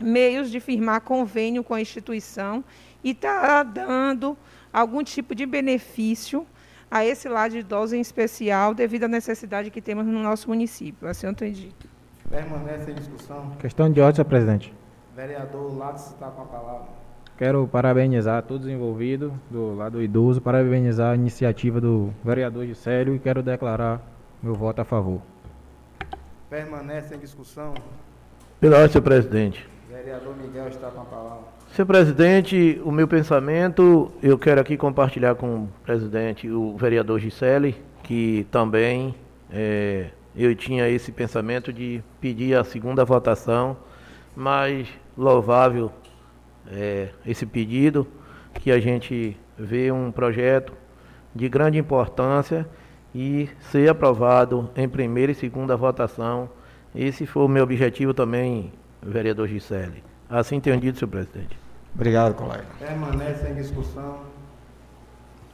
meios 0.00 0.50
de 0.50 0.60
firmar 0.60 1.02
convênio 1.02 1.62
com 1.62 1.74
a 1.74 1.80
instituição 1.80 2.64
e 3.04 3.10
está 3.10 3.62
dando 3.62 4.36
algum 4.72 5.02
tipo 5.02 5.34
de 5.34 5.44
benefício 5.46 6.46
a 6.90 7.04
esse 7.04 7.28
lado 7.28 7.52
de 7.52 7.58
idosos 7.58 7.92
em 7.92 8.00
especial, 8.00 8.74
devido 8.74 9.04
à 9.04 9.08
necessidade 9.08 9.70
que 9.70 9.80
temos 9.80 10.06
no 10.06 10.22
nosso 10.22 10.48
município. 10.48 11.06
Assim 11.06 11.26
eu 11.26 11.32
entendi. 11.32 11.72
Permanece 12.30 12.92
em 12.92 12.94
discussão. 12.94 13.50
Questão 13.58 13.90
de 13.90 14.00
ordem, 14.00 14.14
senhor 14.14 14.24
presidente. 14.26 14.72
Vereador 15.16 15.76
Lattes 15.76 16.06
está 16.06 16.28
com 16.28 16.42
a 16.42 16.44
palavra. 16.44 16.86
Quero 17.36 17.66
parabenizar 17.66 18.42
todos 18.44 18.66
os 18.66 18.72
envolvidos 18.72 19.32
do 19.50 19.74
lado 19.74 20.00
idoso, 20.00 20.40
parabenizar 20.40 21.12
a 21.12 21.14
iniciativa 21.16 21.80
do 21.80 22.12
vereador 22.22 22.64
Gisélio 22.66 23.16
e 23.16 23.18
quero 23.18 23.42
declarar 23.42 24.00
meu 24.40 24.54
voto 24.54 24.80
a 24.80 24.84
favor. 24.84 25.20
Permanece 26.48 27.16
em 27.16 27.18
discussão. 27.18 27.74
Pela 28.60 28.76
ordem, 28.76 28.92
senhor 28.92 29.02
presidente. 29.02 29.68
Vereador 29.88 30.36
Miguel 30.36 30.68
está 30.68 30.88
com 30.88 31.00
a 31.00 31.04
palavra. 31.04 31.44
Senhor 31.72 31.86
presidente, 31.86 32.80
o 32.84 32.92
meu 32.92 33.08
pensamento, 33.08 34.12
eu 34.22 34.38
quero 34.38 34.60
aqui 34.60 34.76
compartilhar 34.76 35.34
com 35.34 35.64
o 35.64 35.68
presidente, 35.84 36.48
o 36.48 36.76
vereador 36.76 37.18
Gisele, 37.18 37.76
que 38.04 38.46
também 38.52 39.14
é, 39.50 40.10
eu 40.34 40.54
tinha 40.54 40.88
esse 40.88 41.10
pensamento 41.10 41.72
de 41.72 42.02
pedir 42.20 42.56
a 42.56 42.64
segunda 42.64 43.04
votação, 43.04 43.76
mas 44.34 44.88
louvável 45.16 45.92
é, 46.70 47.10
esse 47.26 47.44
pedido, 47.44 48.06
que 48.54 48.70
a 48.70 48.80
gente 48.80 49.36
vê 49.58 49.90
um 49.90 50.10
projeto 50.10 50.72
de 51.34 51.48
grande 51.48 51.78
importância 51.78 52.68
e 53.14 53.48
ser 53.70 53.88
aprovado 53.88 54.70
em 54.76 54.88
primeira 54.88 55.32
e 55.32 55.34
segunda 55.34 55.76
votação. 55.76 56.48
Esse 56.94 57.26
foi 57.26 57.44
o 57.44 57.48
meu 57.48 57.64
objetivo 57.64 58.12
também 58.12 58.72
vereador 59.02 59.48
Gisele. 59.48 60.02
Assim 60.28 60.56
entendido, 60.56 60.98
senhor 60.98 61.10
presidente. 61.10 61.58
Obrigado, 61.94 62.34
colega. 62.34 62.66
Permanece 62.78 63.48
em 63.48 63.54
discussão. 63.54 64.20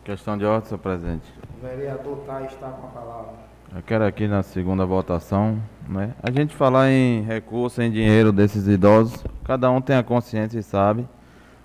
Questão 0.04 0.36
de 0.36 0.44
ordem, 0.44 0.68
senhor 0.68 0.80
presidente. 0.80 1.32
O 1.58 1.66
vereador 1.66 2.18
Thay 2.26 2.46
está 2.46 2.68
com 2.68 2.86
a 2.86 2.90
palavra. 2.90 3.45
Eu 3.74 3.82
quero 3.82 4.04
aqui 4.04 4.26
na 4.26 4.42
segunda 4.42 4.86
votação, 4.86 5.60
né? 5.88 6.14
A 6.22 6.30
gente 6.30 6.54
falar 6.54 6.90
em 6.90 7.22
recurso, 7.22 7.82
em 7.82 7.90
dinheiro 7.90 8.32
desses 8.32 8.66
idosos, 8.66 9.24
cada 9.44 9.70
um 9.70 9.80
tem 9.80 9.96
a 9.96 10.02
consciência 10.02 10.58
e 10.58 10.62
sabe, 10.62 11.06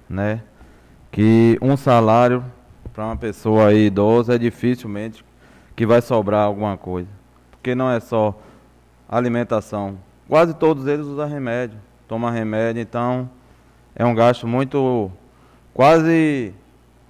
né? 0.09 0.41
Que 1.11 1.57
um 1.61 1.77
salário 1.77 2.43
para 2.93 3.05
uma 3.05 3.17
pessoa 3.17 3.67
aí 3.67 3.87
idosa 3.87 4.35
é 4.35 4.37
dificilmente 4.37 5.23
que 5.75 5.85
vai 5.85 6.01
sobrar 6.01 6.45
alguma 6.45 6.77
coisa. 6.77 7.09
Porque 7.51 7.75
não 7.75 7.89
é 7.89 7.99
só 7.99 8.37
alimentação 9.07 9.97
quase 10.31 10.53
todos 10.53 10.87
eles 10.87 11.05
usam 11.05 11.27
remédio, 11.27 11.77
tomam 12.07 12.31
remédio, 12.31 12.81
então 12.81 13.29
é 13.93 14.05
um 14.05 14.15
gasto 14.15 14.47
muito 14.47 15.11
quase 15.73 16.53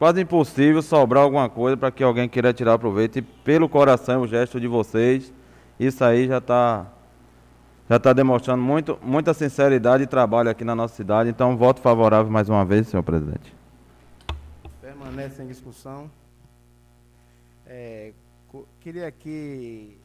quase 0.02 0.20
impossível 0.20 0.82
sobrar 0.82 1.22
alguma 1.22 1.48
coisa 1.48 1.78
para 1.78 1.92
que 1.92 2.04
alguém 2.04 2.28
queira 2.28 2.52
tirar 2.52 2.80
proveito 2.80 3.20
e 3.20 3.22
pelo 3.22 3.70
coração 3.70 4.22
o 4.22 4.28
gesto 4.28 4.60
de 4.60 4.68
vocês, 4.68 5.32
isso 5.80 6.04
aí 6.04 6.28
já 6.28 6.40
está 6.40 6.92
já 7.88 7.98
está 7.98 8.12
demonstrando 8.12 8.64
muito, 8.64 8.98
muita 9.04 9.32
sinceridade 9.32 10.02
e 10.02 10.08
trabalho 10.08 10.50
aqui 10.50 10.64
na 10.64 10.74
nossa 10.74 10.96
cidade. 10.96 11.30
Então, 11.30 11.56
voto 11.56 11.82
favorável 11.82 12.32
mais 12.32 12.50
uma 12.50 12.66
vez, 12.66 12.88
senhor 12.88 13.04
presidente. 13.04 13.54
Permanece 14.82 15.44
em 15.44 15.48
discussão. 15.48 16.10
É, 17.68 18.12
queria 18.80 19.06
aqui 19.06 20.00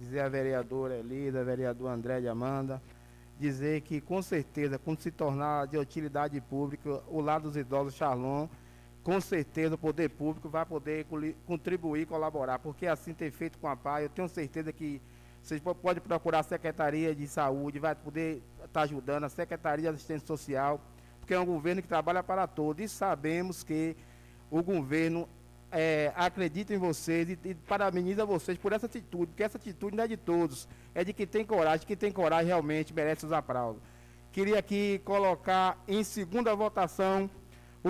dizer 0.00 0.20
à 0.20 0.28
vereadora 0.30 0.96
Elida, 0.96 1.44
vereador 1.44 1.90
André 1.90 2.22
de 2.22 2.28
Amanda, 2.28 2.80
dizer 3.38 3.82
que 3.82 4.00
com 4.00 4.22
certeza, 4.22 4.78
quando 4.78 5.00
se 5.00 5.10
tornar 5.10 5.66
de 5.66 5.76
utilidade 5.76 6.40
pública, 6.40 7.02
o 7.08 7.20
lado 7.20 7.42
dos 7.42 7.56
idosos 7.58 7.92
Charlon, 7.92 8.48
com 9.02 9.20
certeza 9.20 9.74
o 9.74 9.78
poder 9.78 10.10
público 10.10 10.48
vai 10.48 10.66
poder 10.66 11.06
contribuir, 11.46 12.06
colaborar, 12.06 12.58
porque 12.58 12.86
assim 12.86 13.14
tem 13.14 13.30
feito 13.30 13.58
com 13.58 13.68
a 13.68 13.76
PAI, 13.76 14.04
eu 14.04 14.08
tenho 14.08 14.28
certeza 14.28 14.72
que 14.72 15.00
vocês 15.42 15.60
podem 15.60 16.02
procurar 16.02 16.40
a 16.40 16.42
Secretaria 16.42 17.14
de 17.14 17.26
Saúde, 17.26 17.78
vai 17.78 17.94
poder 17.94 18.42
estar 18.56 18.68
tá 18.68 18.80
ajudando, 18.82 19.24
a 19.24 19.28
Secretaria 19.28 19.88
de 19.90 19.96
Assistência 19.96 20.26
Social, 20.26 20.80
porque 21.20 21.32
é 21.32 21.40
um 21.40 21.46
governo 21.46 21.80
que 21.80 21.88
trabalha 21.88 22.22
para 22.22 22.46
todos. 22.46 22.84
E 22.84 22.88
sabemos 22.88 23.62
que 23.62 23.96
o 24.50 24.62
governo 24.62 25.28
é, 25.70 26.12
acredita 26.16 26.74
em 26.74 26.78
vocês 26.78 27.30
e, 27.30 27.38
e 27.44 27.54
parabeniza 27.54 28.24
vocês 28.26 28.58
por 28.58 28.72
essa 28.72 28.86
atitude, 28.86 29.28
porque 29.28 29.42
essa 29.42 29.58
atitude 29.58 29.96
não 29.96 30.04
é 30.04 30.08
de 30.08 30.16
todos, 30.16 30.68
é 30.94 31.04
de 31.04 31.12
quem 31.12 31.26
tem 31.26 31.44
coragem, 31.44 31.86
quem 31.86 31.96
tem 31.96 32.12
coragem 32.12 32.46
realmente 32.46 32.92
merece 32.92 33.24
os 33.24 33.32
aplausos. 33.32 33.80
Queria 34.32 34.58
aqui 34.58 35.00
colocar 35.04 35.82
em 35.88 36.04
segunda 36.04 36.54
votação 36.54 37.30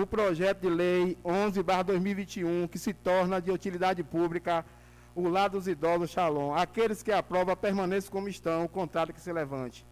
o 0.01 0.07
projeto 0.07 0.61
de 0.61 0.69
lei 0.69 1.17
11/2021 1.23 2.67
que 2.67 2.79
se 2.79 2.93
torna 2.93 3.41
de 3.41 3.51
utilidade 3.51 4.03
pública 4.03 4.65
o 5.15 5.27
lado 5.27 5.53
dos 5.57 5.67
idosos, 5.67 6.11
Shalom. 6.11 6.53
Aqueles 6.53 7.03
que 7.03 7.11
aprovam, 7.11 7.55
permaneçam 7.55 8.11
como 8.11 8.29
estão, 8.29 8.65
o 8.65 8.69
contrário 8.69 9.13
que 9.13 9.19
se 9.19 9.33
levante. 9.33 9.85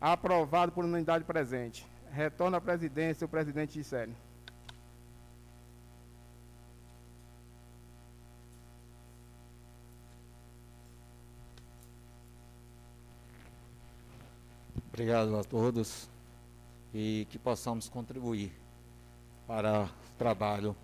Aprovado 0.00 0.72
por 0.72 0.84
unanimidade 0.84 1.24
presente. 1.24 1.86
Retorna 2.10 2.56
à 2.58 2.60
presidência 2.60 3.24
o 3.24 3.28
presidente 3.28 3.74
Gisele. 3.74 4.14
Obrigado 14.88 15.36
a 15.36 15.42
todos 15.42 16.08
e 16.92 17.26
que 17.28 17.36
possamos 17.36 17.88
contribuir 17.88 18.63
para 19.46 19.84
o 19.84 20.18
trabalho, 20.18 20.74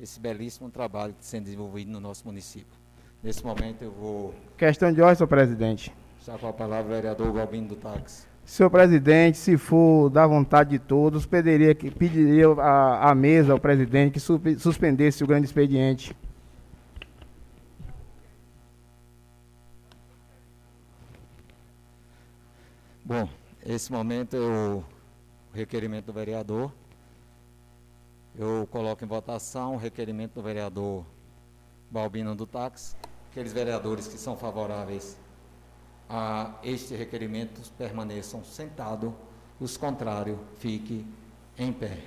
esse 0.00 0.20
belíssimo 0.20 0.70
trabalho 0.70 1.12
que 1.14 1.20
está 1.20 1.36
sendo 1.36 1.44
desenvolvido 1.44 1.90
no 1.90 2.00
nosso 2.00 2.26
município. 2.26 2.76
Nesse 3.22 3.44
momento 3.44 3.82
eu 3.82 3.92
vou. 3.92 4.34
Questão 4.56 4.92
de 4.92 5.00
ordem, 5.00 5.16
senhor 5.16 5.28
presidente. 5.28 5.92
Está 6.18 6.36
com 6.38 6.48
a 6.48 6.52
palavra 6.52 6.92
o 6.92 6.94
vereador 6.94 7.32
Galbino 7.32 7.68
do 7.68 7.76
Táxi. 7.76 8.26
Senhor 8.44 8.70
presidente, 8.70 9.38
se 9.38 9.56
for 9.56 10.10
da 10.10 10.26
vontade 10.26 10.70
de 10.70 10.78
todos, 10.78 11.24
pediria, 11.24 11.74
que, 11.74 11.90
pediria 11.90 12.48
a, 12.48 13.10
a 13.10 13.14
mesa 13.14 13.52
ao 13.52 13.60
presidente 13.60 14.14
que 14.14 14.20
su, 14.20 14.40
suspendesse 14.58 15.22
o 15.22 15.26
grande 15.26 15.46
expediente. 15.46 16.16
Bom, 23.04 23.28
esse 23.64 23.92
momento 23.92 24.34
eu, 24.34 24.84
o 25.52 25.56
requerimento 25.56 26.06
do 26.06 26.12
vereador. 26.12 26.72
Eu 28.38 28.66
coloco 28.70 29.04
em 29.04 29.08
votação 29.08 29.74
o 29.74 29.78
requerimento 29.78 30.34
do 30.34 30.42
vereador 30.42 31.04
Balbino 31.90 32.34
do 32.34 32.46
Táxi 32.46 32.96
aqueles 33.32 33.52
vereadores 33.52 34.06
que 34.06 34.18
são 34.18 34.36
favoráveis 34.36 35.16
a 36.08 36.50
este 36.62 36.94
requerimento 36.94 37.62
permaneçam 37.78 38.44
sentados, 38.44 39.10
os 39.58 39.78
contrários 39.78 40.38
fiquem 40.58 41.06
em 41.58 41.72
pé. 41.72 41.98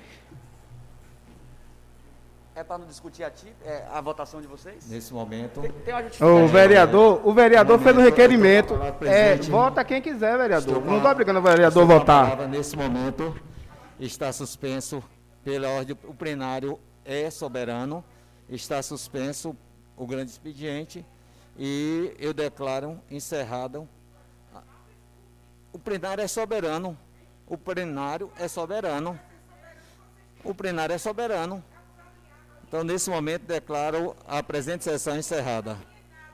É 2.54 2.62
para 2.62 2.78
não 2.78 2.86
discutir 2.86 3.24
a, 3.24 3.30
ti, 3.30 3.52
é, 3.64 3.84
a, 3.92 4.00
votação 4.00 4.40
de 4.40 4.46
vocês? 4.46 4.88
Nesse 4.88 5.12
momento. 5.12 5.60
Tem, 5.60 5.72
tem 5.72 6.26
o 6.26 6.46
vereador, 6.46 7.20
o 7.26 7.34
vereador 7.34 7.78
fez 7.80 7.96
um 7.96 8.00
requerimento. 8.00 8.74
É, 9.04 9.36
vota 9.36 9.84
quem 9.84 10.00
quiser, 10.00 10.38
vereador. 10.38 10.82
Não 10.82 10.96
estou 10.96 11.10
obrigando 11.10 11.40
o 11.40 11.42
vereador 11.42 11.82
a 11.82 11.86
votar. 11.86 12.48
Nesse 12.48 12.76
momento 12.76 13.34
está 13.98 14.32
suspenso 14.32 15.02
pela 15.46 15.68
ordem. 15.68 15.96
O 16.02 16.12
plenário 16.12 16.76
é 17.04 17.30
soberano. 17.30 18.04
Está 18.48 18.82
suspenso 18.82 19.56
o 19.96 20.04
grande 20.04 20.32
expediente 20.32 21.06
e 21.56 22.12
eu 22.18 22.34
declaro 22.34 23.00
encerrado. 23.08 23.88
O 25.72 25.78
plenário 25.78 26.22
é 26.22 26.26
soberano. 26.26 26.98
O 27.46 27.56
plenário 27.56 28.28
é 28.40 28.48
soberano. 28.48 29.18
O 30.42 30.52
plenário 30.52 30.94
é 30.94 30.98
soberano. 30.98 31.62
Então, 32.66 32.82
nesse 32.82 33.08
momento, 33.08 33.42
declaro 33.42 34.16
a 34.26 34.42
presente 34.42 34.82
sessão 34.82 35.16
encerrada. 35.16 35.78